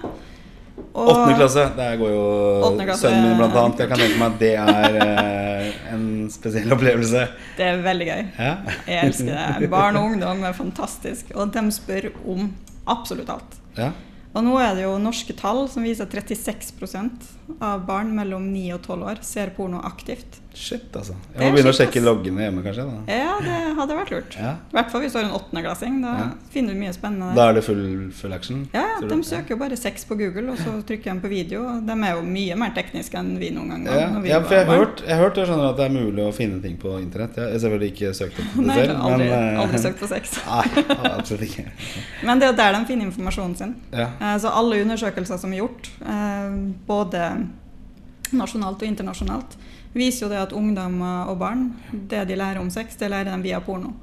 Og- 0.93 1.07
Åttende 1.09 1.35
klasse, 1.37 1.63
der 1.77 1.97
går 1.97 2.09
jo 2.09 2.77
klasse. 2.79 3.01
sønnen 3.07 3.27
min 3.29 3.37
blant 3.37 3.55
annet. 3.55 3.77
Jeg 3.83 3.89
kan 3.89 3.97
tenke 3.99 4.17
meg 4.17 4.31
at 4.31 4.39
det 4.39 4.55
er 4.57 4.95
eh, 5.03 5.93
en 5.93 6.29
spesiell 6.33 6.71
opplevelse. 6.73 7.27
Det 7.57 7.65
er 7.67 7.77
veldig 7.85 8.07
gøy. 8.07 8.23
Ja. 8.39 8.55
Jeg 8.87 9.05
elsker 9.05 9.59
det. 9.59 9.69
Barn 9.69 9.95
og 9.97 10.03
ungdom 10.11 10.43
er 10.43 10.53
fantastisk. 10.57 11.29
Og 11.35 11.51
de 11.53 11.61
spør 11.71 12.09
om 12.25 12.49
absolutt 12.87 13.29
alt. 13.29 13.59
ja. 13.77 13.91
Og 14.33 14.45
nå 14.45 14.55
er 14.57 14.73
det 14.77 14.85
jo 14.87 14.95
norske 15.01 15.35
tall 15.37 15.67
som 15.69 15.85
viser 15.85 16.07
at 16.07 16.13
36 16.33 17.33
av 17.61 17.85
barn 17.85 18.13
mellom 18.15 18.51
9 18.53 18.73
og 18.77 18.81
12 18.87 19.03
år 19.11 19.17
ser 19.21 19.49
porno 19.55 19.81
aktivt. 19.83 20.39
Shit, 20.53 20.91
altså. 20.93 21.15
Jeg 21.33 21.47
må 21.49 21.55
begynne 21.55 21.71
å 21.71 21.73
sjekke 21.73 22.01
loggene 22.03 22.43
hjemme, 22.45 22.61
kanskje. 22.61 22.83
Da, 22.85 23.13
Ja, 23.17 23.39
det 23.41 23.75
hadde 23.75 23.95
vært 23.97 24.11
lurt. 24.13 24.35
ja. 24.37 24.51
I 24.69 24.75
hvert 24.77 24.91
fall 24.91 25.01
hvis 25.01 25.11
du 25.11 25.17
har 25.17 25.25
en 25.25 25.33
åttendeklassing. 25.33 25.95
Da 26.03 26.11
Ja. 26.13 26.27
finner 26.53 26.73
du 26.75 26.79
mye 26.79 26.93
spennende 26.93 27.33
da 27.35 27.49
er 27.49 27.53
det 27.55 27.63
full, 27.65 28.11
full 28.11 28.33
action? 28.33 28.69
Ja, 28.71 28.83
ja, 29.01 29.07
de 29.07 29.15
søker 29.23 29.49
jo 29.49 29.57
bare 29.57 29.75
sex 29.75 30.05
på 30.05 30.15
Google, 30.15 30.51
og 30.51 30.57
så 30.59 30.83
trykker 30.85 31.09
de 31.13 31.19
på 31.21 31.27
video. 31.29 31.81
De 31.81 31.91
er 31.91 32.13
jo 32.13 32.21
mye 32.21 32.55
mer 32.55 32.69
tekniske 32.69 33.15
enn 33.17 33.39
vi 33.39 33.49
noen 33.49 33.67
gang. 33.69 33.85
Ja, 33.87 33.93
ja, 34.23 34.39
for 34.41 34.53
jeg 34.55 34.65
har 34.67 34.77
hørt, 34.77 35.01
hørt 35.01 35.35
jeg 35.35 35.47
skjønner 35.47 35.69
at 35.71 35.77
det 35.77 35.85
er 35.89 35.89
mulig 35.97 36.21
å 36.23 36.31
finne 36.33 36.61
ting 36.61 36.77
på 36.77 37.01
internett. 37.01 37.35
Jeg 37.35 37.51
har 37.51 37.59
selvfølgelig 37.59 37.91
ikke 37.95 38.13
søkt 38.13 38.39
opp 38.39 38.55
det 38.55 38.65
Nei, 38.67 38.75
selv. 38.75 38.99
aldri, 39.01 39.29
men, 39.29 39.55
eh, 39.55 39.59
aldri 39.65 39.79
søkt 39.79 39.99
på 39.99 40.07
sex. 40.07 40.37
Nei, 40.45 41.17
absolutt 41.17 41.41
ikke. 41.49 41.65
Men 42.23 42.37
det 42.39 42.47
er 42.47 42.51
jo 42.51 42.57
der 42.57 42.73
de 42.79 42.85
finner 42.85 43.05
informasjonen 43.09 43.57
sin. 43.57 43.75
Ja. 43.91 44.07
Eh, 44.21 44.37
Så 44.37 44.53
alle 44.53 44.83
undersøkelser 44.85 45.39
som 45.39 45.51
er 45.51 45.57
gjort, 45.65 45.89
eh, 46.05 46.49
både 46.87 47.42
nasjonalt 48.41 48.81
og 48.81 48.87
internasjonalt, 48.87 49.57
viser 49.93 50.25
jo 50.25 50.31
det 50.31 50.41
at 50.41 50.55
ungdommer 50.57 51.29
og 51.31 51.37
barn, 51.41 51.69
det 51.91 52.25
de 52.29 52.39
lærer 52.39 52.61
om 52.61 52.71
sex, 52.73 52.97
det 52.99 53.11
lærer 53.13 53.31
de 53.31 53.45
via 53.45 53.61
porno. 53.63 53.93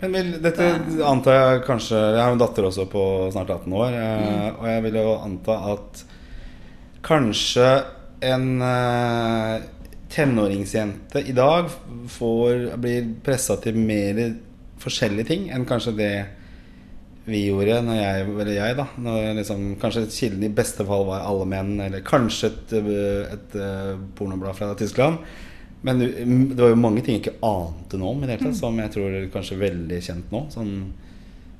Men 0.00 0.12
vil, 0.12 0.32
dette 0.44 0.64
antar 1.08 1.36
jeg 1.38 1.60
kanskje 1.64 1.96
Jeg 1.96 2.20
har 2.20 2.34
en 2.34 2.40
datter 2.40 2.66
også 2.68 2.84
på 2.92 3.02
snart 3.32 3.48
18 3.50 3.72
år, 3.72 3.94
eh, 3.96 4.26
Mm. 4.26 4.58
og 4.60 4.66
jeg 4.68 4.82
vil 4.82 4.98
jo 5.00 5.14
anta 5.24 5.56
at 5.72 6.04
kanskje 7.02 7.70
en 8.22 8.62
eh, 8.62 9.62
tenåringsjente 10.10 11.22
i 11.28 11.32
dag 11.32 11.70
får, 12.08 12.76
blir 12.76 13.08
pressa 13.24 13.56
til 13.56 13.76
mer 13.76 14.34
forskjellige 14.82 15.26
ting 15.26 15.48
enn 15.50 15.64
kanskje 15.68 15.96
det 15.96 16.12
vi 17.26 17.40
gjorde 17.48 17.80
når 17.82 17.96
jeg, 17.98 18.26
eller 18.30 18.52
jeg 18.54 18.76
da 18.78 18.84
når 19.02 19.32
liksom, 19.40 19.64
Kanskje 19.82 20.04
kilden 20.14 20.46
i 20.46 20.52
beste 20.54 20.86
fall 20.86 21.08
var 21.08 21.24
Alle 21.26 21.48
menn, 21.50 21.74
eller 21.82 22.04
kanskje 22.06 22.52
et, 22.52 22.76
et, 22.78 22.92
et, 23.34 23.56
eh, 23.58 23.96
pornoblad 24.18 24.54
fra 24.58 24.70
Tyskland. 24.78 25.18
Men 25.86 26.02
mm, 26.02 26.44
det 26.54 26.62
var 26.62 26.70
jo 26.70 26.78
mange 26.78 27.02
ting 27.02 27.18
jeg 27.18 27.24
ikke 27.24 27.40
ante 27.46 27.98
noe 27.98 28.14
om, 28.14 28.22
i 28.22 28.28
det 28.28 28.36
hele 28.36 28.48
tatt, 28.48 28.60
som 28.60 28.78
jeg 28.78 28.94
tror 28.94 29.18
er 29.18 29.26
kanskje 29.34 29.58
veldig 29.60 29.98
kjent 30.06 30.32
nå. 30.34 30.46
Sånn 30.54 30.72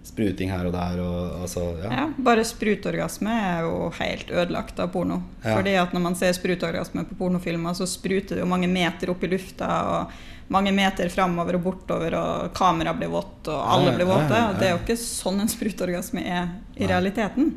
spruting 0.06 0.52
her 0.54 0.68
og 0.68 0.74
der 0.76 1.00
og 1.02 1.42
altså 1.42 1.64
Ja. 1.82 1.90
Ja, 1.90 2.06
bare 2.28 2.44
sprutorgasme 2.46 3.32
er 3.48 3.66
jo 3.66 3.90
helt 3.98 4.30
ødelagt 4.30 4.78
av 4.82 4.92
porno. 4.94 5.20
Ja. 5.42 5.56
Fordi 5.56 5.74
at 5.82 5.94
når 5.94 6.04
man 6.04 6.18
ser 6.18 6.34
sprutorgasme 6.36 7.04
på 7.10 7.18
pornofilmer, 7.18 7.74
så 7.74 7.88
spruter 7.90 8.38
det 8.38 8.44
jo 8.44 8.50
mange 8.50 8.70
meter 8.70 9.10
opp 9.10 9.26
i 9.26 9.32
lufta, 9.34 9.70
og 9.90 10.14
mange 10.52 10.72
meter 10.74 11.10
framover 11.10 11.58
og 11.58 11.64
bortover, 11.64 12.14
og 12.18 12.54
kameraet 12.56 13.00
blir 13.00 13.10
vått, 13.10 13.50
og 13.50 13.66
alle 13.74 13.96
blir 13.96 14.08
våte. 14.08 14.40
det 14.60 14.68
er 14.68 14.74
jo 14.76 14.82
ikke 14.84 14.98
sånn 15.00 15.42
en 15.42 15.50
sprutorgasme 15.50 16.22
er 16.22 16.48
i 16.76 16.86
realiteten. 16.86 17.52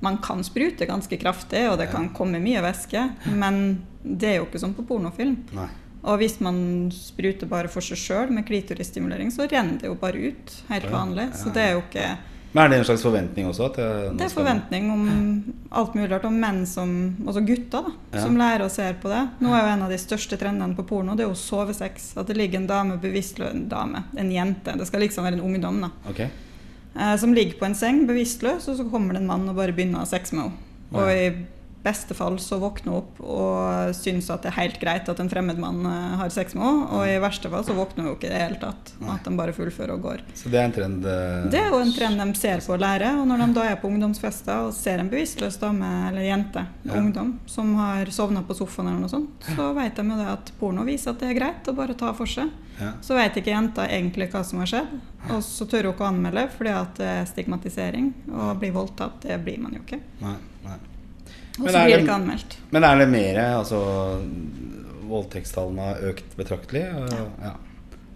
Man 0.00 0.20
kan 0.22 0.44
sprute 0.46 0.86
ganske 0.86 1.18
kraftig, 1.18 1.64
og 1.70 1.78
det 1.80 1.88
kan 1.90 2.12
komme 2.14 2.38
mye 2.42 2.62
væske, 2.62 3.02
men 3.34 3.82
det 4.02 4.30
er 4.30 4.36
jo 4.38 4.46
ikke 4.46 4.62
sånn 4.62 4.76
på 4.76 4.86
pornofilm. 4.86 5.40
Nei. 5.56 5.68
Og 6.08 6.20
hvis 6.20 6.38
man 6.40 6.58
spruter 6.94 7.50
bare 7.50 7.70
for 7.72 7.82
seg 7.84 7.98
sjøl 7.98 8.30
med 8.32 8.46
klitorisstimulering, 8.46 9.32
så 9.34 9.48
renner 9.50 9.80
det 9.80 9.90
jo 9.90 9.96
bare 9.98 10.30
ut 10.30 10.52
helt 10.68 10.90
vanlig. 10.92 11.32
Så 11.36 11.50
det 11.54 11.64
er 11.64 11.74
jo 11.74 11.82
ikke 11.82 12.12
Men 12.52 12.64
er 12.64 12.70
det 12.70 12.78
en 12.78 12.86
slags 12.88 13.04
forventning 13.04 13.48
også? 13.50 13.66
At 13.68 13.76
det, 13.76 13.88
det 14.16 14.24
er 14.24 14.32
forventning 14.32 14.88
om 14.92 15.02
alt 15.68 15.96
mulig 15.96 16.08
rart. 16.10 16.24
Om 16.24 16.38
menn 16.40 16.62
som 16.66 16.92
Altså 17.26 17.42
gutter, 17.44 17.90
da. 17.90 17.92
Ja. 18.16 18.22
Som 18.24 18.38
lærer 18.40 18.64
og 18.64 18.72
ser 18.72 18.96
på 19.02 19.12
det. 19.12 19.20
Nå 19.44 19.52
er 19.52 19.66
jo 19.66 19.72
en 19.74 19.84
av 19.84 19.92
de 19.92 20.00
største 20.00 20.38
trendene 20.40 20.76
på 20.78 20.86
porno 20.88 21.16
det 21.18 21.26
er 21.26 21.28
jo 21.28 21.38
sovesex. 21.38 22.12
At 22.16 22.30
det 22.30 22.38
ligger 22.40 22.62
en 22.62 22.70
dame 22.70 22.96
bevisstløs 23.02 23.52
En 23.52 23.66
dame, 23.68 24.04
en 24.16 24.32
jente. 24.32 24.76
Det 24.80 24.88
skal 24.88 25.04
liksom 25.04 25.28
være 25.28 25.40
en 25.40 25.44
ungdom, 25.50 25.82
da. 25.84 25.92
Okay. 26.10 26.30
Eh, 26.96 27.14
som 27.20 27.34
ligger 27.36 27.60
på 27.60 27.68
en 27.68 27.76
seng 27.78 28.06
bevisstløs, 28.08 28.66
og 28.68 28.80
så 28.80 28.88
kommer 28.90 29.14
det 29.14 29.22
en 29.22 29.30
mann 29.30 29.46
og 29.50 29.60
bare 29.60 29.76
begynner 29.76 30.00
å 30.00 30.06
ha 30.06 30.10
sex 30.10 30.32
med 30.32 30.48
henne. 30.48 30.64
Og 30.96 31.12
i 31.12 31.28
beste 31.88 32.14
fall 32.14 32.36
så 32.42 32.60
våkner 32.62 32.92
hun 32.92 33.00
opp 33.00 33.20
og 33.24 33.94
syns 33.96 34.28
at 34.30 34.44
det 34.44 34.52
er 34.52 34.58
helt 34.60 34.78
greit 34.82 35.08
at 35.10 35.20
en 35.24 35.30
fremmed 35.32 35.58
mann 35.62 35.80
eh, 35.88 36.16
har 36.20 36.30
sex 36.34 36.54
med 36.54 36.64
henne. 36.68 36.86
Og 36.94 37.08
i 37.08 37.16
verste 37.24 37.50
fall 37.52 37.64
så 37.66 37.74
våkner 37.76 38.04
hun 38.04 38.12
jo 38.12 38.16
ikke 38.18 38.28
i 38.28 38.32
det 38.34 38.42
hele 38.44 38.60
tatt. 38.62 38.92
Nei. 39.00 39.14
At 39.16 39.26
de 39.26 39.34
bare 39.40 39.56
fullfører 39.56 39.94
og 39.96 40.04
går. 40.06 40.22
Så 40.38 40.52
det 40.52 40.60
er 40.60 40.68
en 40.68 40.76
trend 40.76 41.08
uh... 41.08 41.48
Det 41.50 41.60
er 41.64 41.72
jo 41.72 41.80
en 41.82 41.92
trend 41.96 42.20
de 42.22 42.28
ser 42.38 42.62
på 42.66 42.76
å 42.76 42.80
lære. 42.84 43.14
Og 43.22 43.26
når 43.30 43.42
de 43.44 43.48
da 43.58 43.66
er 43.72 43.80
på 43.82 43.90
ungdomsfester 43.90 44.68
og 44.68 44.74
ser 44.76 45.02
en 45.02 45.10
bevisstløs 45.12 45.58
dame 45.62 45.90
eller 46.10 46.28
jente, 46.28 46.66
Ja. 46.88 46.94
ungdom, 47.00 47.34
som 47.50 47.74
har 47.80 48.06
sovna 48.14 48.42
på 48.46 48.54
sofaen 48.58 48.88
eller 48.92 49.02
noe 49.06 49.12
sånt, 49.12 49.48
så 49.56 49.72
vet 49.76 49.96
de 49.98 50.04
jo 50.08 50.16
det 50.20 50.28
at 50.32 50.52
porno 50.60 50.84
viser 50.86 51.12
at 51.12 51.20
det 51.22 51.32
er 51.32 51.38
greit 51.40 51.68
å 51.68 51.74
bare 51.76 51.94
ta 51.98 52.12
for 52.16 52.26
seg. 52.30 52.50
ja. 52.80 52.92
Så 53.02 53.16
vet 53.18 53.36
ikke 53.40 53.50
jenta 53.52 53.84
egentlig 53.90 54.28
hva 54.32 54.44
som 54.46 54.60
har 54.62 54.70
skjedd, 54.70 54.92
og 55.32 55.40
så 55.42 55.66
tør 55.68 55.88
hun 55.88 55.94
ikke 55.94 56.04
å 56.06 56.10
anmelde 56.12 56.44
fordi 56.54 56.70
at 56.74 56.94
det 57.00 57.08
er 57.16 57.26
stigmatisering. 57.30 58.12
Og 58.30 58.44
å 58.52 58.58
bli 58.60 58.70
voldtatt, 58.74 59.20
det 59.24 59.38
blir 59.44 59.58
man 59.62 59.74
jo 59.76 59.82
ikke. 59.84 59.98
Nei, 60.22 60.36
nei. 60.64 60.78
Og 61.60 61.68
så 61.68 61.84
blir 61.84 61.96
det- 61.96 62.02
ikke 62.04 62.14
anmeldt. 62.14 62.56
Men 62.70 62.84
er 62.84 62.98
det 62.98 63.08
mer 63.08 63.38
altså, 63.58 63.78
Voldtektstallene 65.08 65.80
har 65.80 66.02
økt 66.10 66.36
betraktelig? 66.36 66.84
og- 66.94 67.30
Ja. 67.42 67.52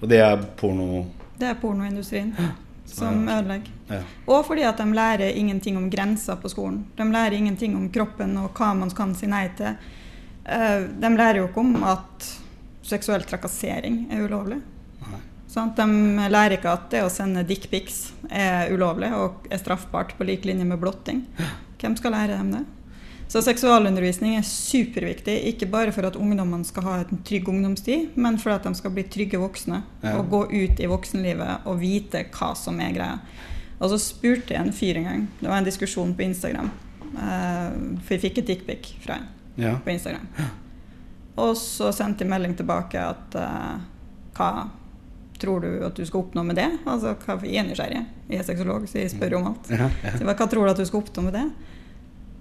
Og 0.02 0.09
det 0.09 0.18
er 0.20 0.37
porno 0.57 1.07
Det 1.38 1.48
er 1.48 1.55
pornoindustrien 1.55 2.35
Som 2.37 2.46
som 2.87 3.28
er- 3.28 3.42
ødelegger. 3.42 3.70
ja. 3.90 4.00
Og 4.28 4.44
fordi 4.46 4.62
at 4.62 4.76
de 4.76 4.85
lærer 4.94 5.35
ingenting 5.35 5.76
om 5.76 5.90
grenser 5.90 6.37
på 6.37 6.48
skolen. 6.48 6.85
De 6.96 7.05
lærer 7.05 7.33
ingenting 7.33 7.76
om 7.76 7.88
kroppen 7.88 8.37
og 8.37 8.50
hva 8.55 8.74
man 8.76 8.90
kan 8.90 9.14
si 9.14 9.26
nei 9.26 9.48
til. 9.57 9.76
Eh, 10.46 10.81
De 11.00 11.09
lærer 11.16 11.37
jo 11.37 11.46
ikke 11.48 11.59
om 11.61 11.83
at 11.85 12.38
seksuell 12.83 13.22
trakassering 13.22 14.09
er 14.12 14.26
ulovlig. 14.28 14.61
Sant? 15.48 15.76
De 15.76 15.83
lærer 16.31 16.52
ikke 16.59 16.72
at 16.72 16.90
det 16.90 17.02
å 17.02 17.11
sende 17.11 17.44
dickpics 17.46 18.12
er 18.31 18.70
ulovlig 18.72 19.12
og 19.12 19.46
er 19.50 19.59
straffbart 19.59 20.16
på 20.18 20.24
lik 20.24 20.44
linje 20.44 20.64
med 20.64 20.81
blotting. 20.81 21.26
Hvem 21.78 21.96
skal 21.96 22.12
lære 22.12 22.38
dem 22.38 22.52
det? 22.52 22.64
Så 23.33 23.40
seksualundervisning 23.40 24.35
er 24.37 24.45
superviktig, 24.45 25.38
ikke 25.55 25.68
bare 25.73 25.92
for 25.95 26.05
at 26.05 26.18
ungdommene 26.21 26.66
skal 26.68 26.85
ha 26.85 26.97
en 27.01 27.23
trygg 27.25 27.47
ungdomstid, 27.49 28.11
men 28.21 28.37
for 28.42 28.53
at 28.53 28.66
de 28.68 28.75
skal 28.77 28.92
bli 28.92 29.07
trygge 29.09 29.40
voksne 29.40 29.79
Ja. 30.03 30.18
og 30.18 30.29
gå 30.31 30.42
ut 30.53 30.81
i 30.85 30.88
voksenlivet 30.90 31.64
og 31.66 31.79
vite 31.81 32.27
hva 32.29 32.51
som 32.59 32.81
er 32.85 32.92
greia. 32.92 33.21
Og 33.81 33.88
så 33.90 33.99
spurte 33.99 34.53
jeg 34.53 34.61
en 34.66 34.73
fyr 34.77 34.97
en 35.01 35.05
gang, 35.09 35.23
det 35.40 35.49
var 35.49 35.57
en 35.62 35.64
diskusjon 35.64 36.12
på 36.14 36.27
Instagram, 36.29 36.68
eh, 37.16 37.71
for 38.05 38.14
jeg 38.18 38.21
fikk 38.27 38.38
et 38.42 38.47
dickpic 38.53 38.92
fra 39.01 39.14
en 39.14 39.27
Ja. 39.57 39.75
på 39.79 39.90
Instagram. 39.97 40.29
Og 41.38 41.57
så 41.57 41.88
sendte 41.92 42.25
jeg 42.25 42.29
melding 42.31 42.55
tilbake 42.57 42.95
at 43.01 43.35
eh, 43.35 43.79
hva 44.37 44.68
tror 45.38 45.61
du 45.62 45.85
at 45.87 45.95
du 45.95 46.05
skal 46.05 46.21
oppnå 46.23 46.45
med 46.45 46.57
det? 46.57 46.68
Altså, 46.87 47.16
hva, 47.16 47.40
jeg 47.42 47.57
er 47.64 47.68
nysgjerrig. 47.71 48.07
Jeg 48.29 48.38
er 48.38 48.45
sexolog, 48.45 48.85
så 48.88 48.99
jeg 49.01 49.11
spør 49.11 49.38
om 49.40 49.47
alt. 49.55 49.71
Ja, 49.71 49.88
ja. 50.05 50.11
Så 50.18 50.25
hva 50.25 50.37
tror 50.49 50.66
du 50.66 50.71
at 50.71 50.77
du 50.77 50.85
skal 50.85 51.01
oppnå 51.01 51.25
med 51.25 51.33
det? 51.33 51.51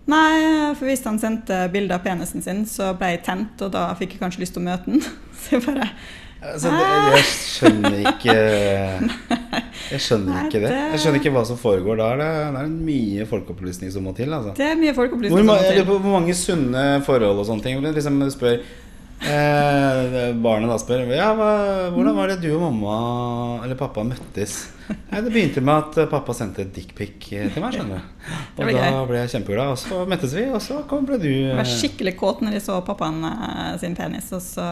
Nei, 0.10 0.74
for 0.78 0.90
hvis 0.90 1.04
han 1.06 1.20
sendte 1.22 1.68
bilde 1.74 1.94
av 1.94 2.02
penisen 2.06 2.42
sin, 2.42 2.66
så 2.70 2.92
ble 2.98 3.14
jeg 3.14 3.22
tent, 3.28 3.62
og 3.62 3.70
da 3.76 3.92
fikk 4.00 4.16
jeg 4.16 4.24
kanskje 4.24 4.42
lyst 4.44 4.58
til 4.58 4.64
å 4.64 4.70
møte 4.72 4.90
den. 4.90 5.06
Så 5.42 5.58
jeg 5.58 5.66
bare 5.66 5.92
Altså, 6.42 6.72
det, 6.74 6.86
jeg 7.14 7.26
skjønner 7.30 7.98
ikke 8.02 8.34
Jeg 9.92 10.02
skjønner 10.02 10.32
Nei, 10.32 10.46
ikke 10.48 10.62
det. 10.64 10.72
Jeg 10.74 11.02
skjønner 11.04 11.20
ikke 11.20 11.34
hva 11.36 11.44
som 11.46 11.60
foregår. 11.62 12.00
Da 12.00 12.08
det, 12.18 12.30
er 12.64 12.72
mye 12.72 13.28
folkeopplysning 13.30 13.92
som 13.94 14.08
må 14.08 14.14
til. 14.18 14.34
Altså. 14.34 14.56
Det 14.58 14.66
er 14.72 14.80
mye 14.80 14.96
folkeopplysning. 14.98 15.38
som 15.38 15.52
må 15.52 15.58
til. 15.62 15.84
hvor 15.86 16.08
mange 16.16 16.34
sunne 16.38 16.86
forhold 17.06 17.44
og 17.44 17.46
sånne 17.46 17.68
ting. 17.68 17.84
Liksom 17.86 18.18
spør 18.34 18.58
eh, 19.22 20.32
Barnet 20.42 20.72
da 20.72 20.78
spør 20.82 21.06
ja, 21.14 21.32
hvordan 21.94 22.18
var 22.18 22.32
det 22.32 22.42
du 22.44 22.52
og 22.56 22.64
mamma 22.70 23.00
eller 23.66 23.78
pappa 23.80 24.04
møttes. 24.08 24.62
Nei, 25.12 25.22
Det 25.24 25.32
begynte 25.32 25.62
med 25.64 25.96
at 26.02 26.10
pappa 26.12 26.34
sendte 26.36 26.66
et 26.66 26.72
dickpic 26.76 27.30
til 27.30 27.62
meg. 27.64 27.76
skjønner 27.76 28.02
du 28.02 28.62
Og 28.62 28.68
da 28.68 28.72
gøy. 28.72 28.98
ble 29.08 29.22
jeg 29.22 29.32
kjempeglad. 29.36 29.72
Og 29.74 29.80
så 29.80 30.02
møttes 30.10 30.34
vi, 30.36 30.44
og 30.52 30.62
så 30.64 30.82
kom, 30.90 31.06
ble 31.08 31.18
du 31.22 31.28
Jeg 31.30 31.56
var 31.56 31.64
eh, 31.64 31.72
skikkelig 31.80 32.14
kåt 32.20 32.42
når 32.44 32.58
jeg 32.58 32.66
så 32.66 32.80
pappaen 32.86 33.22
eh, 33.30 33.78
sin 33.82 33.96
penis, 33.98 34.28
og 34.36 34.42
så 34.44 34.66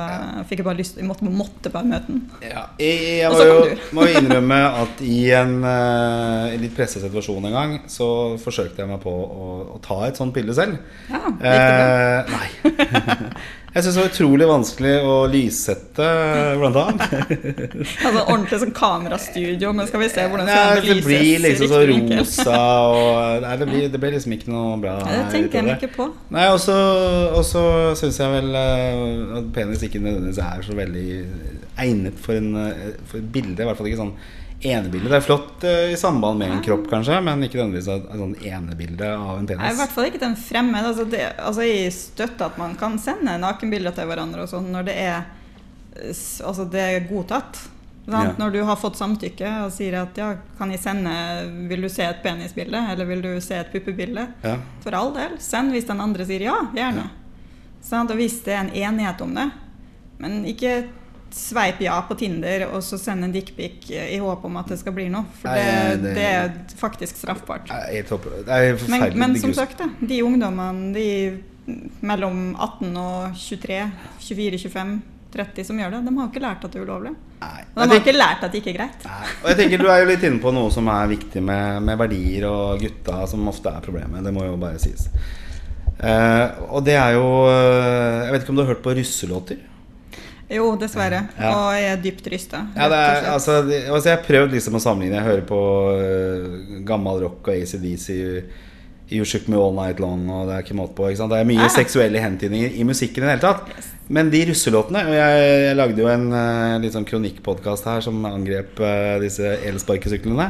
fikk 0.49 0.61
jeg 0.61 0.67
bare 0.67 0.79
lyst 0.81 0.99
Jeg 0.99 1.07
måtte, 1.07 1.29
måtte 1.31 1.71
bare 1.73 1.87
møte 1.87 2.11
den. 2.11 2.21
Ja, 2.43 2.65
jeg, 2.81 2.99
jeg 3.21 3.31
Og 3.31 3.45
jo, 3.47 3.59
du. 3.69 3.85
må 3.95 4.07
jo 4.09 4.19
innrømme 4.19 4.59
at 4.83 5.03
i 5.05 5.19
en 5.39 5.55
uh, 5.63 6.51
litt 6.59 6.75
pressa 6.77 7.01
situasjon 7.03 7.49
en 7.49 7.55
gang, 7.55 7.77
så 7.91 8.09
forsøkte 8.41 8.83
jeg 8.83 8.91
meg 8.91 9.01
på 9.03 9.13
å, 9.13 9.49
å 9.77 9.79
ta 9.85 10.01
et 10.09 10.19
sånt 10.19 10.35
bilde 10.35 10.55
selv. 10.57 10.79
Ja, 11.09 11.23
gikk 11.29 11.41
det 11.45 11.73
bra? 11.79 11.87
Eh, 11.95 12.35
nei. 12.35 13.31
Jeg 13.69 13.83
syns 13.85 13.97
det 13.97 14.01
var 14.01 14.09
utrolig 14.09 14.45
vanskelig 14.49 14.93
å 15.05 15.15
lyssette, 15.29 16.07
blant 16.57 16.79
annet. 16.81 17.35
Altså 18.09 18.23
ordentlig 18.23 18.59
sånn 18.63 18.73
kamerastudio, 18.75 19.71
men 19.77 19.89
skal 19.89 20.01
vi 20.01 20.09
se 20.09 20.25
hvordan 20.31 20.49
det 20.49 20.55
skal 20.55 20.87
det 20.87 20.95
blir 21.05 21.43
liksom 21.43 21.69
så 21.69 21.81
rosa 21.91 22.61
og 22.89 23.43
Nei, 23.43 23.53
det, 23.61 23.67
blir, 23.69 23.85
det 23.93 24.01
blir 24.01 24.15
liksom 24.15 24.35
ikke 24.35 24.51
noe 24.53 24.79
bra. 24.81 24.95
Det 25.05 25.21
tenker 25.35 25.69
jeg 25.69 25.77
ikke 25.77 25.91
på. 25.99 26.09
Nei, 26.33 26.47
og 26.53 26.59
så, 26.63 27.63
syns 27.99 28.19
jeg 28.23 28.33
vel 28.33 28.57
eh, 28.57 29.37
at 29.39 29.53
penis 29.55 29.85
ikke 29.85 30.01
nødvendigvis 30.01 30.41
er 30.43 30.65
så 30.65 30.77
veldig 30.79 31.07
egnet 31.79 32.19
for, 32.19 32.39
en, 32.39 32.51
eh, 32.65 32.99
for 33.05 33.21
et 33.21 33.31
bilde. 33.37 33.59
I 33.61 33.69
hvert 33.69 33.79
fall 33.79 33.91
ikke 33.91 34.01
sånn 34.01 34.15
enebilde. 34.61 35.09
Det 35.09 35.15
er 35.15 35.23
flott 35.23 35.63
eh, 35.63 35.93
i 35.93 35.97
samband 35.97 36.39
med 36.39 36.51
en 36.51 36.61
kropp, 36.63 36.89
kanskje, 36.91 37.19
men 37.23 37.43
ikke 37.45 37.61
nødvendigvis 37.61 37.89
et, 37.93 38.07
sånn 38.21 38.35
enebilde 38.43 39.09
av 39.15 39.33
en 39.37 39.47
penis. 39.47 39.63
Nei, 39.63 39.73
I 39.73 39.79
hvert 39.79 39.95
fall 39.95 40.07
ikke 40.09 40.21
den 40.21 40.35
en 40.35 40.39
fremmed. 40.41 40.87
Altså, 40.91 41.07
det, 41.09 41.25
altså 41.39 41.65
jeg 41.67 41.95
støtter 41.95 42.49
at 42.49 42.59
man 42.59 42.75
kan 42.79 42.99
sende 43.01 43.37
nakenbilder 43.39 43.95
til 43.95 44.09
hverandre 44.09 44.45
og 44.45 44.51
sånn 44.51 44.71
når 44.73 44.89
det 44.89 44.95
er, 45.05 45.27
altså 46.03 46.67
det 46.71 46.85
er 46.85 47.05
godtatt. 47.09 47.61
Ja. 48.09 48.31
Når 48.39 48.51
du 48.55 48.61
har 48.65 48.77
fått 48.79 48.97
samtykke 48.97 49.49
og 49.67 49.73
sier 49.75 49.99
at 49.99 50.17
ja, 50.17 50.31
kan 50.57 50.71
jeg 50.73 50.81
sende 50.81 51.11
Vil 51.69 51.83
du 51.85 51.89
se 51.93 52.07
et 52.07 52.23
penisbilde, 52.23 52.79
eller 52.89 53.05
vil 53.05 53.21
du 53.21 53.29
se 53.43 53.59
et 53.61 53.69
puppebilde? 53.69 54.23
Ja. 54.41 54.55
For 54.81 54.97
all 54.97 55.13
del. 55.13 55.35
Send 55.43 55.75
hvis 55.75 55.85
den 55.85 56.01
andre 56.01 56.25
sier 56.25 56.47
ja, 56.47 56.57
gjerne. 56.73 57.05
Sant? 57.85 58.09
Og 58.09 58.17
hvis 58.17 58.39
det 58.47 58.55
er 58.55 58.63
en 58.63 58.73
enighet 58.73 59.21
om 59.21 59.35
det. 59.37 59.45
Men 60.19 60.41
ikke 60.49 60.73
sveip 61.35 61.81
ja 61.83 61.97
på 62.07 62.15
Tinder 62.19 62.67
og 62.69 62.81
så 62.85 62.97
send 62.99 63.23
en 63.27 63.31
dickpic 63.35 63.89
i 63.91 64.17
håp 64.21 64.43
om 64.45 64.57
at 64.61 64.67
det 64.73 64.79
skal 64.81 64.93
bli 64.95 65.07
noe. 65.13 65.25
For 65.41 65.49
Nei, 65.51 65.59
det, 65.59 66.01
det- 66.03 66.15
det 66.15 66.25
er 66.25 66.51
faktisk 66.79 67.17
straffbart. 67.21 67.69
Nei, 67.69 68.63
Men, 68.87 69.17
men 69.19 69.35
som 69.39 69.53
sagt, 69.53 69.77
da, 69.81 69.89
de 70.01 70.21
ungdommene 70.23 70.93
de 70.95 71.07
mellom 72.01 72.55
18 72.57 72.97
og 72.97 73.35
23, 73.37 73.79
24, 74.25 74.57
25, 74.65 74.93
30 75.29 75.63
som 75.67 75.77
gjør 75.77 75.91
det, 75.93 75.99
de 76.07 76.13
har 76.17 76.29
ikke 76.31 76.41
lært 76.41 76.63
at 76.65 76.71
det 76.73 76.79
er 76.81 76.87
ulovlig. 76.87 77.11
Nei. 77.39 77.59
Og 77.75 77.83
de 77.83 77.89
har 77.93 77.99
ikke 78.01 78.15
lært 78.17 78.41
at 78.43 78.51
det 78.51 78.61
ikke 78.63 78.71
er 78.73 78.77
greit. 78.79 79.03
Nei. 79.05 79.27
Og 79.43 79.49
jeg 79.51 79.57
tenker 79.59 79.83
Du 79.83 79.87
er 79.93 79.99
jo 80.01 80.07
litt 80.09 80.23
inne 80.25 80.41
på 80.41 80.51
noe 80.55 80.71
som 80.73 80.89
er 80.91 81.11
viktig 81.11 81.43
med, 81.45 81.83
med 81.85 81.99
verdier 82.01 82.47
og 82.49 82.81
gutta, 82.81 83.19
som 83.29 83.45
ofte 83.47 83.69
er 83.69 83.85
problemet. 83.85 84.23
Det 84.25 84.33
må 84.33 84.47
jo 84.47 84.57
bare 84.59 84.81
sies. 84.81 85.05
Eh, 85.99 86.47
og 86.71 86.81
det 86.87 86.95
er 86.95 87.17
jo 87.17 87.25
eh, 87.51 88.25
Jeg 88.25 88.31
vet 88.31 88.43
ikke 88.45 88.53
om 88.53 88.59
du 88.59 88.61
har 88.63 88.69
hørt 88.73 88.83
på 88.85 88.93
russelåter? 88.95 89.57
Jo, 90.49 90.71
dessverre. 90.81 91.27
Ja. 91.37 91.51
Og 91.53 91.75
jeg 91.77 91.91
er 91.91 91.99
dypt 92.01 92.27
rysta. 92.33 92.63
Ja, 92.73 92.87
er, 92.87 93.27
altså, 93.35 93.59
altså, 93.69 94.09
jeg 94.09 94.15
har 94.15 94.25
prøvd 94.25 94.55
liksom 94.55 94.79
å 94.79 94.81
sammenligne. 94.81 95.19
Jeg 95.19 95.27
hører 95.27 95.45
på 95.45 95.59
uh, 95.93 96.81
gammel 96.87 97.21
rock 97.27 97.51
og 97.51 97.53
ACDC. 97.53 98.09
You 99.09 99.25
Shook 99.25 99.47
Me 99.49 99.57
All 99.57 99.73
Night 99.73 100.01
Long, 100.01 100.27
og 100.29 100.49
det 100.49 100.55
er 100.55 100.65
ikke 100.65 100.77
måte 100.77 100.97
på. 100.97 101.07
Ikke? 101.09 101.29
Det 101.29 101.37
er 101.37 101.47
mye 101.49 101.65
ah. 101.65 101.71
seksuelle 101.73 102.21
hentydninger 102.21 102.75
i 102.81 102.85
musikken 102.85 103.23
i 103.23 103.27
det 103.27 103.35
hele 103.35 103.45
tatt. 103.45 103.87
Men 104.09 104.31
de 104.33 104.39
russelåtene 104.49 105.03
Og 105.05 105.13
jeg, 105.13 105.41
jeg 105.67 105.77
lagde 105.77 106.01
jo 106.01 106.07
en 106.09 106.23
uh, 106.33 106.77
litt 106.81 106.95
sånn 106.95 107.05
kronikkpodkast 107.05 107.85
her 107.85 108.01
som 108.05 108.25
angrep 108.25 108.81
uh, 108.81 109.17
disse 109.21 109.53
elsparkesyklene. 109.69 110.49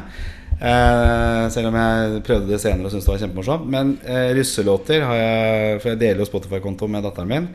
Uh, 0.59 1.45
selv 1.51 1.69
om 1.69 1.75
jeg 1.79 2.23
prøvde 2.27 2.51
det 2.51 2.59
senere 2.59 2.87
og 2.87 2.91
syntes 2.95 3.07
det 3.07 3.15
var 3.17 3.23
kjempemorsomt. 3.25 3.69
Men 3.75 3.95
uh, 4.07 4.31
russelåter 4.39 5.03
har 5.07 5.23
jeg 5.23 5.79
For 5.83 5.93
jeg 5.93 6.03
deler 6.07 6.23
jo 6.23 6.31
Spotify-konto 6.31 6.87
med 6.91 7.07
datteren 7.07 7.31
min. 7.35 7.53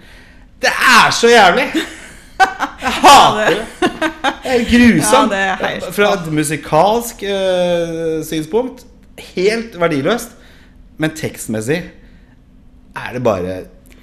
Det 0.61 0.73
er 0.73 1.13
så 1.13 1.33
jævlig! 1.33 1.71
Jeg 2.39 2.95
hater 3.01 3.51
det! 3.51 3.91
Det 4.45 4.55
er 4.55 4.65
grusomt. 4.69 5.33
Ja, 5.35 5.51
det 5.59 5.69
er 5.83 5.93
Fra 5.95 6.11
et 6.19 6.27
musikalsk 6.35 7.23
uh, 7.27 8.19
synspunkt 8.27 8.85
helt 9.35 9.79
verdiløst. 9.81 10.35
Men 11.01 11.15
tekstmessig 11.19 11.81
er 12.95 13.17
det 13.17 13.23
bare 13.25 13.57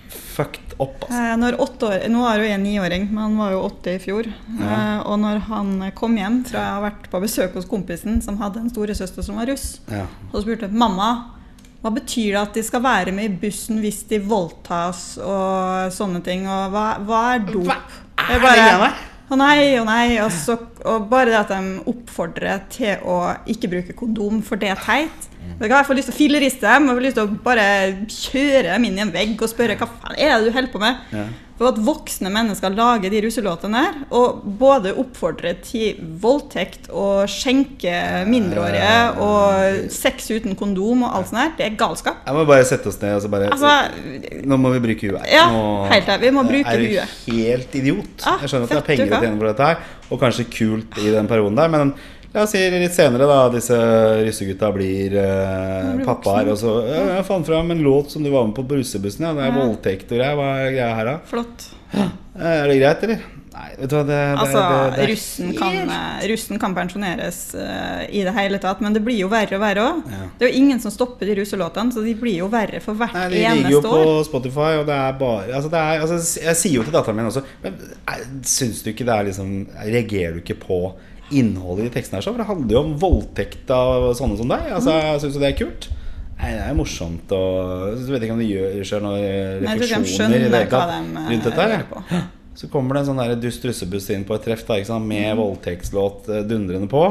fucked 0.10 0.76
up. 0.80 1.06
Altså. 1.06 1.20
Eh, 1.20 1.60
år, 1.62 2.08
nå 2.12 2.24
er 2.28 2.42
jo 2.42 2.48
jeg 2.50 2.62
niåring, 2.64 3.06
men 3.12 3.22
han 3.24 3.38
var 3.40 3.54
jo 3.54 3.62
åtte 3.68 3.96
i 3.96 4.02
fjor. 4.02 4.28
Ja. 4.60 4.72
Uh, 4.72 5.12
og 5.12 5.22
når 5.24 5.44
han 5.48 5.76
kom 5.98 6.18
hjem 6.20 6.42
fra 6.48 6.64
å 6.64 6.74
ha 6.78 6.82
vært 6.90 7.08
på 7.12 7.22
besøk 7.24 7.56
hos 7.60 7.70
kompisen 7.70 8.20
som 8.26 8.40
hadde 8.42 8.64
en 8.64 8.74
storesøster 8.74 9.26
som 9.26 9.40
var 9.40 9.52
russ, 9.52 9.78
Ja. 9.92 10.08
og 10.32 10.44
spurte 10.44 10.72
mamma 10.72 11.12
hva 11.82 11.90
betyr 11.96 12.36
det 12.36 12.42
at 12.42 12.58
de 12.60 12.62
skal 12.62 12.84
være 12.84 13.14
med 13.16 13.26
i 13.26 13.38
bussen 13.42 13.80
hvis 13.82 14.04
de 14.10 14.20
voldtas 14.22 15.16
og 15.18 15.90
sånne 15.96 16.22
ting, 16.26 16.44
og 16.46 16.76
hva, 16.76 16.86
hva 17.08 17.22
er 17.34 17.48
dop? 17.48 17.72
Hva 17.72 17.80
er 18.30 18.44
bare, 18.44 18.54
det 18.56 18.66
greia 18.66 18.78
der? 18.84 19.00
Å 19.32 19.38
nei, 19.40 19.60
å 19.80 19.84
nei. 19.88 20.06
Og, 20.26 20.32
så, 20.36 20.58
og 20.84 21.06
bare 21.12 21.32
det 21.32 21.40
at 21.40 21.54
de 21.54 21.76
oppfordrer 21.88 22.66
til 22.74 23.06
å 23.08 23.18
ikke 23.50 23.70
bruke 23.72 23.96
kondom, 23.98 24.42
for 24.44 24.60
det 24.60 24.74
er 24.74 24.82
teit. 24.82 25.28
Jeg 25.42 25.70
har 25.70 25.72
i 25.72 25.78
Jeg 25.78 25.88
får 25.88 25.98
lyst 25.98 26.10
til 26.10 26.16
å 26.16 26.18
filleriste 26.18 26.68
dem 26.68 26.90
og 26.90 26.98
får 26.98 27.06
lyst 27.06 27.18
til 27.18 27.28
å 27.28 27.40
bare 27.46 27.66
kjøre 28.12 28.68
dem 28.68 28.86
inn 28.88 29.00
i 29.00 29.04
en 29.06 29.14
vegg 29.14 29.40
og 29.42 29.50
spørre 29.50 29.78
hva 29.80 29.88
faen 29.90 30.18
er 30.18 30.36
det 30.36 30.50
du 30.50 30.56
holder 30.56 30.74
på 30.74 30.82
med. 30.82 31.08
Ja. 31.16 31.26
For 31.62 31.70
at 31.70 31.78
voksne 31.86 32.32
mennesker 32.34 32.74
lager 32.74 33.12
de 33.14 33.20
russelåtene 33.22 33.82
der, 33.86 33.98
og 34.18 34.40
både 34.58 34.96
oppfordrer 34.98 35.60
til 35.62 36.00
voldtekt 36.24 36.88
og 36.90 37.30
skjenke 37.30 37.92
mindreårige 38.26 38.96
og 39.22 39.92
sex 39.94 40.32
uten 40.34 40.58
kondom 40.58 41.04
og 41.06 41.20
alt 41.20 41.30
sånt 41.30 41.38
der, 41.38 41.52
det 41.60 41.68
er 41.68 41.76
galskap. 41.78 42.24
Jeg 42.26 42.34
må 42.40 42.48
bare 42.50 42.66
sette 42.66 42.90
oss 42.90 42.98
ned 43.04 43.14
og 43.20 43.22
så 43.22 43.30
bare 43.30 43.52
Altså, 43.52 43.76
Nå 44.50 44.58
må 44.58 44.72
vi 44.74 44.82
bruke 44.88 45.12
huet. 45.12 45.30
Ja, 45.30 45.46
Nå 45.54 45.62
helt 45.92 46.10
der. 46.10 46.24
Vi 46.26 46.32
må 46.34 46.48
bruke 46.50 46.74
er 46.74 46.82
huet. 46.82 47.14
du 47.28 47.36
helt 47.38 47.78
idiot. 47.78 48.26
Ah, 48.26 48.42
jeg 48.42 48.56
skjønner 48.56 48.66
at 48.66 48.74
det 48.74 48.82
er 48.82 48.88
penger 48.90 49.14
å 49.14 49.22
tjene 49.22 49.42
på 49.44 49.50
dette 49.52 49.70
her, 49.70 49.86
og 50.10 50.26
kanskje 50.26 50.48
kult 50.58 50.98
i 50.98 51.14
den 51.14 51.30
perioden 51.30 51.62
der, 51.62 51.70
men 51.78 51.94
la 52.34 52.44
oss 52.46 52.54
si 52.56 52.62
litt 52.72 52.94
senere, 52.96 53.26
da, 53.28 53.40
disse 53.52 53.76
russegutta 54.26 54.72
blir 54.76 55.18
eh, 55.20 55.92
blir 55.98 56.06
pappaer, 56.08 56.52
og 56.54 56.58
så 56.62 56.78
ja, 56.88 57.02
Jeg 57.18 57.28
fant 57.28 57.46
fram 57.48 57.72
en 57.76 57.84
låt 57.84 58.12
som 58.14 58.24
du 58.24 58.32
var 58.32 58.48
med 58.48 58.56
på 58.56 58.64
på 58.68 58.80
russebussen, 58.80 59.28
ja. 59.28 59.34
Det 59.36 59.44
er 59.50 59.52
Ja. 59.52 59.60
voldtekt 59.66 60.12
og 60.12 60.18
greier. 60.22 60.36
Hva 60.40 60.50
er 60.64 60.72
greia 60.78 60.96
her, 60.96 61.06
da? 61.12 61.20
Flott. 61.28 61.70
Ja. 61.94 62.10
Er 62.40 62.68
det 62.72 62.80
greit, 62.80 63.04
eller? 63.04 63.22
Nei, 63.52 63.68
vet 63.82 63.90
du 63.92 63.96
hva, 63.98 64.04
det, 64.08 64.16
det, 64.16 64.40
Altså, 64.40 64.62
det, 64.64 64.94
det, 64.96 65.06
russen 65.12 65.50
kan, 65.60 65.74
eh, 65.92 66.22
russen 66.32 66.60
kan 66.62 66.74
pensjoneres 66.74 67.40
uh, 67.60 68.06
i 68.08 68.22
det 68.24 68.32
hele 68.38 68.58
tatt, 68.64 68.80
men 68.82 68.94
det 68.96 69.02
blir 69.04 69.20
jo 69.20 69.28
verre 69.30 69.58
og 69.58 69.62
verre 69.62 69.84
òg. 69.90 70.00
Ja. 70.08 70.22
Det 70.40 70.48
er 70.48 70.54
jo 70.54 70.62
ingen 70.62 70.80
som 70.80 70.90
stopper 70.96 71.28
de 71.28 71.36
russelåtene, 71.42 71.92
så 71.92 72.00
de 72.06 72.16
blir 72.16 72.38
jo 72.40 72.48
verre 72.48 72.80
for 72.80 72.96
hvert 72.96 73.12
eneste 73.12 73.36
Nei, 73.44 73.44
De 73.44 73.58
ligger 73.60 73.76
jo 73.76 73.82
på 73.84 74.00
år. 74.00 74.24
Spotify, 74.30 74.72
og 74.80 74.88
det 74.88 74.96
er 74.96 75.20
bare 75.20 75.52
altså 75.52 75.70
det 75.76 75.84
er, 75.84 76.00
altså, 76.08 76.40
Jeg 76.48 76.56
sier 76.64 76.78
jo 76.80 76.84
til 76.88 76.96
datteren 76.96 77.20
min 77.20 77.28
også 77.28 77.44
Men 77.62 77.76
er- 78.08 78.26
syns 78.48 78.82
du 78.86 78.90
ikke 78.94 79.06
det 79.06 79.18
er 79.20 79.28
liksom 79.34 79.52
Reagerer 79.84 80.34
du 80.40 80.40
ikke 80.46 80.58
på 80.64 80.80
innholdet 81.38 81.90
i 81.90 81.94
teksten 81.96 82.18
her? 82.18 82.26
Så? 82.26 82.34
For 82.34 82.44
det 82.44 82.50
handler 82.50 82.78
jo 82.78 82.84
om 82.84 82.94
voldtekt 83.02 83.72
av 83.74 84.12
sånne 84.20 84.38
som 84.40 84.52
deg. 84.52 84.70
Altså, 84.76 84.96
jeg 84.98 85.24
Syns 85.24 85.38
jo 85.38 85.44
det 85.44 85.52
er 85.52 85.60
kult? 85.60 85.90
Nei, 86.42 86.52
det 86.58 86.62
er 86.66 86.78
morsomt 86.78 87.34
og 87.38 88.00
Jeg 88.00 88.14
vet 88.16 88.24
ikke 88.26 88.34
om 88.34 88.42
de 88.42 88.48
gjør 88.50 88.88
seg 88.90 89.04
noen 89.06 89.26
refleksjoner 89.62 90.48
de 90.48 90.62
hva 90.72 90.86
de 90.90 90.96
eh, 90.98 91.28
rundt 91.30 91.50
dette 91.50 91.68
her. 91.70 92.24
Så 92.58 92.68
kommer 92.72 92.98
det 92.98 93.04
en 93.04 93.12
sånn 93.12 93.36
dust 93.42 93.64
russebuss 93.66 94.10
inn 94.14 94.26
på 94.28 94.36
et 94.36 94.44
treff 94.48 94.66
da, 94.68 94.80
sant? 94.86 95.06
Mm. 95.06 95.12
med 95.14 95.38
voldtektslåt 95.40 96.32
eh, 96.32 96.42
dundrende 96.50 96.90
på. 96.92 97.04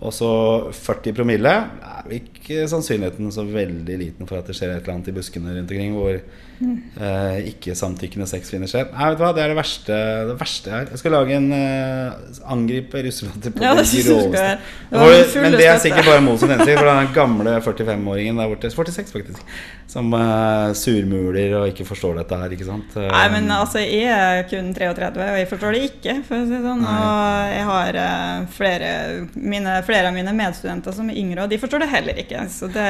Og 0.00 0.12
så 0.14 0.28
40 0.72 1.14
promille. 1.16 1.54
Er 1.82 2.12
ikke 2.20 2.68
sannsynligheten 2.70 3.32
så 3.34 3.42
veldig 3.48 3.96
liten 3.98 4.28
for 4.30 4.38
at 4.38 4.46
det 4.46 4.54
skjer 4.56 4.76
et 4.76 4.82
eller 4.84 4.94
annet 4.98 5.10
i 5.10 5.16
buskene 5.16 5.56
rundt 5.56 5.72
omkring 5.74 5.96
hvor 5.98 6.20
Mm. 6.58 6.78
eh, 6.98 7.52
ikke-samtykkende 7.52 8.26
sex 8.26 8.48
finner 8.50 8.66
sted. 8.66 8.88
Nei, 8.90 9.10
vet 9.12 9.18
du 9.20 9.22
hva, 9.22 9.28
det 9.30 9.44
er 9.44 9.52
det 9.52 9.58
verste, 9.60 9.98
det 10.26 10.34
verste 10.40 10.72
her. 10.72 10.88
Jeg 10.90 10.98
skal 10.98 11.12
lage 11.14 11.36
en 11.36 11.52
eh, 11.54 12.16
angripe 12.50 12.98
russelåter 13.06 13.52
på 13.54 13.62
Ja, 13.62 13.76
det 13.78 13.84
groveste. 13.86 15.38
Men 15.38 15.54
det 15.54 15.68
er 15.68 15.78
sikkert 15.78 16.08
bare 16.10 16.24
mot 16.26 16.40
sin 16.40 16.50
hensikt, 16.50 16.80
for 16.80 16.90
den 16.90 17.12
gamle 17.14 17.52
45-åringen 17.62 18.40
der 18.42 18.50
borte 18.50 18.72
46 18.74 19.14
faktisk 19.14 19.52
Som 19.86 20.10
eh, 20.18 20.72
surmuler 20.74 21.54
og 21.60 21.68
ikke 21.70 21.86
forstår 21.86 22.18
dette 22.24 22.40
her, 22.42 22.56
ikke 22.58 22.66
sant? 22.66 22.98
Nei, 23.06 23.22
men 23.36 23.46
altså, 23.54 23.78
jeg 23.78 24.10
er 24.10 24.42
kun 24.50 24.74
33, 24.74 25.28
og 25.30 25.38
jeg 25.38 25.48
forstår 25.54 25.78
det 25.78 25.84
ikke. 25.92 26.16
For 26.26 26.40
å 26.40 26.42
si 26.42 26.56
det 26.56 26.60
sånn. 26.66 26.82
Nei. 26.82 26.96
Og 26.98 27.54
jeg 27.54 27.64
har 27.70 28.00
eh, 28.02 28.50
flere, 28.58 28.90
mine, 29.38 29.78
flere 29.88 30.12
av 30.12 30.16
mine 30.16 30.36
medstudenter 30.36 30.94
som 30.94 31.08
er 31.10 31.18
yngre, 31.20 31.44
og 31.44 31.52
de 31.52 31.60
forstår 31.60 31.84
det 31.84 31.90
heller 31.96 32.22
ikke. 32.22 32.44
Så 32.52 32.70
det, 32.72 32.88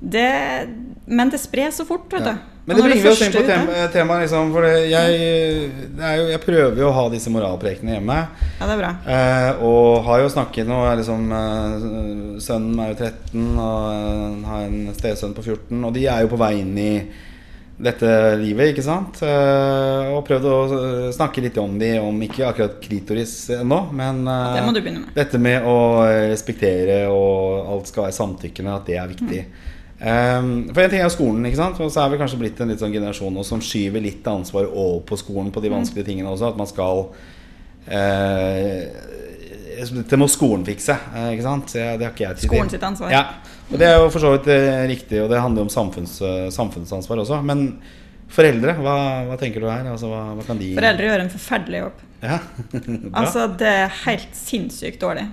det 0.00 0.30
Men 1.10 1.32
det 1.32 1.40
spres 1.42 1.80
så 1.80 1.88
fort, 1.88 2.08
vet 2.12 2.28
du. 2.28 2.34
Ja. 2.34 2.60
Men 2.70 2.76
det 2.76 2.82
bringer 2.82 3.10
oss 3.10 3.22
inn 3.24 3.32
på 3.32 3.40
tema, 3.42 3.86
temaet, 3.90 4.20
liksom. 4.22 4.50
For 4.54 4.62
det, 4.62 4.74
jeg, 4.92 5.70
det 5.98 6.10
jo, 6.20 6.26
jeg 6.30 6.40
prøver 6.44 6.76
jo 6.78 6.90
å 6.90 6.94
ha 6.94 7.06
disse 7.10 7.32
moralprekene 7.32 7.96
hjemme. 7.96 8.18
Ja, 8.60 8.68
det 8.68 8.76
er 8.76 8.82
bra. 8.82 8.90
Eh, 9.14 9.64
og 9.66 10.04
har 10.06 10.20
jo 10.22 10.28
snakket 10.30 10.68
nå 10.70 10.78
liksom, 11.00 11.24
eh, 11.34 11.88
Sønnen 12.44 12.84
er 12.84 12.92
jo 12.92 12.98
13 13.00 13.48
og 13.64 13.88
eh, 13.96 14.46
har 14.52 14.68
en 14.68 14.94
stesønn 14.94 15.34
på 15.34 15.42
14. 15.48 15.80
Og 15.80 15.90
de 15.96 16.06
er 16.06 16.22
jo 16.22 16.30
på 16.30 16.38
vei 16.40 16.52
inn 16.60 16.78
i 16.78 16.92
dette 17.80 18.10
livet, 18.40 18.72
ikke 18.72 18.84
sant? 18.84 19.22
Eh, 19.24 20.10
og 20.12 20.22
prøvd 20.28 20.46
å 20.50 20.58
eh, 20.76 21.08
snakke 21.16 21.42
litt 21.44 21.56
om 21.60 21.78
de, 21.80 21.94
om 22.02 22.22
ikke 22.26 22.46
akkurat 22.48 22.78
klitoris 22.82 23.34
ennå, 23.56 23.80
men 23.96 24.22
eh, 24.28 24.54
Det 24.58 24.64
må 24.66 24.74
du 24.76 24.80
begynne 24.82 25.04
med. 25.06 25.14
dette 25.16 25.40
med 25.40 25.66
å 25.68 25.76
respektere 26.30 27.02
og 27.12 27.72
alt 27.74 27.90
skal 27.90 28.06
være 28.06 28.18
samtykkende, 28.18 28.76
at 28.76 28.88
det 28.90 28.98
er 29.00 29.12
viktig. 29.14 29.44
Um, 30.00 30.70
for 30.72 30.80
en 30.80 30.88
ting 30.88 31.02
er 31.02 31.04
jo 31.04 31.12
skolen, 31.12 31.44
ikke 31.44 31.60
sant? 31.60 31.80
og 31.84 31.90
så 31.92 32.06
er 32.06 32.14
vi 32.14 32.20
kanskje 32.22 32.38
blitt 32.40 32.60
en 32.64 32.70
litt 32.72 32.80
sånn 32.80 32.94
generasjon 32.94 33.34
nå 33.36 33.42
som 33.44 33.60
skyver 33.60 34.00
litt 34.00 34.24
ansvar 34.32 34.70
over 34.70 35.02
på 35.10 35.18
skolen 35.20 35.50
på 35.52 35.60
de 35.60 35.72
vanskelige 35.72 36.08
tingene 36.08 36.32
også. 36.32 36.54
At 36.54 36.60
man 36.60 36.70
skal 36.70 37.02
eh, 37.84 38.86
Dette 39.80 40.18
må 40.20 40.28
skolen 40.30 40.66
fikse, 40.66 40.96
eh, 41.14 41.30
ikke 41.34 41.46
sant? 41.46 41.72
Det 41.72 42.04
har 42.04 42.12
ikke 42.12 42.26
jeg 42.26 42.36
tid 42.36 42.44
til. 42.44 42.52
Skolen 42.52 42.72
sitt 42.72 42.84
ansvar. 42.86 43.14
Ja, 43.14 43.24
og 43.70 43.80
det 43.80 43.88
er 43.88 43.96
jo 43.98 44.10
for 44.10 44.22
så 44.22 44.34
vidt 44.34 44.50
eh, 44.52 44.84
riktig, 44.90 45.22
og 45.22 45.30
det 45.32 45.40
handler 45.40 45.66
om 45.66 45.72
samfunns, 45.72 46.18
eh, 46.26 46.46
samfunnsansvar 46.54 47.22
også. 47.24 47.40
Men 47.46 47.66
foreldre, 48.30 48.76
hva, 48.82 48.96
hva 49.28 49.38
tenker 49.40 49.62
du 49.62 49.68
her? 49.70 49.88
Altså, 49.90 50.10
hva, 50.10 50.22
hva 50.38 50.46
kan 50.46 50.60
de 50.60 50.72
Foreldre 50.78 51.10
gjør 51.10 51.24
en 51.24 51.34
forferdelig 51.34 51.84
jobb. 51.84 52.06
Ja. 52.20 52.38
Altså, 53.20 53.46
det 53.60 53.70
er 53.84 54.00
helt 54.04 54.34
sinnssykt 54.36 55.00
dårlig. 55.02 55.26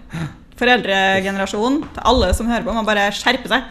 Foreldregenerasjonen, 0.58 1.84
til 1.93 2.06
alle 2.10 2.32
som 2.34 2.48
hører 2.50 2.63
på, 2.65 2.74
må 2.74 2.82
bare 2.88 3.12
skjerpe 3.13 3.50
seg. 3.52 3.67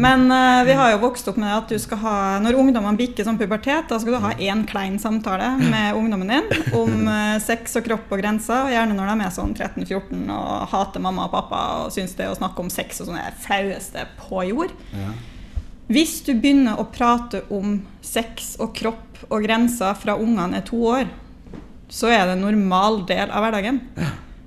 Men 0.00 0.26
uh, 0.32 0.62
vi 0.66 0.74
har 0.74 0.94
jo 0.94 1.02
vokst 1.04 1.28
opp 1.30 1.38
med 1.38 1.52
at 1.52 1.70
du 1.70 1.76
skal 1.78 2.00
ha 2.02 2.14
Når 2.42 2.56
ungdommene 2.58 2.98
bikker 2.98 3.26
som 3.26 3.36
pubertet, 3.38 3.86
da 3.90 3.98
skal 4.00 4.16
du 4.16 4.24
ha 4.24 4.32
én 4.34 4.64
klein 4.66 4.98
samtale 5.02 5.52
med 5.60 5.98
ungdommen 5.98 6.32
din 6.32 6.74
om 6.74 7.06
uh, 7.06 7.36
sex 7.42 7.78
og 7.78 7.86
kropp 7.86 8.10
og 8.10 8.22
grenser. 8.22 8.66
Og 8.66 8.74
gjerne 8.74 8.96
når 8.96 9.12
de 9.12 9.26
er 9.26 9.34
sånn 9.34 9.54
13-14 9.54 10.24
og 10.34 10.70
hater 10.72 11.04
mamma 11.04 11.28
og 11.28 11.34
pappa 11.34 11.60
og 11.84 11.94
syns 11.94 12.16
det 12.18 12.30
å 12.30 12.38
snakke 12.38 12.64
om 12.64 12.72
sex 12.72 13.02
og 13.02 13.10
sånn 13.10 13.20
er 13.20 13.30
det 13.30 13.44
flaueste 13.44 14.06
på 14.22 14.42
jord. 14.48 14.74
Ja. 14.96 15.12
Hvis 15.90 16.20
du 16.26 16.32
begynner 16.34 16.78
å 16.78 16.86
prate 16.90 17.44
om 17.50 17.80
sex 18.06 18.56
og 18.62 18.74
kropp 18.78 19.24
og 19.28 19.42
grenser 19.46 19.94
fra 19.98 20.14
ungene 20.18 20.58
er 20.58 20.66
to 20.66 20.78
år, 20.86 21.10
så 21.90 22.10
er 22.10 22.26
det 22.26 22.36
en 22.36 22.44
normal 22.46 23.02
del 23.06 23.30
av 23.30 23.42
hverdagen. 23.42 23.80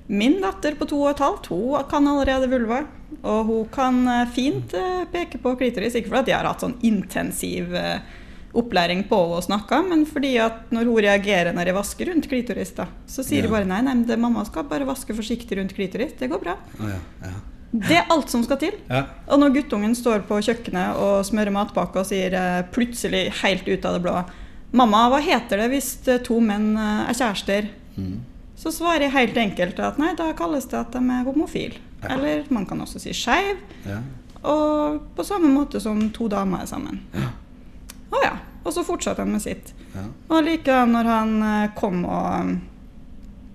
Min 0.06 0.36
datter 0.42 0.74
på 0.76 0.84
to 0.88 0.98
og 1.00 1.14
et 1.14 1.22
halvt 1.24 1.46
hun 1.48 1.86
kan 1.88 2.08
allerede 2.10 2.50
vulva. 2.52 2.82
Og 3.22 3.46
hun 3.48 3.68
kan 3.72 4.02
eh, 4.10 4.26
fint 4.34 4.74
eh, 4.76 5.06
peke 5.12 5.40
på 5.40 5.54
klitoris. 5.56 5.96
Ikke 5.96 6.12
fordi 6.12 6.34
jeg 6.34 6.42
har 6.42 6.50
hatt 6.50 6.64
sånn 6.64 6.76
intensiv 6.84 7.72
eh, 7.78 8.02
opplæring 8.54 9.00
på 9.08 9.16
å 9.34 9.40
snakke, 9.42 9.80
men 9.88 10.04
fordi 10.06 10.36
at 10.38 10.68
når 10.74 10.86
hun 10.86 11.00
reagerer 11.02 11.56
når 11.56 11.70
jeg 11.70 11.76
vasker 11.78 12.10
rundt 12.12 12.28
klitoris, 12.30 12.70
da, 12.76 12.84
så 13.10 13.24
sier 13.26 13.42
Ja. 13.42 13.48
de 13.48 13.54
bare 13.56 13.66
nei, 13.66 13.80
nei, 13.82 13.96
det, 14.06 14.18
mamma 14.20 14.44
skal 14.46 14.68
bare 14.70 14.86
vaske 14.86 15.16
forsiktig 15.16 15.58
rundt 15.58 15.74
klitoris. 15.74 16.12
Det 16.20 16.28
går 16.30 16.42
bra. 16.44 16.54
Ja, 16.78 17.00
ja. 17.24 17.32
Det 17.74 17.96
er 17.98 18.12
alt 18.14 18.30
som 18.30 18.44
skal 18.46 18.60
til. 18.60 18.76
Ja. 18.86 19.00
Og 19.26 19.40
når 19.42 19.56
guttungen 19.56 19.96
står 19.98 20.22
på 20.28 20.36
kjøkkenet 20.46 21.00
og 21.02 21.24
smører 21.26 21.50
matpakke 21.50 22.04
og 22.04 22.06
sier 22.06 22.36
plutselig 22.70 23.24
helt 23.40 23.66
ut 23.66 23.88
av 23.88 23.96
det 23.96 24.04
blå 24.04 24.20
'Mamma, 24.74 25.08
hva 25.10 25.18
heter 25.22 25.58
det 25.58 25.70
hvis 25.70 25.90
to 26.26 26.38
menn 26.42 26.76
er 26.76 27.14
kjærester?' 27.14 27.68
Mm. 27.96 28.20
Så 28.56 28.72
svarer 28.72 29.08
jeg 29.08 29.14
helt 29.14 29.38
enkelt 29.40 29.80
at 29.82 29.98
nei, 29.98 30.12
da 30.18 30.30
kalles 30.36 30.68
det 30.70 30.78
at 30.78 30.94
de 30.94 31.02
er 31.02 31.24
homofile. 31.26 31.80
Ja. 32.02 32.14
Eller 32.14 32.44
man 32.54 32.66
kan 32.68 32.80
også 32.84 33.00
si 33.02 33.14
skeiv. 33.16 33.62
Ja. 33.88 33.98
Og 34.44 35.00
på 35.16 35.24
samme 35.24 35.48
måte 35.50 35.80
som 35.80 36.02
to 36.14 36.28
damer 36.28 36.62
er 36.64 36.68
sammen. 36.70 37.00
Å 38.12 38.22
ja. 38.22 38.34
Og 38.64 38.72
så 38.72 38.84
fortsatte 38.84 39.24
han 39.24 39.32
med 39.32 39.42
sitt. 39.44 39.74
Ja. 39.92 40.04
Og 40.32 40.44
likevel 40.46 40.92
når 40.92 41.10
han 41.10 41.34
eh, 41.44 41.72
kom 41.76 42.04
og 42.04 42.54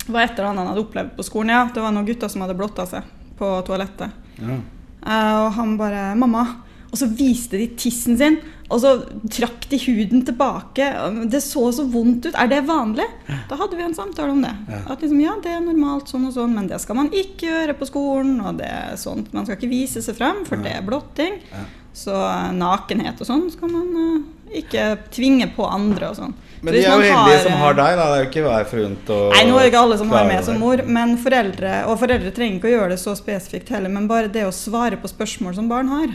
var 0.10 0.26
et 0.26 0.34
eller 0.36 0.50
annet 0.50 0.64
han 0.64 0.72
hadde 0.72 0.84
opplevd 0.84 1.16
på 1.18 1.26
skolen. 1.26 1.54
ja. 1.54 1.70
Det 1.74 1.82
var 1.82 1.93
noen 1.93 2.08
gutter 2.10 2.32
som 2.32 2.43
hadde 2.45 2.58
blotta 2.58 2.86
seg 2.89 3.06
på 3.39 3.52
toalettet. 3.68 4.34
Ja. 4.39 4.58
Uh, 5.00 5.36
og 5.45 5.54
han 5.56 5.78
bare 5.80 6.16
'Mamma.' 6.16 6.47
Og 6.89 6.97
så 6.97 7.06
viste 7.06 7.58
de 7.58 7.68
tissen 7.78 8.18
sin, 8.18 8.39
og 8.70 8.82
så 8.84 8.91
trakk 9.34 9.65
de 9.72 9.80
huden 9.82 10.22
tilbake. 10.26 10.88
Det 11.32 11.41
så 11.41 11.63
så 11.74 11.86
vondt 11.89 12.28
ut. 12.30 12.36
Er 12.38 12.49
det 12.51 12.61
vanlig? 12.67 13.07
Da 13.49 13.57
hadde 13.57 13.78
vi 13.80 13.86
en 13.86 13.97
samtale 13.97 14.36
om 14.36 14.43
det. 14.45 14.53
Ja. 14.70 14.82
At 14.93 15.01
liksom, 15.01 15.22
ja, 15.24 15.34
det 15.41 15.55
er 15.55 15.63
normalt 15.65 16.11
sånn 16.11 16.28
og 16.30 16.36
sånn, 16.36 16.53
men 16.53 16.70
det 16.70 16.78
skal 16.84 16.99
man 16.99 17.09
ikke 17.09 17.49
gjøre 17.49 17.76
på 17.80 17.89
skolen. 17.89 18.38
Og 18.45 18.59
det 18.61 18.70
er 18.70 18.99
sånt. 19.01 19.34
Man 19.34 19.47
skal 19.47 19.57
ikke 19.57 19.72
vise 19.72 20.05
seg 20.05 20.20
frem, 20.20 20.43
for 20.45 20.61
det 20.61 20.76
er 20.78 20.86
blotting. 20.86 21.39
Ja. 21.49 21.65
Så 21.99 22.13
eh, 22.13 22.51
nakenhet 22.55 23.17
og 23.20 23.28
sånn 23.28 23.47
skal 23.51 23.72
man 23.74 23.88
uh, 23.97 24.53
ikke 24.55 24.84
tvinge 25.11 25.49
på 25.55 25.65
andre 25.65 26.11
og 26.11 26.20
sånn. 26.20 26.36
Men 26.61 26.76
de 26.76 26.84
er 26.84 26.91
jo 26.91 27.01
heldige 27.01 27.39
har, 27.39 27.41
som 27.47 27.55
eh, 27.55 27.63
har 27.63 27.76
deg, 27.80 27.97
da. 27.97 28.05
Det 28.05 28.20
er 28.20 28.22
jo 28.22 28.30
ikke 28.30 28.43
hver 28.45 28.70
forunt 28.70 29.11
å 29.15 29.20
Nei, 29.34 29.41
nå 29.47 29.57
er 29.57 29.65
det 29.65 29.72
ikke 29.72 29.82
alle 29.88 29.97
som 29.99 30.13
har 30.13 30.30
meg 30.30 30.45
som 30.45 30.61
mor, 30.61 30.84
men 30.86 31.15
foreldre 31.24 31.74
Og 31.89 31.99
foreldre 32.01 32.34
trenger 32.36 32.59
ikke 32.59 32.70
å 32.70 32.74
gjøre 32.74 32.93
det 32.93 32.99
så 33.01 33.15
spesifikt 33.17 33.72
heller, 33.74 33.91
men 33.93 34.09
bare 34.11 34.32
det 34.32 34.45
å 34.45 34.53
svare 34.55 34.99
på 34.99 35.11
spørsmål 35.11 35.55
som 35.57 35.70
barn 35.72 35.91
har. 35.91 36.13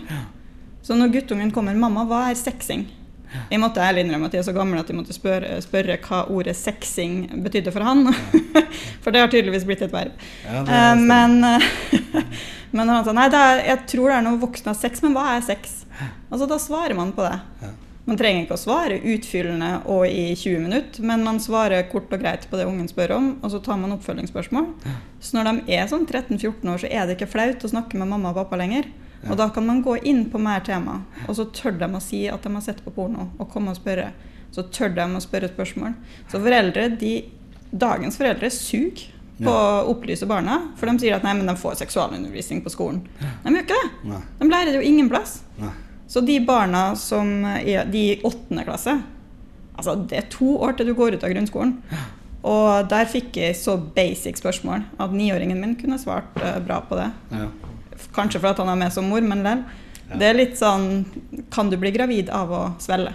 Så 0.85 0.97
når 0.99 1.12
guttungen 1.14 1.51
kommer 1.53 1.74
'Mamma, 1.74 2.05
hva 2.05 2.28
er 2.30 2.39
sexing?' 2.39 2.87
Jeg 3.51 3.59
måtte 3.59 3.82
ærlig 3.82 4.05
innrømme 4.05 4.28
at 4.28 4.35
jeg 4.37 4.45
er 4.45 4.47
så 4.47 4.53
gammel 4.55 4.78
at 4.78 4.91
jeg 4.91 4.97
måtte 4.97 5.14
spørre, 5.16 5.57
spørre 5.64 5.97
hva 5.99 6.20
ordet 6.30 6.55
'sexing' 6.55 7.43
betydde 7.43 7.72
for 7.72 7.82
han. 7.82 8.12
for 9.03 9.11
det 9.11 9.20
har 9.20 9.32
tydeligvis 9.32 9.64
blitt 9.64 9.82
et 9.82 9.93
verb. 9.93 10.12
Ja, 10.45 10.61
Eh, 10.62 10.97
men, 11.01 11.41
men 12.76 12.89
han 12.89 13.05
sa 13.05 13.12
nei, 13.12 13.28
det 13.32 13.41
er, 13.41 13.64
jeg 13.72 13.87
tror 13.87 14.12
det 14.12 14.18
er 14.18 14.28
noe 14.28 14.43
voksne 14.45 14.70
har 14.70 14.78
sex, 14.78 15.03
men 15.03 15.16
hva 15.16 15.32
er 15.37 15.43
sex? 15.43 15.80
Altså 16.30 16.47
Da 16.47 16.59
svarer 16.59 16.95
man 16.95 17.12
på 17.12 17.26
det. 17.26 17.41
Ja. 17.62 17.72
Man 18.05 18.18
trenger 18.20 18.43
ikke 18.45 18.59
å 18.59 18.61
svare 18.61 18.99
utfyllende 19.01 19.70
og 19.89 20.03
i 20.05 20.35
20 20.37 20.61
minutter, 20.61 21.05
men 21.09 21.22
man 21.24 21.39
svarer 21.41 21.87
kort 21.89 22.12
og 22.12 22.20
greit 22.20 22.45
på 22.51 22.59
det 22.61 22.66
ungen 22.68 22.89
spør 22.91 23.14
om, 23.16 23.30
og 23.41 23.53
så 23.55 23.62
tar 23.64 23.78
man 23.80 23.95
oppfølgingsspørsmål. 23.97 24.66
Så 25.24 25.39
når 25.39 25.49
de 25.49 25.78
er 25.78 25.89
sånn 25.89 26.05
13-14 26.05 26.68
år, 26.68 26.82
så 26.82 26.91
er 26.91 27.07
det 27.07 27.16
ikke 27.16 27.30
flaut 27.32 27.64
å 27.64 27.70
snakke 27.72 27.97
med 27.97 28.11
mamma 28.12 28.35
og 28.35 28.43
pappa 28.43 28.61
lenger. 28.61 28.91
Og 29.31 29.39
da 29.41 29.49
kan 29.55 29.66
man 29.66 29.83
gå 29.85 29.97
inn 30.07 30.27
på 30.31 30.41
mer 30.43 30.61
tema, 30.66 31.01
og 31.27 31.37
så 31.39 31.47
tør 31.55 31.79
de 31.81 31.89
å 31.97 32.03
si 32.03 32.25
at 32.29 32.45
de 32.45 32.53
har 32.55 32.64
sett 32.64 32.83
på 32.85 32.93
porno, 32.95 33.31
og 33.39 33.51
komme 33.53 33.72
og 33.72 33.79
spørre. 33.79 34.11
Så 34.55 34.66
tør 34.75 34.93
de 34.95 35.07
å 35.16 35.22
spørre 35.22 35.51
spørsmål. 35.51 35.95
Så 36.31 36.41
foreldre, 36.43 36.89
de, 37.01 37.14
dagens 37.70 38.18
foreldre 38.20 38.51
suger 38.55 39.09
på 39.41 39.51
å 39.51 39.87
opplyse 39.91 40.29
barna, 40.31 40.61
for 40.79 40.87
de 40.91 41.03
sier 41.03 41.16
at 41.16 41.25
nei, 41.27 41.33
men 41.39 41.49
de 41.51 41.57
får 41.59 41.81
seksualundervisning 41.81 42.61
på 42.62 42.70
skolen. 42.70 43.01
De 43.18 43.51
gjør 43.51 43.64
ikke 43.64 43.81
det. 43.81 44.11
Nei. 44.12 44.20
De 44.39 44.51
lærer 44.51 44.70
det 44.70 44.79
jo 44.79 44.93
ingen 44.93 45.11
plass. 45.11 45.41
Nei. 45.59 45.72
Så 46.07 46.20
de 46.22 46.37
barna 46.45 46.93
som 47.01 47.31
er 47.49 47.89
de 47.91 48.05
i 48.12 48.20
åttende 48.22 48.66
klasse 48.66 48.99
Altså, 49.75 49.97
det 50.07 50.14
er 50.14 50.27
to 50.31 50.53
år 50.62 50.77
til 50.79 50.87
du 50.87 50.93
går 50.95 51.16
ut 51.16 51.25
av 51.27 51.33
grunnskolen. 51.33 51.72
Og 52.47 52.87
der 52.87 53.09
fikk 53.11 53.41
jeg 53.41 53.57
så 53.59 53.75
basic 53.97 54.39
spørsmål 54.39 54.85
at 55.03 55.14
niåringen 55.16 55.59
min 55.59 55.72
kunne 55.81 55.99
svart 55.99 56.37
eh, 56.39 56.61
bra 56.62 56.77
på 56.87 56.95
det. 57.01 57.09
Ja. 57.35 57.49
Kanskje 58.14 58.40
fordi 58.42 58.62
han 58.64 58.72
er 58.74 58.80
med 58.84 58.94
som 58.94 59.08
mor, 59.10 59.24
men 59.24 59.44
lell. 59.46 59.64
Ja. 60.04 60.18
Det 60.20 60.26
er 60.28 60.36
litt 60.36 60.58
sånn 60.60 61.06
Kan 61.54 61.70
du 61.72 61.78
bli 61.80 61.88
gravid 61.94 62.28
av 62.28 62.50
å 62.52 62.62
svelle? 62.82 63.14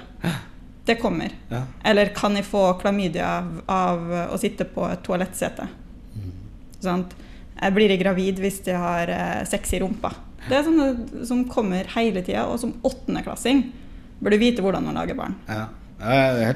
Det 0.89 0.95
kommer. 0.97 1.35
Ja. 1.51 1.63
Eller 1.85 2.09
kan 2.17 2.33
jeg 2.33 2.47
få 2.49 2.63
klamydia 2.81 3.43
av, 3.69 4.07
å 4.33 4.37
sitte 4.41 4.65
på 4.65 4.87
et 4.89 5.03
toalettsete? 5.05 5.67
Sant? 6.81 7.13
Jeg 7.59 7.75
blir 7.75 7.91
jeg 7.91 8.01
gravid 8.01 8.39
hvis 8.41 8.61
jeg 8.65 8.79
har 8.79 9.11
eh, 9.11 9.43
sex 9.45 9.75
i 9.75 9.81
rumpa? 9.83 10.13
Det 10.47 10.55
er 10.55 10.63
sånne 10.65 11.25
som 11.27 11.43
kommer 11.51 11.85
hele 11.93 12.23
tida, 12.25 12.47
og 12.47 12.57
som 12.61 12.73
åttendeklassing 12.87 13.67
du 14.19 14.37
vite 14.37 14.63
hvordan 14.63 14.83
man 14.83 14.97
lager 14.99 15.15
barn. 15.15 15.35
Ja. 15.47 15.67
Med 15.99 16.55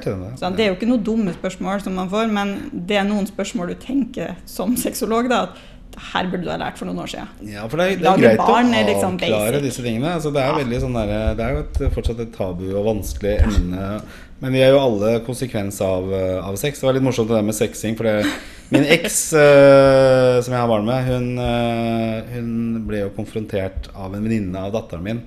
Det 0.56 0.64
er 0.64 0.70
jo 0.70 0.76
ikke 0.78 0.88
noen 0.88 1.04
dumme 1.04 1.32
spørsmål 1.36 1.82
som 1.84 1.96
man 1.98 2.08
får, 2.08 2.30
men 2.32 2.54
det 2.72 2.96
er 2.96 3.04
noen 3.04 3.26
spørsmål 3.28 3.74
du 3.74 3.80
tenker 3.80 4.38
som 4.48 4.72
sexolog 4.80 5.28
da, 5.28 5.42
at 5.50 5.58
her 5.94 6.28
burde 6.30 6.44
du 6.44 6.50
ha 6.50 6.58
lært 6.60 6.78
for 6.80 6.88
noen 6.88 7.02
år 7.04 7.10
siden. 7.12 7.50
Ja, 7.52 7.64
for 7.70 7.80
det 7.80 7.86
er, 7.86 8.02
det 8.02 8.10
er 8.10 8.22
greit 8.22 8.42
barn 8.42 8.72
å 8.74 8.82
liksom 8.88 9.16
avklare 9.16 9.54
basic. 9.54 9.64
disse 9.68 9.84
tingene. 9.84 10.12
Altså, 10.18 10.32
det 10.34 10.42
er, 10.42 10.58
veldig 10.58 10.80
sånn 10.82 10.98
der, 10.98 11.14
det 11.38 11.46
er 11.46 11.56
jo 11.56 11.64
et, 11.64 11.80
fortsatt 11.94 12.22
et 12.24 12.34
tabu 12.34 12.66
og 12.72 12.88
vanskelig 12.88 13.34
emne. 13.46 13.88
Men 14.42 14.52
vi 14.52 14.60
er 14.60 14.74
jo 14.74 14.82
alle 14.82 15.14
konsekvens 15.24 15.78
av, 15.84 16.10
eh, 16.12 16.40
av 16.42 16.58
sex. 16.60 16.80
Det 16.80 16.88
var 16.88 16.96
litt 16.96 17.06
morsomt 17.06 17.30
det 17.30 17.38
der 17.38 17.46
med 17.46 17.56
sexing. 17.56 17.96
For 17.96 18.08
det, 18.08 18.34
min 18.74 18.84
eks, 18.96 19.18
uh, 19.36 20.40
som 20.44 20.52
jeg 20.52 20.60
har 20.60 20.70
barn 20.70 20.88
med, 20.88 21.06
hun, 21.08 21.28
uh, 21.38 22.34
hun 22.34 22.50
ble 22.88 23.04
jo 23.04 23.14
konfrontert 23.16 23.88
av 23.94 24.12
en 24.12 24.24
venninne 24.24 24.66
av 24.66 24.74
datteren 24.74 25.06
min. 25.06 25.22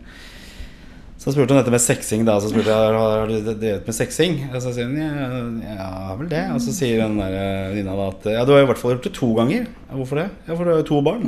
Så 1.28 1.34
spurte 1.36 1.52
hun 1.52 1.58
dette 1.60 1.72
med 1.74 1.82
sexing, 1.84 2.22
da. 2.24 2.38
Så 2.40 2.48
spurte 2.48 2.72
jeg 2.72 2.92
har 2.96 3.28
du 3.28 3.34
drevet 3.50 3.84
med 3.84 3.96
sexing. 3.98 4.38
Og 4.48 4.62
så 4.64 4.72
sier 4.72 4.88
hun 4.88 5.58
ja, 5.60 5.74
ja 5.76 6.14
vel 6.16 6.30
det. 6.32 6.44
Og 6.56 6.62
så 6.64 6.72
sier 6.72 7.02
den 7.02 7.18
der 7.20 7.34
eh, 7.36 7.64
venninna 7.74 7.96
da 8.00 8.06
at 8.14 8.28
ja, 8.32 8.46
du 8.48 8.54
har 8.56 8.64
i 8.64 8.70
hvert 8.70 8.80
fall 8.80 8.94
gjort 8.94 9.10
det 9.10 9.12
to 9.18 9.34
ganger. 9.36 9.66
Ja, 9.68 9.98
hvorfor 9.98 10.22
det? 10.22 10.30
Ja, 10.48 10.54
for 10.54 10.64
du 10.64 10.72
har 10.72 10.80
jo 10.80 10.86
to 10.88 11.02
barn. 11.04 11.28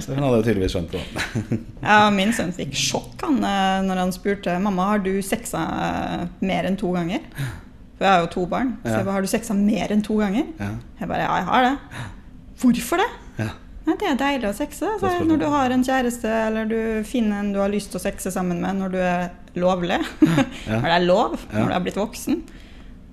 Så 0.00 0.16
hun 0.16 0.24
hadde 0.24 0.38
jo 0.40 0.46
tydeligvis 0.46 0.72
skjønt 0.72 0.96
det. 0.96 1.04
Ja, 1.84 1.98
min 2.16 2.32
sønn 2.36 2.56
fikk 2.56 2.72
sjokk 2.80 3.26
han, 3.26 3.36
eh, 3.44 3.84
når 3.84 4.00
han 4.06 4.16
spurte 4.16 4.56
mamma 4.64 4.88
har 4.94 5.04
du 5.04 5.12
sexa 5.24 5.66
eh, 5.84 6.24
mer 6.40 6.70
enn 6.70 6.80
to 6.80 6.96
ganger. 6.96 7.28
For 7.98 8.08
jeg 8.08 8.12
har 8.14 8.24
jo 8.24 8.32
to 8.38 8.46
barn. 8.48 8.72
Så 8.86 8.94
jeg 8.94 9.04
bare, 9.04 9.18
har 9.18 9.28
du 9.28 9.32
sexa 9.36 9.56
mer 9.60 9.92
enn 9.92 10.04
to 10.04 10.16
ganger? 10.20 10.48
Ja. 10.56 10.72
Jeg 11.02 11.12
bare 11.12 11.28
ja, 11.28 11.36
jeg 11.42 11.48
har 11.52 11.68
det. 11.68 11.76
Hvorfor 12.64 13.04
det? 13.04 13.12
Ja. 13.44 13.52
Nei, 13.86 13.94
det 14.00 14.06
er 14.10 14.16
deilig 14.18 14.48
å 14.50 14.54
sexe. 14.58 14.88
Altså, 14.96 15.12
når 15.28 15.38
du 15.38 15.46
har 15.52 15.70
en 15.70 15.84
kjæreste 15.86 16.26
eller 16.48 16.66
du 16.70 16.78
finner 17.06 17.38
en 17.44 17.52
du 17.54 17.60
har 17.62 17.70
lyst 17.70 17.92
til 17.92 18.00
å 18.00 18.02
sexe 18.02 18.32
sammen 18.34 18.58
med 18.62 18.80
når 18.80 18.94
du 18.96 18.98
er 18.98 19.28
lovlig, 19.62 20.00
Ja. 20.66 20.80
når 20.80 20.88
det 20.88 20.96
er 20.96 21.04
lov, 21.06 21.36
Ja. 21.52 21.60
når 21.60 21.68
du 21.70 21.74
er 21.78 21.84
blitt 21.86 22.00
voksen, 22.00 22.40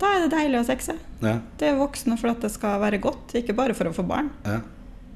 da 0.02 0.10
er 0.16 0.24
det 0.26 0.32
deilig 0.34 0.60
å 0.64 0.66
sexe. 0.68 0.96
Ja. 1.22 1.36
Det 1.62 1.70
er 1.70 1.78
voksne 1.80 2.18
for 2.20 2.34
at 2.34 2.42
det 2.42 2.50
skal 2.52 2.80
være 2.82 2.98
godt, 3.04 3.36
ikke 3.38 3.54
bare 3.56 3.76
for 3.78 3.92
å 3.92 3.94
få 3.96 4.04
barn. 4.10 4.32
Ja. 4.50 4.60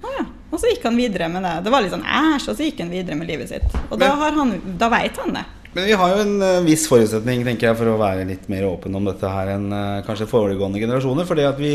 Ja. 0.06 0.28
Og 0.54 0.62
så 0.62 0.70
gikk 0.70 0.86
han 0.86 0.96
videre 0.96 1.26
med 1.34 1.42
det. 1.44 1.56
Det 1.66 1.72
var 1.74 1.82
litt 1.84 1.92
sånn 1.92 2.06
æsj, 2.06 2.52
og 2.52 2.56
så 2.56 2.64
gikk 2.70 2.84
han 2.86 2.94
videre 2.94 3.18
med 3.20 3.28
livet 3.28 3.50
sitt. 3.50 3.66
Og 3.90 3.98
da, 4.00 4.14
har 4.16 4.38
han, 4.38 4.54
da 4.80 4.88
vet 4.94 5.18
han 5.20 5.34
det. 5.36 5.42
Men 5.74 5.90
vi 5.90 5.98
har 6.00 6.14
jo 6.14 6.22
en 6.24 6.38
eh, 6.46 6.62
viss 6.66 6.86
forutsetning 6.90 7.42
tenker 7.46 7.68
jeg, 7.72 7.78
for 7.82 7.90
å 7.92 7.98
være 8.00 8.24
litt 8.30 8.46
mer 8.50 8.64
åpen 8.70 8.96
om 8.96 9.10
dette 9.10 9.28
her 9.34 9.52
enn 9.58 9.66
eh, 9.76 9.98
kanskje 10.08 10.30
foregående 10.30 10.80
generasjoner. 10.80 11.28
fordi 11.28 11.44
at 11.50 11.60
vi, 11.60 11.74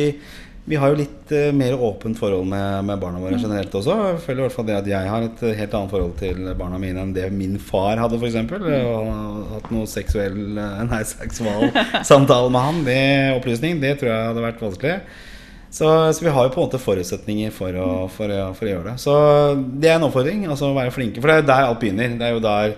vi 0.64 0.78
har 0.78 0.92
jo 0.92 0.98
litt 1.00 1.32
uh, 1.34 1.48
mer 1.56 1.74
åpent 1.74 2.18
forhold 2.18 2.46
med, 2.46 2.84
med 2.86 3.00
barna 3.02 3.18
våre 3.18 3.38
generelt 3.40 3.72
også. 3.74 3.96
Jeg 4.12 4.20
føler 4.22 4.42
i 4.42 4.44
hvert 4.46 4.54
fall 4.54 4.68
det 4.68 4.76
at 4.78 4.90
jeg 4.92 5.10
har 5.10 5.26
et 5.26 5.42
eh, 5.42 5.56
helt 5.58 5.74
annet 5.74 5.90
forhold 5.90 6.12
til 6.20 6.52
barna 6.58 6.78
mine 6.78 7.02
enn 7.02 7.14
det 7.16 7.26
min 7.34 7.56
far 7.58 7.98
hadde, 7.98 8.20
f.eks. 8.20 8.38
Og 8.62 9.10
hatt 9.56 9.72
noe 9.74 9.90
seksuell 9.90 10.38
eh, 10.62 10.78
Nei, 10.86 11.02
seksual 11.16 11.66
samtale 12.06 12.52
med 12.54 12.66
han, 12.68 12.80
det 12.86 13.02
opplysning, 13.40 13.82
det 13.82 13.96
tror 13.98 14.12
jeg 14.12 14.30
hadde 14.30 14.44
vært 14.46 14.62
vanskelig. 14.62 14.96
Så, 15.72 15.88
så 16.12 16.20
vi 16.20 16.30
har 16.30 16.46
jo 16.46 16.52
på 16.52 16.60
en 16.60 16.66
måte 16.68 16.78
forutsetninger 16.84 17.52
for 17.56 17.76
å, 17.80 17.90
for, 18.12 18.30
å, 18.30 18.50
for 18.54 18.68
å 18.68 18.72
gjøre 18.74 18.90
det. 18.90 18.96
Så 19.00 19.14
det 19.80 19.88
er 19.88 19.96
en 19.96 20.04
oppfordring. 20.04 20.44
Altså 20.52 20.68
å 20.68 20.76
være 20.76 20.92
flinke. 20.92 21.22
For 21.22 21.32
det 21.32 21.38
er 21.38 21.42
jo 21.42 21.48
der 21.48 21.68
alt 21.70 21.80
begynner. 21.80 22.18
Det 22.20 22.26
er 22.28 22.34
jo 22.36 22.42
der 22.44 22.74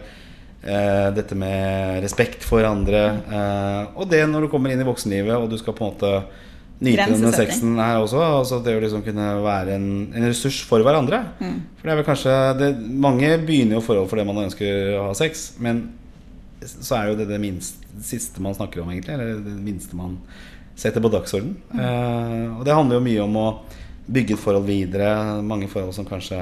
eh, 0.63 1.09
dette 1.17 1.37
med 1.37 1.99
respekt 2.07 2.47
for 2.47 2.65
andre 2.65 3.03
eh, 3.27 3.81
Og 3.99 4.07
det 4.09 4.23
når 4.31 4.47
du 4.47 4.53
kommer 4.53 4.71
inn 4.71 4.81
i 4.81 4.87
voksenlivet 4.87 5.35
og 5.35 5.51
du 5.51 5.59
skal 5.61 5.75
på 5.75 5.85
en 5.85 5.91
måte 5.91 6.13
nyte 6.81 6.97
denne 6.99 7.19
Grensesetting. 7.19 7.53
sexen 7.53 7.77
her 7.79 7.99
også. 8.03 8.23
Altså 8.23 8.61
det 8.65 8.77
å 8.77 8.81
liksom 8.83 9.05
kunne 9.07 9.29
være 9.45 9.77
en, 9.79 9.91
en 10.15 10.27
ressurs 10.27 10.63
for 10.67 10.85
hverandre. 10.85 11.21
For 11.39 11.87
det 11.87 11.93
er 11.93 12.01
vel 12.01 12.09
kanskje 12.09 12.39
det, 12.61 12.71
Mange 13.05 13.31
begynner 13.47 13.79
jo 13.79 13.85
forhold 13.85 14.11
fordi 14.11 14.27
man 14.29 14.43
ønsker 14.47 14.97
å 14.99 15.07
ha 15.11 15.15
sex, 15.19 15.53
men 15.63 15.87
så 16.65 16.97
er 16.99 17.11
jo 17.11 17.17
det 17.19 17.29
det 17.29 17.41
minst, 17.43 17.83
siste 18.05 18.43
man 18.43 18.57
snakker 18.57 18.83
om, 18.83 18.91
egentlig. 18.93 19.15
Eller 19.15 19.41
det 19.45 19.57
minste 19.61 19.97
man 19.99 20.19
setter 20.79 21.03
på 21.03 21.11
dagsorden. 21.13 21.55
Eh, 21.75 22.47
og 22.59 22.65
det 22.67 22.77
handler 22.77 22.99
jo 22.99 23.07
mye 23.07 23.25
om 23.25 23.37
å 23.41 23.49
bygge 24.07 24.37
et 24.37 24.43
forhold 24.43 24.67
videre. 24.69 25.11
Mange 25.45 25.69
forhold 25.71 25.95
som 25.97 26.09
kanskje 26.09 26.41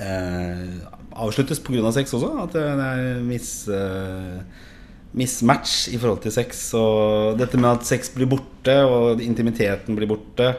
eh, 0.00 0.78
avsluttes 1.16 1.60
pga. 1.64 1.92
sex 1.92 2.14
også. 2.16 2.32
At 2.44 2.56
det 2.56 2.64
det 2.78 2.86
er 2.86 3.20
mis, 3.26 3.50
eh, 3.68 4.40
mismatch 5.16 5.88
i 5.92 5.98
forhold 6.00 6.24
til 6.24 6.34
sex. 6.34 6.64
Og 6.78 7.36
dette 7.40 7.60
med 7.60 7.70
at 7.70 7.86
sex 7.88 8.10
blir 8.14 8.30
borte, 8.30 8.74
og 8.88 9.22
intimiteten 9.24 9.98
blir 9.98 10.10
borte. 10.10 10.50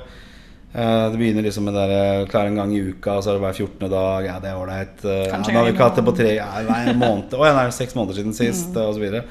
Eh, 0.74 1.04
det 1.12 1.18
begynner 1.18 1.46
liksom 1.46 1.68
med 1.68 1.78
der, 1.78 2.26
klare 2.32 2.52
en 2.52 2.60
gang 2.62 2.74
i 2.76 2.82
uka, 2.92 3.20
så 3.22 3.32
er 3.32 3.38
det 3.38 3.46
hver 3.46 3.60
14. 3.66 3.90
dag. 3.92 4.26
Ja, 4.30 4.40
det 4.44 4.52
er 4.52 4.62
ålreit. 4.62 4.98
Uh, 5.04 5.12
ja, 5.26 5.36
Kanskje 5.36 5.54
nå 5.54 5.60
har 5.60 5.68
vi 5.68 5.76
ikke 5.76 5.90
hatt 5.90 6.00
det 6.00 6.08
på 6.08 6.16
tre 6.20 6.34
ja, 6.38 6.50
en 6.62 7.00
måned. 7.00 7.34
Å 7.34 7.48
ja, 7.48 7.54
det 7.56 7.68
er 7.68 7.78
seks 7.78 7.98
måneder 7.98 8.20
siden 8.22 8.36
sist, 8.38 8.74
og 8.76 8.98
så 8.98 9.04
videre. 9.04 9.26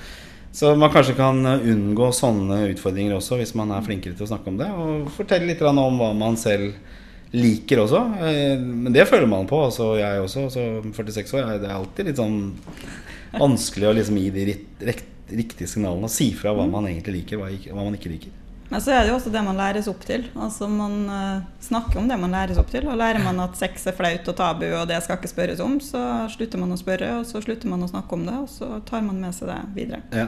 Så 0.56 0.70
man 0.80 0.88
kanskje 0.88 1.12
kan 1.18 1.42
unngå 1.44 2.06
sånne 2.16 2.62
utfordringer 2.70 3.18
også, 3.18 3.36
hvis 3.36 3.52
man 3.58 3.74
er 3.76 3.84
flinkere 3.84 4.16
til 4.16 4.24
å 4.24 4.30
snakke 4.30 4.48
om 4.48 4.56
det. 4.56 4.70
Og 4.72 5.10
fortelle 5.12 5.50
litt 5.50 5.60
om 5.60 6.00
hva 6.00 6.14
man 6.16 6.38
selv 6.40 6.72
liker 7.36 7.82
også. 7.82 8.00
Eh, 8.24 8.58
Men 8.58 8.94
det 8.94 9.04
føler 9.08 9.28
man 9.28 9.46
på. 9.46 9.60
Altså 9.68 9.92
jeg 10.00 10.22
også, 10.22 10.48
så 10.50 10.64
46 10.96 11.34
år. 11.36 11.58
Det 11.60 11.68
er 11.68 11.76
alltid 11.76 12.08
litt 12.08 12.22
sånn 12.22 12.38
vanskelig 13.41 13.89
å 13.91 13.95
liksom 13.99 14.16
gi 14.22 14.30
de 14.30 14.45
rikt- 14.53 14.82
rikt- 14.91 15.12
riktige 15.30 15.66
signalene 15.68 16.09
si 16.09 16.30
fra 16.39 16.53
hva 16.55 16.66
man 16.70 16.84
egentlig 16.87 17.20
liker, 17.22 17.41
hva 17.41 17.49
hva 17.51 17.84
man 17.84 17.95
ikke 17.99 18.12
liker. 18.12 18.34
Men 18.70 18.80
så 18.82 18.91
er 18.91 19.05
det 19.05 19.11
jo 19.12 19.16
også 19.20 19.30
det 19.30 19.43
man 19.47 19.57
læres 19.59 19.87
opp 19.87 20.01
til. 20.03 20.24
Altså 20.34 20.66
Man 20.68 20.95
eh, 21.09 21.43
snakker 21.62 21.99
om 22.01 22.09
det 22.11 22.16
man 22.18 22.32
læres 22.34 22.59
opp 22.59 22.70
til. 22.70 22.87
Og 22.91 22.97
lærer 22.99 23.22
man 23.22 23.39
at 23.45 23.55
sex 23.57 23.87
er 23.87 23.95
flaut 23.95 24.26
og 24.26 24.34
tabu, 24.37 24.64
og 24.74 24.89
det 24.91 24.99
skal 25.05 25.18
ikke 25.20 25.30
spørres 25.30 25.61
om, 25.62 25.76
så 25.78 26.01
slutter 26.34 26.59
man 26.59 26.72
å 26.74 26.78
spørre, 26.80 27.12
og 27.20 27.26
så 27.30 27.43
slutter 27.45 27.70
man 27.70 27.82
å 27.87 27.91
snakke 27.93 28.12
om 28.18 28.24
det, 28.26 28.34
og 28.34 28.49
så 28.51 28.80
tar 28.89 29.03
man 29.07 29.20
med 29.22 29.34
seg 29.39 29.53
det 29.53 29.61
videre. 29.76 30.03
Ja. 30.11 30.26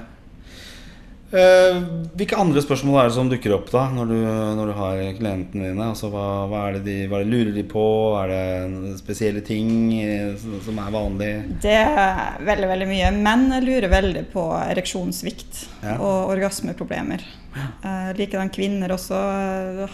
Eh, 1.29 1.79
hvilke 2.17 2.39
andre 2.41 2.63
spørsmål 2.65 3.03
er 3.03 3.09
det 3.11 3.15
som 3.19 3.29
dukker 3.29 3.53
opp 3.53 3.67
da 3.69 3.83
når 3.93 4.07
du, 4.09 4.21
når 4.57 4.71
du 4.71 4.75
har 4.79 5.01
klientene 5.19 5.67
dine? 5.67 5.89
Altså, 5.91 6.09
hva, 6.13 6.47
hva, 6.49 6.63
er 6.69 6.79
det 6.79 6.85
de, 6.87 6.95
hva 7.11 7.21
lurer 7.21 7.53
de 7.53 7.65
på? 7.69 7.85
Er 8.23 8.33
det 8.33 8.95
spesielle 9.03 9.43
ting 9.45 9.93
eh, 10.01 10.33
som 10.65 10.81
er 10.81 10.95
vanlig? 10.95 11.31
Det 11.65 11.77
er 11.83 12.41
veldig 12.49 12.71
veldig 12.73 12.89
mye. 12.89 13.13
Menn 13.19 13.47
lurer 13.65 13.91
veldig 13.93 14.25
på 14.33 14.47
ereksjonssvikt 14.63 15.63
ja. 15.83 15.99
og 15.99 16.33
orgasmeproblemer. 16.33 17.27
Ja. 17.59 17.69
Eh, 17.83 18.11
Likedan 18.23 18.53
kvinner 18.55 18.97
også 18.97 19.21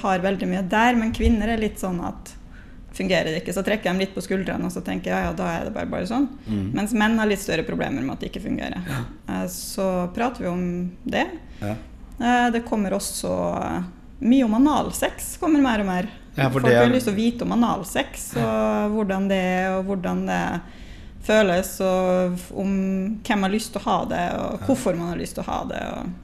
har 0.04 0.22
veldig 0.22 0.50
mye 0.54 0.62
der, 0.70 0.94
men 1.00 1.14
kvinner 1.16 1.50
er 1.50 1.62
litt 1.66 1.82
sånn 1.82 1.98
at 2.06 2.36
fungerer 2.94 3.30
det 3.30 3.42
ikke, 3.42 3.54
så 3.56 3.64
trekker 3.66 3.92
de 3.92 4.04
litt 4.04 4.14
på 4.14 4.22
skuldrene 4.24 4.68
og 4.68 4.72
så 4.74 4.82
tenker 4.84 5.10
jeg 5.10 5.16
ja, 5.26 5.30
ja, 5.30 5.34
da 5.36 5.48
er 5.50 5.66
det 5.68 5.74
bare, 5.74 5.90
bare 5.90 6.08
sånn. 6.10 6.28
Mm. 6.46 6.66
Mens 6.76 6.94
menn 6.96 7.18
har 7.20 7.30
litt 7.30 7.42
større 7.42 7.66
problemer 7.66 8.04
med 8.04 8.14
at 8.16 8.24
det 8.24 8.30
ikke 8.32 8.44
fungerer. 8.46 8.86
Ja. 8.90 9.00
Eh, 9.34 9.46
så 9.52 9.88
prater 10.14 10.46
vi 10.46 10.50
om 10.52 10.64
det. 11.02 11.26
Ja. 11.60 11.74
Eh, 12.18 12.46
det 12.54 12.64
kommer 12.68 12.96
også 12.96 13.32
mye 14.24 14.46
om 14.46 14.54
analsex. 14.60 15.36
kommer 15.40 15.62
mer 15.64 15.82
og 15.84 15.90
mer. 15.90 16.12
Folk 16.34 16.66
har 16.66 16.90
lyst 16.90 17.06
til 17.06 17.14
å 17.14 17.18
vite 17.18 17.46
om 17.46 17.52
analsex, 17.54 18.32
og 18.42 18.96
hvordan 18.96 19.28
det 19.30 19.38
er, 19.38 19.68
og 19.76 19.84
hvordan 19.86 20.24
det 20.26 20.42
føles, 21.24 21.70
og 21.84 22.40
om 22.58 22.72
hvem 23.24 23.46
har 23.46 23.52
lyst 23.52 23.70
til 23.74 23.82
å 23.82 23.86
ha 23.86 23.98
det, 24.10 24.24
og 24.42 24.66
hvorfor 24.66 24.98
man 24.98 25.12
har 25.12 25.20
lyst 25.20 25.38
til 25.38 25.44
å 25.44 25.50
ha 25.52 25.60
det. 25.70 25.82
og 25.94 26.23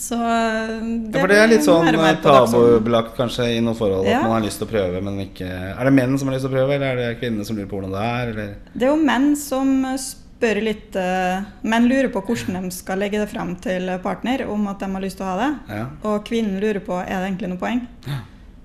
så 0.00 0.16
det, 0.16 1.12
ja, 1.12 1.20
for 1.20 1.28
det 1.28 1.36
er 1.36 1.50
litt 1.50 1.66
sånn 1.66 1.90
tabubelagt 2.24 3.18
kanskje 3.18 3.50
i 3.52 3.58
noen 3.60 3.76
forhold 3.76 4.08
ja. 4.08 4.22
at 4.22 4.24
man 4.24 4.38
har 4.38 4.46
lyst 4.46 4.62
til 4.62 4.64
å 4.64 4.70
prøve, 4.70 5.02
men 5.04 5.18
ikke 5.26 5.48
Er 5.50 5.82
det 5.84 5.92
menn 5.92 6.16
som 6.16 6.30
har 6.30 6.38
lyst 6.38 6.46
til 6.46 6.52
å 6.54 6.54
prøve, 6.54 6.78
eller 6.78 6.94
er 6.94 7.00
det 7.02 7.18
kvinner 7.20 7.44
som 7.44 7.58
lurer 7.58 7.68
på 7.68 7.76
hvordan 7.76 7.92
det 7.92 8.06
er? 8.06 8.32
Eller? 8.32 8.54
Det 8.72 8.88
er 8.88 8.94
jo 8.94 9.02
menn 9.10 9.28
som 9.36 9.74
spør 10.00 10.62
litt 10.64 10.96
uh, 10.96 11.44
Menn 11.68 11.90
lurer 11.90 12.08
på 12.14 12.24
hvordan 12.24 12.64
de 12.64 12.72
skal 12.72 13.04
legge 13.04 13.20
det 13.20 13.28
fram 13.28 13.52
til 13.60 13.92
partner 14.00 14.46
om 14.48 14.64
at 14.72 14.80
de 14.80 14.88
har 14.88 15.04
lyst 15.04 15.20
til 15.20 15.28
å 15.28 15.34
ha 15.34 15.38
det. 15.42 15.52
Ja. 15.76 15.86
Og 16.08 16.24
kvinnen 16.24 16.56
lurer 16.64 16.80
på 16.86 16.96
er 17.02 17.18
det 17.18 17.26
egentlig 17.28 17.52
noe 17.52 17.60
poeng. 17.60 17.84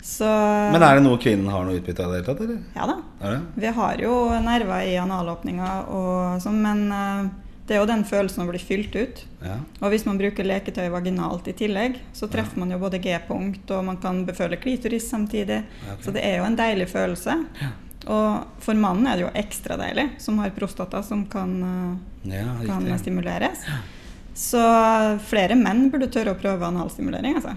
Så, 0.05 0.27
men 0.71 0.83
er 0.85 0.99
det 0.99 1.03
noe 1.03 1.19
kvinnen 1.19 1.49
har 1.51 1.65
noe 1.65 1.79
utbytte 1.81 2.05
av 2.05 2.13
det 2.13 2.21
hele 2.21 2.27
tatt? 2.29 2.43
Eller? 2.45 2.59
Ja 2.77 2.87
da. 2.87 3.39
Vi 3.57 3.71
har 3.75 3.99
jo 3.99 4.19
nerver 4.45 4.87
i 4.87 4.95
analåpninga 5.01 5.71
og 5.97 6.43
sånn, 6.45 6.61
men 6.63 6.85
uh, 6.93 7.44
det 7.65 7.73
er 7.73 7.81
jo 7.81 7.87
den 7.89 8.03
følelsen 8.05 8.43
å 8.43 8.49
bli 8.49 8.59
fylt 8.61 8.93
ut. 8.93 9.23
Ja. 9.41 9.55
Og 9.81 9.89
hvis 9.93 10.05
man 10.05 10.19
bruker 10.21 10.45
leketøy 10.45 10.85
vaginalt 10.93 11.47
i 11.49 11.55
tillegg, 11.57 11.97
så 12.13 12.29
treffer 12.29 12.59
ja. 12.59 12.61
man 12.61 12.75
jo 12.75 12.77
både 12.83 12.99
G-punkt, 13.01 13.71
og 13.73 13.87
man 13.87 13.97
kan 14.03 14.21
beføle 14.27 14.59
klitoris 14.61 15.07
samtidig. 15.09 15.63
Okay. 15.81 16.03
Så 16.05 16.13
det 16.13 16.21
er 16.27 16.39
jo 16.39 16.45
en 16.45 16.59
deilig 16.59 16.91
følelse. 16.93 17.39
Ja. 17.63 17.71
Og 18.05 18.61
for 18.61 18.77
mannen 18.77 19.09
er 19.09 19.17
det 19.17 19.25
jo 19.25 19.33
ekstra 19.33 19.79
deilig, 19.81 20.11
som 20.21 20.37
har 20.43 20.53
prostata 20.53 21.01
som 21.03 21.25
kan, 21.25 21.57
eh, 22.29 22.65
kan 22.67 22.85
stimuleres. 23.01 23.65
Så 24.35 24.61
flere 25.25 25.55
menn 25.55 25.87
burde 25.89 26.09
tørre 26.11 26.33
å 26.35 26.37
prøve 26.37 26.67
analstimulering. 26.67 27.37
Altså. 27.39 27.55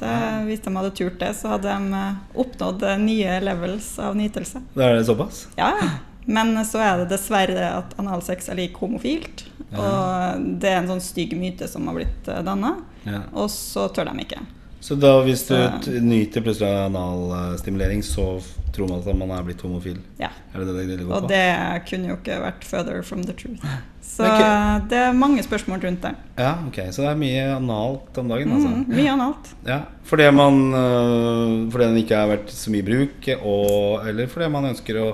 Det, 0.00 0.12
hvis 0.48 0.62
de 0.64 0.72
hadde 0.74 0.92
turt 0.96 1.18
det, 1.20 1.34
så 1.36 1.54
hadde 1.54 1.70
de 1.70 1.98
eh, 2.00 2.20
oppnådd 2.40 2.82
eh, 2.88 2.98
nye 3.04 3.38
levels 3.44 3.92
av 4.00 4.16
nytelse. 4.16 4.64
Det 4.74 4.86
er 4.86 4.96
det 4.96 5.06
såpass? 5.06 5.44
Ja, 5.60 5.74
men 6.26 6.58
så 6.66 6.82
er 6.82 7.02
det 7.02 7.10
dessverre 7.14 7.70
at 7.78 7.94
analsex 8.02 8.50
er 8.50 8.58
lik 8.58 8.78
homofilt. 8.82 9.46
Ja. 9.70 9.78
Og 9.78 10.44
det 10.62 10.72
er 10.72 10.80
en 10.80 10.90
sånn 10.90 11.02
stygg 11.04 11.34
myte 11.38 11.68
som 11.70 11.86
har 11.90 11.98
blitt 11.98 12.30
eh, 12.30 12.42
danna. 12.46 12.76
Ja. 13.06 13.24
Og 13.34 13.50
så 13.52 13.88
tør 13.94 14.10
de 14.10 14.26
ikke. 14.26 14.42
Så 14.86 14.94
da 15.00 15.16
hvis 15.26 15.46
du 15.48 15.54
så, 15.56 15.96
nyter 16.04 16.44
plutselig 16.44 16.70
analstimulering, 16.86 18.04
så 18.06 18.36
tror 18.74 18.90
man 18.90 19.00
at 19.00 19.18
man 19.18 19.32
er 19.34 19.46
blitt 19.46 19.62
homofil? 19.64 19.96
Ja. 20.20 20.28
Det 20.52 20.66
det 20.68 20.84
det 20.92 21.06
og 21.08 21.26
det 21.30 21.42
kunne 21.88 22.12
jo 22.12 22.16
ikke 22.18 22.36
vært 22.42 22.66
further 22.66 23.02
from 23.02 23.24
the 23.26 23.34
truth. 23.34 23.64
Så 24.06 24.22
okay. 24.22 24.84
det 24.88 24.96
er 24.96 25.16
mange 25.18 25.42
spørsmål 25.42 25.80
rundt 25.82 26.04
det. 26.06 26.12
Ja, 26.38 26.52
ok. 26.68 26.78
Så 26.94 27.02
det 27.02 27.08
er 27.10 27.18
mye 27.20 27.42
analt 27.56 28.20
om 28.22 28.30
dagen? 28.30 28.52
Altså. 28.54 28.70
Mm, 28.70 28.84
mye 28.94 29.10
analt. 29.12 29.50
Ja, 29.66 29.80
fordi, 30.06 30.28
man, 30.32 30.60
øh, 30.78 31.72
fordi 31.72 31.88
den 31.90 31.98
ikke 32.00 32.20
har 32.20 32.30
vært 32.30 32.54
så 32.54 32.72
mye 32.72 32.86
bruk, 32.86 33.28
og, 33.40 34.06
eller 34.06 34.30
fordi 34.30 34.48
man 34.54 34.70
ønsker 34.70 35.00
å 35.02 35.08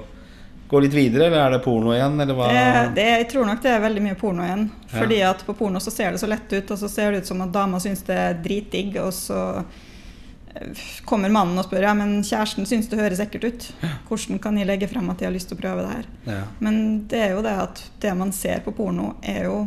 gå 0.72 0.80
litt 0.80 0.94
videre, 0.94 1.26
eller 1.26 1.36
er 1.36 1.50
det 1.50 1.58
porno 1.58 1.92
igjen? 1.92 2.14
Eller 2.20 2.36
hva? 2.36 2.48
Det, 2.48 2.92
det, 2.96 3.08
jeg 3.10 3.28
tror 3.28 3.44
nok 3.44 3.58
det 3.60 3.72
er 3.74 3.82
veldig 3.84 4.02
mye 4.06 4.16
porno 4.16 4.44
igjen. 4.46 4.62
Ja. 4.86 4.92
Fordi 4.94 5.18
at 5.28 5.42
på 5.44 5.54
porno 5.58 5.80
så 5.84 5.92
ser 5.92 6.14
det 6.14 6.20
så 6.22 6.28
lett 6.32 6.52
ut, 6.52 6.70
og 6.72 6.78
så 6.80 6.88
ser 6.88 7.12
det 7.12 7.18
ut 7.20 7.28
som 7.28 7.42
at 7.44 7.52
dama 7.52 7.80
syns 7.84 8.00
det 8.06 8.16
er 8.16 8.38
dritdigg, 8.40 8.96
og 9.02 9.10
så 9.12 9.40
eh, 9.60 10.86
kommer 11.04 11.34
mannen 11.34 11.60
og 11.60 11.66
spør 11.68 11.84
ja, 11.90 11.92
men 11.98 12.14
kjæresten 12.24 12.64
syns 12.70 12.88
det 12.88 13.02
høres 13.02 13.20
ekkelt 13.20 13.44
ut. 13.44 13.68
Hvordan 14.08 14.40
kan 14.40 14.56
de 14.56 14.64
legge 14.70 14.88
frem 14.88 15.12
at 15.12 15.20
de 15.20 15.28
har 15.28 15.36
lyst 15.36 15.52
til 15.52 15.60
å 15.60 15.62
prøve 15.62 15.84
det 15.84 15.92
her? 15.92 16.08
Ja. 16.38 16.40
Men 16.64 16.80
det 17.12 17.20
er 17.26 17.36
jo 17.36 17.44
det 17.44 17.54
at 17.66 17.84
det 18.00 18.16
man 18.22 18.32
ser 18.32 18.64
på 18.64 18.72
porno, 18.80 19.18
er 19.20 19.50
jo 19.50 19.58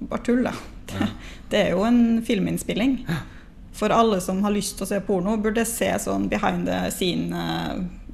bare 0.00 0.26
tull. 0.26 0.42
da. 0.48 0.56
Det, 0.90 1.12
det 1.54 1.62
er 1.62 1.76
jo 1.76 1.86
en 1.86 2.02
filminnspilling. 2.26 3.04
For 3.78 3.94
alle 3.94 4.18
som 4.18 4.42
har 4.42 4.50
lyst 4.50 4.80
til 4.80 4.88
å 4.88 4.90
se 4.96 4.98
porno, 5.06 5.38
burde 5.38 5.62
se 5.62 5.94
sånn 6.02 6.26
behind 6.28 6.66
the 6.66 6.82
scene 6.90 7.46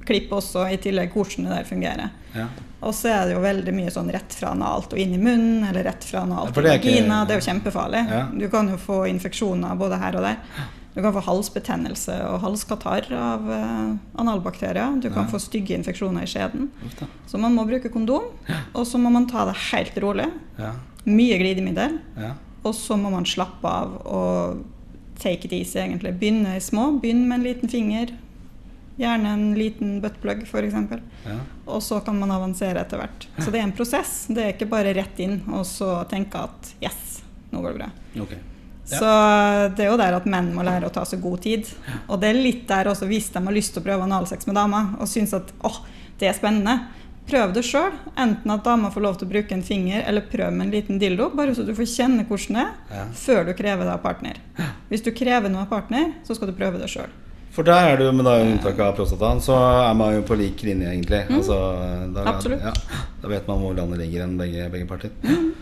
klipp 0.06 0.32
også, 0.36 0.64
i 0.72 0.78
tillegg 0.82 1.12
hvordan 1.14 1.48
det 1.48 1.58
der 1.58 1.68
fungerer. 1.68 2.14
Ja. 2.36 2.46
Og 2.86 2.94
så 2.94 3.10
er 3.10 3.26
det 3.26 3.36
jo 3.36 3.42
veldig 3.42 3.72
mye 3.74 3.92
sånn 3.92 4.10
rett 4.14 4.34
fra 4.36 4.52
analt 4.54 4.92
og 4.94 5.00
inn 5.00 5.14
i 5.16 5.20
munnen, 5.20 5.64
eller 5.66 5.86
rett 5.88 6.04
fra 6.06 6.22
analt 6.26 6.52
til 6.54 6.68
vagina. 6.68 7.22
Det 7.26 7.36
er 7.36 7.40
jo 7.40 7.46
kjempefarlig. 7.48 8.02
Ja. 8.12 8.24
Du 8.30 8.48
kan 8.52 8.68
jo 8.70 8.76
få 8.80 9.04
infeksjoner 9.10 9.78
både 9.80 10.00
her 10.02 10.18
og 10.18 10.26
der. 10.26 10.42
Du 10.96 11.02
kan 11.04 11.12
få 11.12 11.20
halsbetennelse 11.26 12.14
og 12.24 12.38
halskatarr 12.40 13.10
av 13.12 13.48
uh, 13.50 13.96
analbakterier. 14.22 14.94
Du 15.02 15.10
kan 15.10 15.26
ja. 15.26 15.30
få 15.32 15.40
stygge 15.44 15.76
infeksjoner 15.76 16.24
i 16.24 16.30
skjeden. 16.30 16.70
Så 17.28 17.40
man 17.40 17.56
må 17.56 17.66
bruke 17.68 17.90
kondom, 17.92 18.30
og 18.72 18.86
så 18.88 19.00
må 19.00 19.12
man 19.12 19.28
ta 19.28 19.44
det 19.48 19.58
helt 19.72 19.98
rolig. 20.04 20.30
Mye 21.04 21.36
glidemiddel. 21.42 21.98
Og 22.64 22.72
så 22.74 22.96
må 22.98 23.12
man 23.12 23.28
slappe 23.28 23.68
av 23.68 23.98
og 24.08 24.64
take 25.20 25.48
it 25.48 25.52
easy, 25.52 25.78
egentlig. 25.80 26.14
Begynne 26.20 26.56
små. 26.60 26.90
Begynn 27.00 27.26
med 27.28 27.40
en 27.40 27.46
liten 27.46 27.72
finger. 27.72 28.14
Gjerne 28.96 29.32
en 29.36 29.46
liten 29.58 30.00
buttplug, 30.00 30.42
f.eks. 30.48 30.76
Ja. 31.26 31.36
Og 31.68 31.82
så 31.84 32.00
kan 32.00 32.16
man 32.18 32.32
avansere 32.32 32.80
etter 32.80 33.02
hvert. 33.02 33.28
Så 33.36 33.52
det 33.52 33.60
er 33.60 33.66
en 33.68 33.76
prosess. 33.76 34.18
Det 34.32 34.42
er 34.42 34.54
ikke 34.54 34.70
bare 34.70 34.94
rett 34.96 35.18
inn 35.20 35.42
og 35.52 35.66
så 35.68 35.98
tenke 36.08 36.46
at 36.48 36.70
yes, 36.80 37.20
nå 37.52 37.60
går 37.60 37.74
det 37.74 37.82
bra. 37.82 37.90
Okay. 38.24 38.40
Ja. 38.86 38.98
Så 38.98 39.12
det 39.76 39.84
er 39.84 39.90
jo 39.90 39.98
der 39.98 40.14
at 40.16 40.28
menn 40.30 40.52
må 40.54 40.64
lære 40.64 40.88
å 40.88 40.94
ta 40.94 41.04
seg 41.08 41.20
god 41.24 41.42
tid. 41.44 41.68
Og 42.06 42.20
det 42.22 42.30
er 42.30 42.38
litt 42.38 42.64
der 42.70 42.88
også 42.88 43.08
hvis 43.10 43.32
de 43.34 43.42
har 43.42 43.56
lyst 43.56 43.74
til 43.74 43.82
å 43.82 43.88
prøve 43.88 44.06
analsex 44.06 44.46
med 44.48 44.56
dama 44.56 44.86
og 45.00 45.10
syns 45.10 45.34
at 45.36 45.50
åh, 45.66 45.82
det 46.20 46.30
er 46.30 46.38
spennende. 46.38 46.78
Prøv 47.26 47.52
det 47.56 47.66
sjøl. 47.66 47.90
Enten 48.14 48.54
at 48.54 48.64
dama 48.64 48.92
får 48.94 49.02
lov 49.02 49.18
til 49.18 49.26
å 49.26 49.32
bruke 49.32 49.56
en 49.56 49.64
finger, 49.66 50.04
eller 50.06 50.28
prøv 50.30 50.54
med 50.54 50.68
en 50.68 50.74
liten 50.76 51.00
dildo. 51.02 51.32
Bare 51.34 51.56
så 51.58 51.66
du 51.66 51.74
får 51.74 51.90
kjenne 51.90 52.24
hvordan 52.28 52.60
det 52.60 52.64
er, 52.64 53.00
ja. 53.00 53.06
før 53.26 53.48
du 53.48 53.54
krever 53.58 53.82
det 53.82 53.96
av 53.96 54.02
partner. 54.06 54.38
Hvis 54.88 55.02
du 55.02 55.10
krever 55.10 55.50
noe 55.50 55.66
av 55.66 55.72
partner, 55.74 56.12
så 56.24 56.38
skal 56.38 56.52
du 56.52 56.56
prøve 56.56 56.78
det 56.78 56.88
sjøl. 56.92 57.10
For 57.56 57.64
der 57.64 57.94
er 57.94 58.02
jo, 58.04 58.10
med 58.12 58.26
da 58.28 58.34
unntak 58.44 58.80
av 58.84 58.96
prostataen, 58.98 59.38
så 59.40 59.56
er 59.56 59.94
man 59.96 60.12
jo 60.12 60.24
på 60.28 60.36
lik 60.36 60.60
linje, 60.66 60.90
egentlig. 60.92 61.22
Mm. 61.24 61.38
Altså, 61.38 61.60
da, 62.12 62.24
Absolutt. 62.34 62.66
Ja, 62.66 62.98
da 63.22 63.30
vet 63.32 63.48
man 63.48 63.62
hvor 63.62 63.72
landet 63.78 64.02
ligger 64.02 64.26
enn 64.26 64.34
begge, 64.36 64.66
begge 64.74 64.88
parter. 64.90 65.14
Mm. 65.24 65.54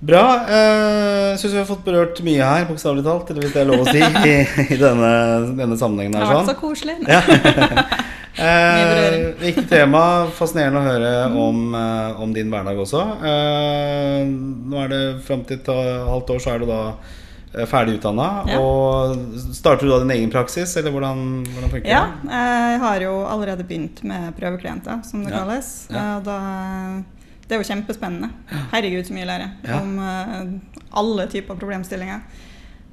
Bra. 0.00 0.22
Eh, 0.48 1.36
Syns 1.38 1.52
vi 1.52 1.60
har 1.60 1.68
fått 1.68 1.84
berørt 1.84 2.18
mye 2.26 2.40
her, 2.40 2.64
bokstavelig 2.66 3.04
talt. 3.06 3.30
Eller 3.30 3.46
hvis 3.46 3.54
det 3.54 3.62
er 3.62 3.68
lov 3.68 3.84
å 3.84 3.92
si, 3.92 4.00
i, 4.32 4.34
i 4.74 4.80
denne, 4.80 5.12
denne, 5.60 5.78
sammenhengen 5.78 6.18
her. 6.18 6.24
Det 6.24 6.32
har 6.32 6.40
vært 6.40 6.50
så 6.50 6.58
koselig. 6.58 6.98
Ja. 7.06 7.22
eh, 8.48 9.16
viktig 9.44 9.66
tema. 9.70 10.02
Fascinerende 10.34 10.82
å 10.82 10.88
høre 10.88 11.14
mm. 11.30 11.40
om, 11.46 11.62
eh, 11.84 12.22
om, 12.26 12.34
din 12.34 12.50
hverdag 12.50 12.82
også. 12.88 13.06
Eh, 13.22 14.26
nå 14.26 14.82
er 14.82 14.92
det 14.96 15.02
fram 15.30 15.46
til 15.46 15.62
et 15.62 15.72
halvt 16.10 16.34
år, 16.34 16.42
så 16.42 16.56
er 16.56 16.64
det 16.64 16.72
da 16.72 16.82
ferdig 17.70 17.96
utdanna. 17.98 18.28
Ja. 18.48 18.58
Og 18.62 19.54
starter 19.56 19.86
du 19.86 19.92
da 19.92 20.00
din 20.02 20.12
egen 20.14 20.30
praksis, 20.30 20.76
eller 20.78 20.94
hvordan, 20.94 21.24
hvordan 21.50 21.72
funker 21.72 21.90
ja, 21.90 22.02
det? 22.22 22.30
Ja, 22.30 22.42
jeg 22.74 22.82
har 22.84 23.06
jo 23.06 23.14
allerede 23.26 23.66
begynt 23.66 24.02
med 24.06 24.36
prøveklienter, 24.38 25.00
som 25.06 25.24
det 25.24 25.32
ja. 25.34 25.40
kalles. 25.40 25.72
Eh, 25.90 26.12
da, 26.26 26.36
det 27.46 27.56
er 27.56 27.62
jo 27.62 27.66
kjempespennende. 27.66 28.30
Herregud, 28.70 29.02
så 29.08 29.16
mye 29.16 29.24
jeg 29.24 29.32
lærer 29.32 29.80
om 29.80 29.98
uh, 29.98 30.78
alle 31.02 31.26
typer 31.32 31.58
problemstillinger. 31.58 32.22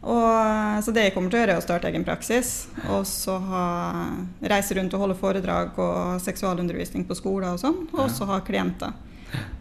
Og, 0.07 0.83
så 0.85 0.93
det 0.93 1.07
jeg 1.07 1.13
kommer 1.15 1.29
til 1.29 1.39
å 1.39 1.41
gjøre, 1.41 1.57
er 1.57 1.61
å 1.61 1.65
starte 1.65 1.89
egen 1.89 2.05
praksis. 2.07 2.51
Og 2.93 3.03
så 3.09 3.35
ha, 3.49 3.65
reise 4.49 4.77
rundt 4.77 4.93
og 4.95 5.03
holde 5.03 5.17
foredrag 5.19 5.77
og 5.83 6.21
seksualundervisning 6.23 7.05
på 7.05 7.17
skoler 7.17 7.51
og 7.53 7.61
sånn. 7.61 7.83
Og 7.97 8.09
så 8.13 8.27
ha 8.29 8.39
klienter. 8.45 8.95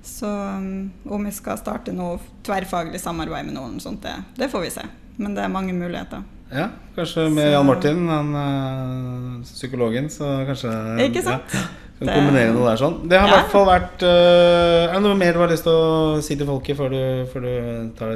Så 0.06 0.30
um, 0.30 0.90
om 1.10 1.26
vi 1.26 1.32
skal 1.34 1.58
starte 1.60 1.94
noe 1.94 2.20
tverrfaglig 2.46 3.00
samarbeid 3.02 3.48
med 3.48 3.56
noen 3.58 3.80
sånt, 3.82 4.04
det, 4.04 4.14
det, 4.38 4.50
får 4.52 4.66
vi 4.66 4.72
se. 4.78 4.86
Men 5.20 5.34
det 5.36 5.44
er 5.44 5.52
mange 5.52 5.74
muligheter. 5.76 6.22
Ja, 6.52 6.68
kanskje 6.94 7.26
med 7.26 7.48
så, 7.48 7.52
Jan 7.56 7.66
Martin, 7.66 8.04
han 8.08 8.28
uh, 8.36 9.44
psykologen, 9.48 10.06
så 10.12 10.28
kanskje 10.46 10.70
Ikke 11.08 11.24
sant? 11.26 11.56
Ja, 11.56 11.64
kan 11.98 12.12
kombinere 12.12 12.52
noe 12.54 12.68
der 12.70 12.78
sånn. 12.78 13.00
Det 13.10 13.18
har 13.18 13.26
i 13.26 13.32
ja. 13.32 13.40
hvert 13.40 13.54
fall 13.54 13.66
vært 13.66 14.04
uh, 14.06 14.92
Er 14.92 14.94
det 14.94 15.02
noe 15.08 15.18
mer 15.18 15.34
du 15.34 15.42
har 15.42 15.50
lyst 15.50 15.66
til 15.66 15.74
å 15.74 16.20
si 16.22 16.36
til 16.38 16.46
folket 16.46 16.78
før 16.78 16.94
du, 16.94 17.00
før 17.32 17.48
du 17.48 17.56
tar 17.98 18.14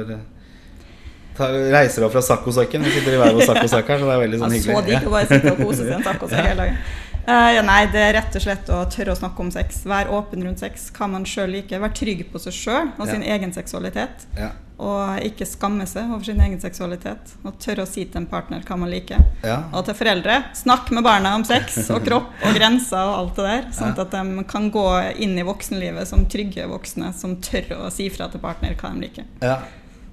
tar, 1.37 1.55
reiser 1.73 2.05
opp 2.05 2.15
fra 2.15 2.23
saccosekken. 2.25 2.83
Vi 2.85 2.95
sitter 2.95 3.15
i 3.15 3.21
hver 3.21 3.35
vår 3.35 3.47
saccosekk 3.49 3.93
her, 3.93 4.01
så 4.01 4.09
det 4.09 4.15
er 4.15 4.23
veldig 4.25 4.41
sånn 4.41 4.55
hyggelig. 4.55 4.75
Så 4.75 4.83
digg 4.87 5.07
å 5.07 5.13
bare 5.15 5.29
sitte 5.29 5.53
og 5.53 5.63
kose 5.65 5.79
seg 5.81 5.91
i 5.91 5.97
en 5.97 6.05
saccosekk 6.07 6.45
hele 6.51 6.65
dagen. 6.65 7.09
Eh, 7.27 7.51
ja, 7.55 7.61
nei, 7.61 7.85
det 7.93 8.01
er 8.01 8.13
rett 8.17 8.35
og 8.35 8.41
slett 8.43 8.69
å 8.73 8.81
tørre 8.91 9.13
å 9.13 9.19
snakke 9.19 9.43
om 9.43 9.51
sex. 9.53 9.83
Være 9.85 10.09
åpen 10.17 10.43
rundt 10.45 10.59
sex. 10.63 10.89
Hva 10.95 11.07
man 11.11 11.25
sjøl 11.27 11.51
liker. 11.53 11.79
Være 11.83 11.93
trygg 11.93 12.25
på 12.33 12.41
seg 12.41 12.53
sjøl 12.57 12.91
og 12.97 13.05
Ja. 13.07 13.11
sin 13.13 13.23
egen 13.23 13.53
seksualitet. 13.53 14.25
Ja. 14.37 14.49
Og 14.81 15.19
ikke 15.21 15.45
skamme 15.45 15.85
seg 15.85 16.09
over 16.09 16.23
sin 16.25 16.39
egen 16.41 16.59
seksualitet. 16.59 17.35
Og 17.45 17.59
tørre 17.59 17.83
å 17.83 17.87
si 17.87 18.05
til 18.05 18.17
en 18.23 18.25
partner 18.25 18.61
hva 18.65 18.77
man 18.79 18.89
liker. 18.89 19.21
Ja. 19.43 19.63
Og 19.73 19.85
til 19.85 19.93
foreldre, 19.93 20.39
snakk 20.57 20.89
med 20.91 21.03
barna 21.03 21.35
om 21.35 21.43
sex 21.45 21.77
og 21.93 22.03
kropp 22.03 22.31
og 22.43 22.55
grenser 22.57 22.97
og 22.97 23.17
alt 23.19 23.35
det 23.35 23.45
der. 23.45 23.67
Sånn 23.71 23.99
at 23.99 24.09
de 24.11 24.43
kan 24.49 24.71
gå 24.71 24.87
inn 25.21 25.37
i 25.37 25.43
voksenlivet 25.45 26.07
som 26.07 26.25
trygge 26.25 26.65
voksne 26.67 27.13
som 27.13 27.35
tør 27.37 27.77
å 27.85 27.91
si 27.91 28.09
fra 28.09 28.27
til 28.29 28.39
partner 28.41 28.73
hva 28.73 28.93
de 28.95 29.05
liker. 29.05 29.23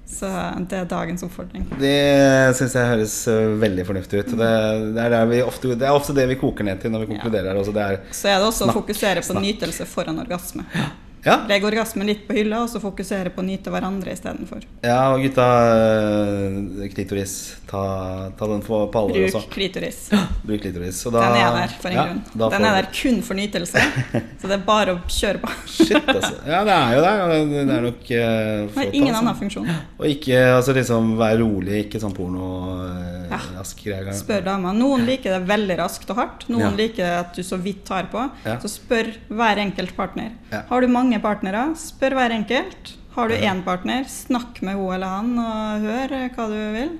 Ja. 0.09 0.14
Så 0.18 0.64
det 0.70 0.78
er 0.80 0.84
dagens 0.88 1.22
oppfordring. 1.22 1.66
Det 1.78 2.56
syns 2.59 2.74
jeg 2.74 2.88
høres 2.92 3.16
øh, 3.28 3.61
veldig 3.61 3.84
fornuftig 3.86 4.22
ut. 4.24 4.30
Det, 4.40 4.52
det, 4.96 5.04
er 5.04 5.42
ofte, 5.46 5.74
det 5.78 5.86
er 5.86 5.92
ofte 5.94 6.14
det 6.16 6.24
vi 6.32 6.38
koker 6.40 6.64
ned 6.64 6.80
til 6.82 6.90
når 6.94 7.04
vi 7.06 7.11
konkluderer 7.14 7.52
Ja. 7.52 7.59
Også. 7.61 7.72
Det 7.76 7.82
er 7.84 8.00
Så 8.11 8.28
er 8.32 8.38
det 8.40 8.46
også 8.48 8.64
Snakk. 8.64 8.76
å 8.76 8.80
fokusere 8.80 9.20
på 9.22 9.32
Snakk. 9.32 9.44
nytelse 9.44 9.86
foran 9.86 10.18
orgasme. 10.24 10.64
Ja, 11.24 11.40
Legg 11.48 11.64
orgasmen 11.66 12.06
litt 12.06 12.26
på 12.28 12.34
hylla, 12.36 12.62
og 12.62 12.68
så 12.70 12.80
fokusere 12.82 13.30
på 13.34 13.42
å 13.42 13.46
nyte 13.46 13.70
hverandre 13.74 14.12
istedenfor. 14.14 14.62
ja 14.84 15.00
og 15.12 15.22
gutta, 15.24 15.46
øh, 15.98 16.88
klitoris, 16.94 17.34
ta, 17.68 18.30
ta 18.38 18.46
den 18.50 18.62
på, 18.64 18.78
på 18.92 19.00
alvor 19.02 19.24
også. 19.26 19.40
Bruk 19.42 19.50
klitoris. 19.56 19.98
Bruk 20.46 20.62
klitoris. 20.62 21.00
Da- 21.10 21.24
Den 21.28 21.38
er 21.42 21.56
der 21.58 21.74
for 21.80 21.88
en 21.90 21.96
ja, 21.98 22.04
grunn. 22.06 22.22
Den 22.54 22.64
er 22.68 22.76
der 22.82 22.88
kun 22.94 23.20
for 23.26 23.34
nytelse. 23.38 23.82
Så 24.40 24.46
det 24.48 24.56
er 24.58 24.64
bare 24.66 24.94
å 24.94 25.00
kjøre 25.10 25.40
på. 25.42 25.50
Shit, 25.68 25.98
altså. 26.08 26.34
Ja, 26.46 26.62
det 26.68 26.76
er 26.76 26.94
jo 26.94 27.02
det. 27.02 27.14
Det 27.50 27.76
er 27.78 27.84
nok 27.88 28.02
uh, 28.04 28.14
Det 28.68 28.76
har 28.78 28.94
ingen 29.00 29.18
annen 29.18 29.38
funksjon. 29.42 29.68
Og 29.98 30.06
ikke 30.12 30.38
altså, 30.54 30.74
liksom 30.76 31.12
være 31.18 31.40
rolig, 31.42 31.82
ikke 31.86 32.00
sånn 32.02 32.14
porno 32.16 32.48
uh, 32.84 33.26
Ja. 33.28 33.40
rask 33.58 33.82
greier. 33.84 34.12
Spør 34.16 34.44
dama. 34.46 34.72
Noen 34.72 35.02
liker 35.08 35.34
det 35.36 35.42
veldig 35.50 35.76
raskt 35.82 36.08
og 36.14 36.16
hardt. 36.22 36.46
Noen 36.48 36.68
Ja. 36.70 36.70
liker 36.78 37.18
at 37.20 37.34
du 37.36 37.42
så 37.44 37.58
vidt 37.60 37.82
tar 37.88 38.06
på. 38.12 38.22
Så 38.62 38.70
spør 38.78 39.10
hver 39.28 39.60
enkelt 39.66 39.92
partner. 39.98 40.30
Har 40.70 40.80
du 40.80 40.88
mange 40.88 41.07
partnere, 41.24 41.70
spør 41.80 42.14
hver 42.18 42.34
enkelt. 42.36 42.94
Har 43.16 43.28
du 43.28 43.34
én 43.34 43.64
partner, 43.66 44.04
snakk 44.06 44.61
med 44.62 44.76
hun 44.78 44.92
eller 44.94 45.06
han 45.16 45.32
og 45.42 45.80
hør 45.88 46.12
hva 46.36 46.44
du 46.52 46.59
vil. 46.76 46.92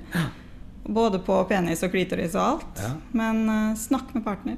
Både 0.89 1.19
på 1.21 1.35
penis 1.45 1.83
og 1.85 1.91
klitoris 1.93 2.33
og 2.33 2.41
alt. 2.41 2.79
Ja. 2.81 2.89
Men 3.13 3.43
uh, 3.45 3.75
snakk 3.77 4.09
med 4.15 4.23
partner. 4.25 4.57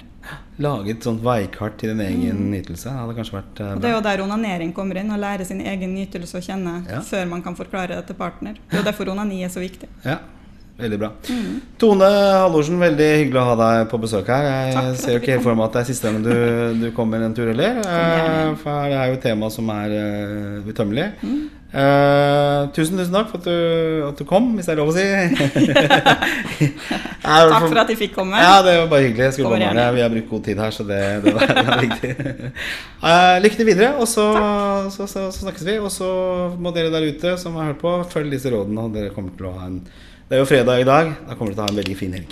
Lage 0.64 0.94
et 0.94 1.04
sånt 1.04 1.20
veikart 1.22 1.76
til 1.82 1.92
din 1.92 2.00
egen 2.00 2.40
nytelse. 2.54 2.88
Hadde 2.96 3.14
kanskje 3.18 3.36
vært 3.36 3.60
uh, 3.60 3.72
Mm. 3.76 3.80
Det 3.84 3.90
er 3.90 3.94
jo 3.98 4.02
der 4.08 4.22
onanering 4.24 4.72
kommer 4.72 4.96
inn. 5.02 5.12
Å 5.12 5.18
lære 5.20 5.44
sin 5.44 5.60
egen 5.60 5.92
nytelse 5.94 6.40
å 6.40 6.44
kjenne 6.46 6.78
Ja. 6.88 7.02
før 7.04 7.28
man 7.28 7.42
kan 7.44 7.54
forklare 7.58 7.98
det 8.00 8.06
til 8.08 8.16
partner. 8.16 8.56
Det 8.70 8.80
er 8.80 8.88
derfor 8.88 9.12
onani 9.12 9.42
er 9.44 9.52
så 9.52 9.60
viktig. 9.60 9.90
Ja, 10.06 10.18
veldig 10.84 10.98
bra. 11.00 11.10
Mm. 11.28 11.54
Tone 11.80 12.10
Hallorsen, 12.42 12.78
veldig 12.82 13.08
hyggelig 13.22 13.40
å 13.40 13.46
ha 13.50 13.56
deg 13.62 13.86
på 13.92 14.02
besøk 14.02 14.30
her. 14.32 14.48
Jeg 14.50 14.76
Takk 14.76 15.00
ser 15.00 15.16
jo 15.16 15.22
ikke 15.22 15.34
helt 15.36 15.46
for 15.46 15.58
meg 15.58 15.66
at 15.68 15.78
det 15.78 15.82
er 15.82 15.88
siste 15.92 16.10
gang 16.12 16.20
du, 16.26 16.36
du 16.82 16.86
kommer 16.96 17.24
en 17.24 17.34
tur 17.36 17.48
heller. 17.50 17.82
Eh, 17.82 18.52
For 18.62 18.92
det 18.92 19.00
er 19.00 19.10
jo 19.10 19.18
et 19.18 19.26
tema 19.26 19.50
som 19.52 19.72
er 19.74 19.96
uh, 19.96 20.70
utømmelig. 20.70 21.10
Mm. 21.22 21.42
Uh, 21.72 22.68
tusen, 22.76 22.98
tusen 23.00 23.14
takk 23.16 23.30
for 23.30 23.40
at 23.40 23.46
du, 23.48 24.02
at 24.04 24.18
du 24.20 24.26
kom, 24.28 24.50
hvis 24.58 24.66
det 24.68 24.74
er 24.74 24.80
lov 24.82 24.90
å 24.90 24.96
si. 24.96 25.06
Takk 27.22 27.64
for 27.64 27.80
at 27.80 27.88
jeg 27.94 27.96
fikk 27.96 28.12
komme. 28.12 28.36
Ja, 28.36 28.58
det 28.60 28.74
var 28.76 28.90
bare 28.90 29.06
hyggelig. 29.06 29.24
Jeg 29.30 29.36
skulle 29.38 29.54
bare 29.54 29.70
mangle. 29.70 29.86
Vi 29.96 30.02
har 30.04 30.12
brukt 30.12 30.28
god 30.34 30.44
tid 30.50 30.60
her, 30.60 30.74
så 30.76 30.84
det, 30.84 31.00
det, 31.24 31.32
var, 31.32 31.48
det 31.48 31.64
var 31.70 31.80
viktig. 31.86 32.10
Uh, 33.00 33.36
lykke 33.46 33.60
til 33.62 33.70
videre, 33.70 33.90
og 33.96 34.10
så, 34.10 34.26
så, 34.92 35.06
så, 35.06 35.30
så 35.32 35.46
snakkes 35.46 35.64
vi. 35.70 35.78
Og 35.80 35.88
så 35.94 36.10
må 36.60 36.74
dere 36.76 36.92
der 36.92 37.08
ute 37.08 37.38
som 37.40 37.56
har 37.56 37.72
hørt 37.72 37.80
på, 37.80 37.94
følg 38.12 38.36
disse 38.36 38.52
rådene, 38.52 38.84
og 38.84 38.92
dere 38.98 39.14
kommer 39.16 39.32
til 39.38 39.48
å 39.48 39.56
ha 39.56 39.70
en 39.70 39.80
Det 40.32 40.38
er 40.38 40.40
jo 40.40 40.46
fredag 40.48 40.80
i 40.80 40.84
dag. 40.84 41.10
Da 41.28 41.34
kommer 41.36 41.52
du 41.52 41.58
til 41.58 41.60
å 41.60 41.64
ha 41.66 41.72
en 41.74 41.76
veldig 41.76 41.94
fin 41.98 42.14
helg. 42.16 42.30